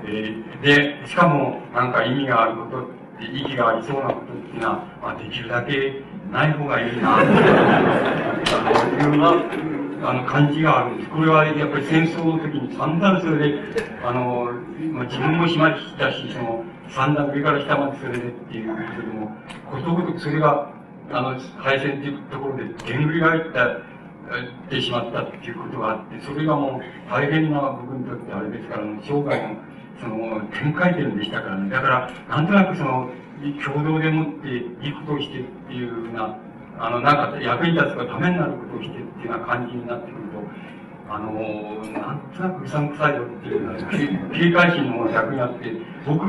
[0.06, 2.86] えー、で、しかも、なんか意味があることっ
[3.20, 6.02] て、意義がありそうなことっていうのは、できるだけ
[6.32, 11.10] ない方がいいな、というあの感じがあるんです。
[11.10, 13.60] これはやっぱり戦争の時に散々それで、
[14.04, 14.52] あの、
[15.06, 19.32] 自分もしましたし、その、散々上から下までそれでっていうことでも、
[19.72, 20.70] ことごとくそれが、
[21.12, 23.78] あの、敗戦っていうところで、でんぐり返った、
[24.42, 31.70] ってしまったっていうことがあって、それがもう大変な僕にとってあれですから、生涯のその、展開点でしたからね。
[31.70, 33.10] だから、なんとなくその、
[33.64, 36.38] 共同でもっていいことをしてっていうような、
[36.80, 40.44] あの、なんか役に立つかためになることをしてっていうような感じになってくると、
[41.10, 41.32] あの、
[41.92, 43.80] なんとなくうさんくさいぞっていうような、
[44.34, 45.72] 警戒心の方が逆にあって、
[46.06, 46.26] 僕、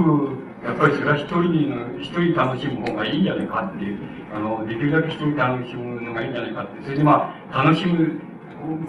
[0.65, 3.99] やっぱりそれは一人の、一人楽しむ方がいいんじゃないかっていう、
[4.35, 8.21] あの、できるだけ一人楽しむのがいいんじゃないかって、それでまあ、楽しむ、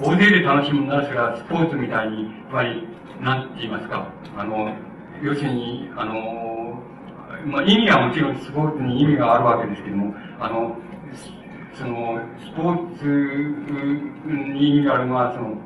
[0.01, 2.87] 大勢で楽しむならそれはスポーツみたいに、つまり、
[3.19, 4.73] なんて言いますか、あの、
[5.21, 6.81] 要するに、あの、
[7.45, 10.77] まあ、意味はもちろんスポーツに意味があるわけですけども、あの、
[11.73, 13.05] その、スポーツ
[14.25, 15.57] に意味があるのは、その、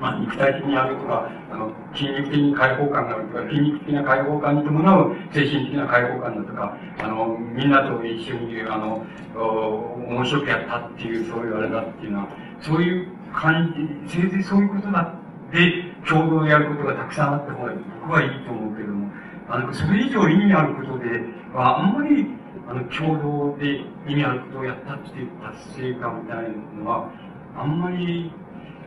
[0.00, 12.28] まあ、肉体的にあるとか、あの、筋肉的に解放感があるとか、筋肉的な解放感に伴う精神的な解放感だとか、あの、みんなと一緒に、あの、面白くやったっていう、そういうあれだっていうのは、
[12.60, 13.74] そういう感
[14.06, 15.14] じ、せいぜいそういうことだ
[15.52, 19.10] で、共同やることがたくさんあった方が僕はいいと思うけども、
[19.48, 21.20] あの、それ以上意味あることで
[21.54, 22.26] は、あんまり、
[22.68, 27.10] あの、共同で意味あることをやったっていう達成感みたいなのは、
[27.56, 28.32] あんまり、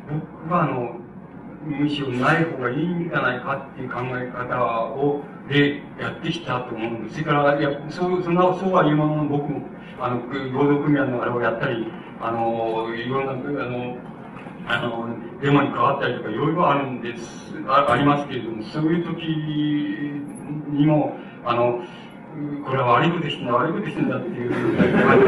[0.09, 0.95] 僕はあの、
[1.65, 4.63] むしろない方がいいんじゃないかっていう考え方
[4.95, 7.15] を、で、やってきたと思うんです。
[7.15, 9.61] それから、いや、そう、そんな、そうは言うものの、僕も、
[9.99, 10.21] あの、
[10.53, 11.88] 労働組合のあれをやったり、
[12.21, 13.97] あの、いろんな、あの、
[14.67, 15.09] あの、
[15.41, 19.23] デモに変わったりとかいろいろあるんです、あありますけれども、そういう時
[20.69, 21.81] にも、あの、
[22.65, 25.25] これは悪いことしてんだ、悪いことしてんだっていう感じ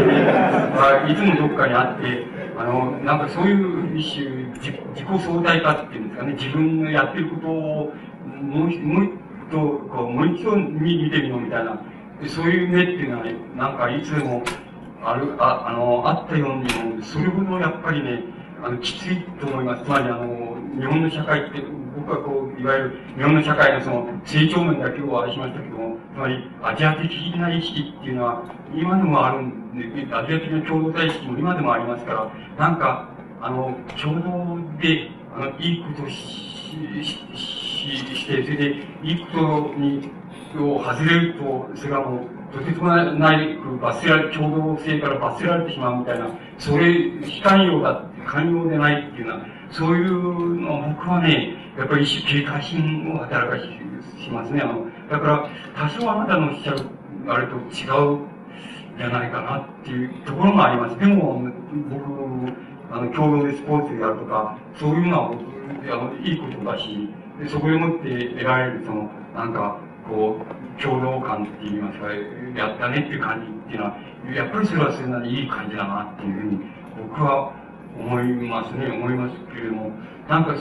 [1.07, 2.25] で、いつもどっかにあって、
[2.57, 7.93] あの、なんかそういう一種、自己相対化っていうんですかね、自分のやってることを、
[8.41, 9.11] もう、もう一
[9.51, 9.59] 度、
[9.90, 11.81] こう、もう一度見てみようみたいな、
[12.27, 14.43] そういう目っていうのはね、なんかいつでも、
[15.03, 18.23] ある、あ、あの、あったように思うそれほどやっぱりね、
[18.64, 19.83] あの、きついと思います。
[19.83, 21.64] つまり、あの、日本の社会って、
[21.95, 25.81] 僕はこう、いわゆる日本の社会のその成長面だけを愛しましたけど、
[26.14, 28.43] つまり、アジア的な意識っていうのは、
[28.75, 33.09] 今でもあるんで、アジア的な共同体意識も今でもありますから、なんか、
[33.41, 40.11] あの、共同で、あの、いいことし、し、しして、それで、いいことに、
[40.59, 49.41] を外れると、それがもう、とてつもない罰せられ、共同性から罰せられてしまうみたいな、それ、非寛容だ、寛容でないっていうのは、
[49.72, 53.82] そういうのは僕はね、やっぱり一種警戒心を働かし
[54.24, 54.61] しますね。
[54.61, 56.80] あの、だから、多少あなたのおっしゃる、
[57.27, 58.19] あれと違う
[58.98, 61.00] じゃないかなっていうところもあります。
[61.00, 61.41] でも、
[61.90, 65.41] 僕、あの、共同でスポーツやるとか、そういうのは僕、
[65.91, 67.09] あの、いいことだし、
[67.40, 69.77] でそこでもって得られる、その、なんか、
[70.08, 72.08] こう、共同感って言いますか、
[72.56, 73.98] やったねっていう感じっていうのは、
[74.35, 76.59] やっぱりそれはそんなにいい感じだなっていうふうに、
[77.08, 77.53] 僕は
[77.98, 79.92] 思いますね、思いますけれども、
[80.30, 80.56] なんか、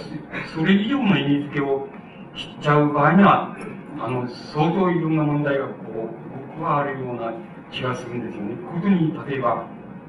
[0.55, 1.89] それ以上の意味付けを
[2.36, 3.57] 知っちゃう場合には、
[3.99, 6.10] あの、相当いろんな問題が、こう、
[6.57, 7.33] 僕はあるような
[7.70, 8.57] 気がするんですよね。
[8.75, 9.67] 特に、例えば、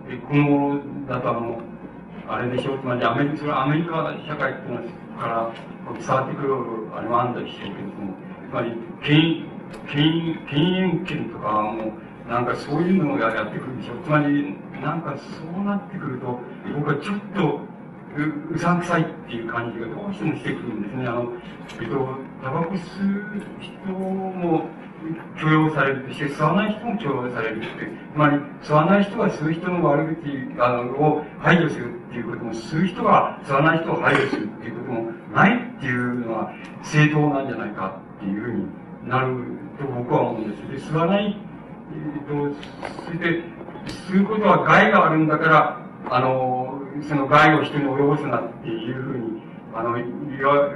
[0.10, 1.62] えこの頃だとあの、
[2.28, 4.82] あれでしょう、つまりアメリカ、それアメリカ社会っていうのは、
[5.20, 5.52] から
[6.00, 6.56] 伝わってくる、
[6.96, 8.14] あれはあんだりしょうけども、
[8.50, 9.46] つまり、権、
[9.88, 11.94] 権、権限権とかも
[12.28, 13.98] う、なんかそういうのがやってくるでしょう。
[14.04, 16.40] つまり、なんかそうなってくると、
[16.76, 17.62] 僕はちょっと、
[18.18, 21.08] う、うさんくさいっていう感じがどうしてもしてくるんですね。
[21.08, 21.34] あの、
[21.80, 24.66] えっと、タバコ吸う人も
[25.40, 27.68] 許容されるとして、吸わない人も許容されるって。
[28.14, 36.54] つまり、吸わない人が吸う人の悪口あのを排除するっていうことも、吸う人が吸わない人を排除するっていうこともないっていうのは
[36.84, 39.36] 正当なんじゃないかっていうふうになる
[39.80, 40.92] と僕は思うんです。
[40.92, 43.44] で、吸わない、えっと、それで、
[43.88, 45.78] 吸うことは害があるんだから、
[46.10, 49.42] あの、その害を人に及ぼすなっていうふうに、
[49.74, 50.70] あの、言わ、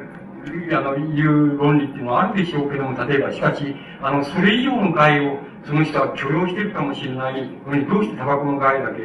[0.71, 9.01] あの、いう論理っていうのはあるでしょうけども、例えば、しかし、あの、それ以上の害を、その人は許容してるかもしれないのに、どうしてタバコの害だけ、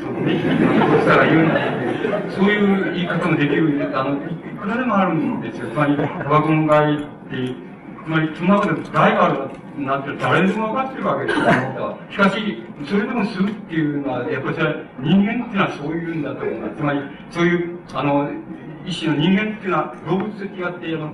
[0.00, 1.54] そのね、どうしたら言うんだ
[2.18, 4.18] って、そういう言い方もできる、あの、い
[4.56, 5.68] くらでもあるんですよ。
[5.68, 7.04] つまり、タバコの害って、
[8.04, 9.50] つまり、その中で害がある
[9.86, 14.56] なんて誰でも分かってるわけですよ、しかし、それでもするっていうのは、やっぱり
[15.00, 16.76] 人間っていうのはそういうんだと思う。
[16.76, 17.00] つまり、
[17.30, 18.30] そういう、あの、
[18.84, 21.12] 一種の人間っていうのは動物と違って、あの、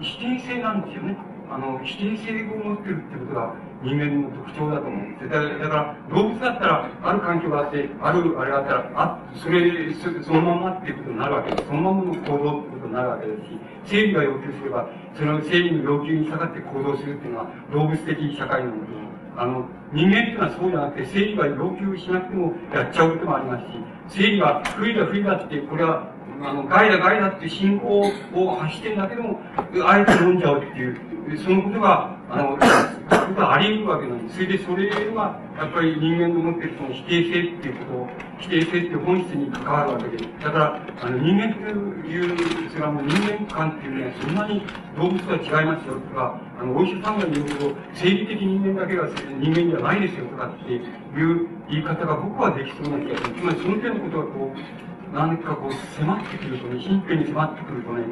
[0.00, 1.16] 否定性なんですよね。
[1.48, 11.68] あの、否定性を持ってるってことが人間の特徴だと思うんですだだから、動物だったら、ある環境があって、あるあれがあったら、あ、それ、そのままっていうことになるわけです。
[11.68, 12.64] そのままの行動
[12.96, 18.96] なるわけですし、正義が要求すれば、その正義の要求に従って行動するっていうのは、動物的社会のこと
[19.36, 23.66] あの、人間っていうのはそうじゃなくて、正義が要求しなくてもやっちゃうこともあります
[24.12, 26.08] し、正義が不利だ不利だって、これは
[26.42, 29.40] あの、害だ害だって信仰を発してるだけでも、
[29.84, 30.98] あえて飲んじゃうっていう、
[31.44, 32.58] そのことが、あの、
[33.26, 34.36] ことはあり得るわけなんです。
[34.36, 40.24] それで、それは、やっぱり人間の持っているその否定性っていうことを、否定性っていう本質に関わるわけで。
[40.42, 41.60] だから、あの、人間と
[42.06, 44.62] いう、それはもう人間観っていうのは、そんなに
[44.96, 49.08] 動物とは違いますよとか、あの、お医者さんが言うほど、生理的人間だけが
[49.40, 53.34] 人間じゃないですよとかっていう言い方が僕はできそうな気がする。
[53.34, 58.04] つまり、その点のことがこう、何かこう迫ってくるとね、神経に迫ってくるとね、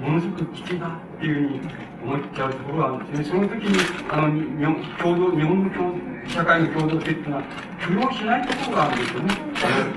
[0.00, 1.60] ものすごくきついなっていうふうに
[2.06, 3.24] 思っちゃうところがあるんですね。
[3.24, 5.94] その時に、あの、日本共同、日本の共
[6.28, 7.42] 社会の共同性っていうのは、
[7.82, 9.34] 許容しないところがあるんですよね。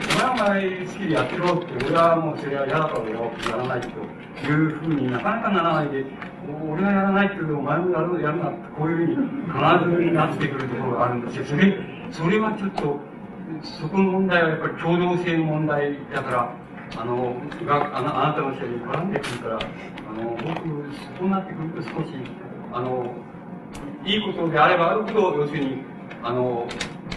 [0.09, 6.05] お前はお前好きでやってろって、俺はもうそれは嫌だから俺はやらないというふうになかなかならないで、
[6.67, 11.45] 俺がやらないけど、お前もやるやるなって、こういうふうに必ずなってくるところがあるんですよ。
[11.45, 11.77] それ、
[12.11, 12.99] それはちょっと、
[13.61, 16.53] そこの問題はやっぱり共同性の問題だから、
[16.97, 17.35] あの、
[17.65, 20.45] があのあなたの人に絡んでくるから、あの、僕、
[21.17, 22.13] そうなってくると少し、
[22.73, 23.13] あの、
[24.05, 25.83] いいことであればあるほど、要するに、
[26.23, 26.67] あの、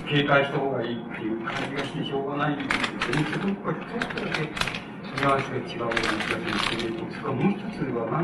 [0.09, 2.77] 警戒した方がいいっていう感じがしてしょうがないんです
[3.11, 3.25] よね。
[3.33, 8.17] そこがちょっとだけ、ニュアンスが違うような気がするんですけど、それからもう一つは何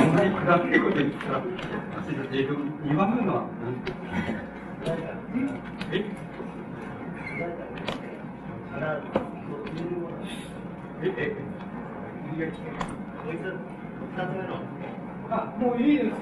[0.00, 1.42] あんまり下っていこと言ったら、
[2.32, 3.76] えっと、2番目のは何
[5.92, 6.04] え？
[11.02, 11.36] え、
[15.30, 16.10] あ、もういいです。
[16.10, 16.16] あ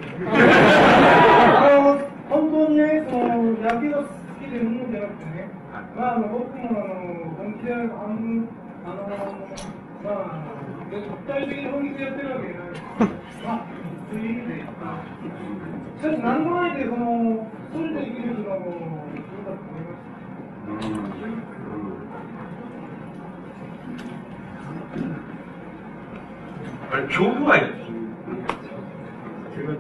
[1.81, 1.97] の、
[2.29, 3.27] 本当にね、その、
[3.63, 4.05] 野球が好
[4.41, 5.49] きで思うんじゃなくてね、
[5.97, 9.07] まあ、あの、僕も、あの、本気で、あの、あの、
[10.05, 10.45] まあ、
[10.91, 12.71] 絶対的に本気でやってるわけじゃない。
[13.47, 13.67] まあ、
[14.11, 14.61] そういう意味で。
[14.61, 19.81] しかし、何もないで、その、一人で生きるのはもう、そうだと思
[20.83, 21.56] います。
[26.93, 29.79] あれ、郷土愛っていう。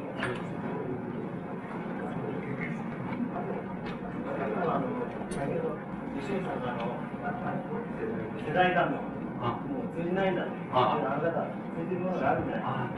[8.46, 9.02] 世代間の、も
[9.84, 10.50] う通じないんだって。
[10.72, 11.48] ああなた、通
[11.88, 12.90] じるものがあるんじゃないあ、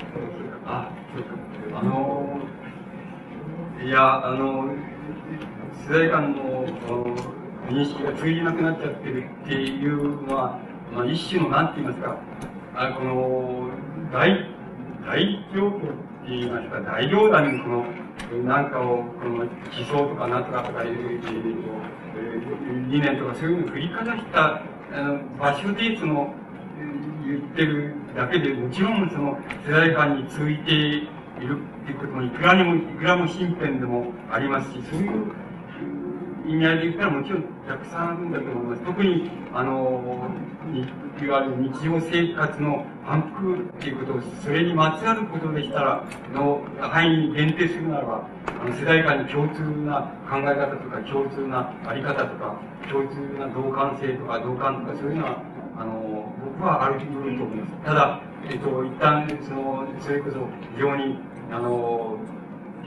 [1.14, 1.22] そう
[1.72, 1.78] か。
[1.78, 2.38] あの、
[3.82, 4.70] いや、あの、
[5.88, 6.66] 世代間の
[7.68, 10.58] 認識が通じなくなっちゃってるっていうのは、
[10.94, 12.16] まあ、一種の、なんて言いますか、
[12.80, 13.70] あこの、
[14.12, 14.30] 大、
[15.04, 17.84] 大状況って言いますか、大冗談にこの、
[18.44, 19.48] なんかを、この思
[19.84, 21.20] 想とかなんとかとかいう、
[22.88, 24.62] 理念とかそういうのを振りかざした、
[24.94, 26.32] あの、場所でその、
[27.26, 31.08] 言ってるだけで、もちろんその世代間に続いている
[31.82, 35.32] っていうこともいくらにも、いくらも身辺でもありますし、そういう
[36.48, 38.82] 意味合いで言ったらもちろんたくさんあるんだと思います。
[38.82, 40.30] 特に、あの、
[41.20, 48.28] いわゆる日常生活の反復っていうことを、それにまつわることでしたら、の範囲に限定するならば、
[48.60, 52.60] あの世代間に共通な考え方とか、共通なあり方とか、
[52.90, 55.42] 共通な同感性とか、同感とか、そういうのは、
[55.76, 57.84] あの、僕はあると思います。
[57.84, 58.20] ただ、
[58.50, 60.38] えっと、一旦、その、それこそ
[60.74, 61.18] 非常に、
[61.52, 62.16] あの、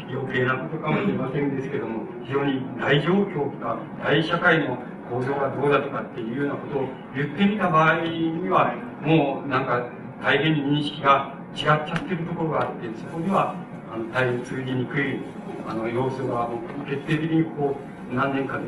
[0.09, 4.77] 余計なことかもしれませんですけども、非常に大状況とか、大社会の
[5.09, 9.85] 構造がどうだとかっていうようなことを言ってみた場合には、もうなんか
[10.23, 13.55] 大変に認識が違っちゃってるところがあって、そこには、
[13.91, 15.19] あの、大変通じにくい、
[15.67, 16.49] あの、要素が、
[16.87, 18.65] 決定的にこう、何年かで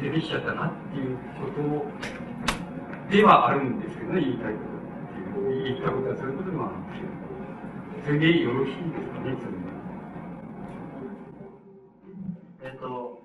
[0.00, 7.22] 出てきちゃったなっていうことではあるんですけどね、言いたいこと言ったことはそういうことでもあるんですけど。
[8.04, 9.36] それでよろしいですかね、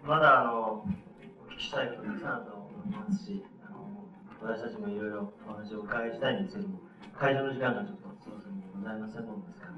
[0.08, 4.08] まだあの、お聞きしたいことたくさんあると思いますし、あの
[4.40, 6.80] 私たちもいろいろお話をお伺いしたいんですけども、
[7.12, 9.76] 会場の時間がちょっとそろそろございませんものですから、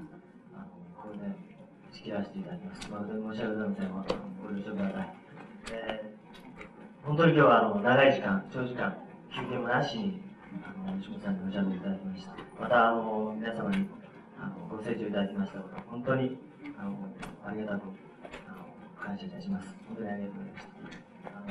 [0.62, 0.70] あの
[1.02, 1.34] これで打
[1.90, 2.86] ち切らせていただきます。
[2.86, 5.18] まるで申し訳ございません、ご了承ください。
[5.74, 8.94] えー、本当に今日はあの長い時間、長時間、
[9.34, 10.22] 休憩もなしに、
[10.62, 12.38] あの吉本さんにおしゃべりいただきました。
[12.54, 13.82] また、あの皆様に
[14.38, 16.38] あのご清聴いただきましたこと、本当に
[16.78, 16.94] あの
[17.42, 17.90] ありがたく
[19.00, 19.74] 感謝いたします。
[19.88, 20.70] 本当にありがとうございました。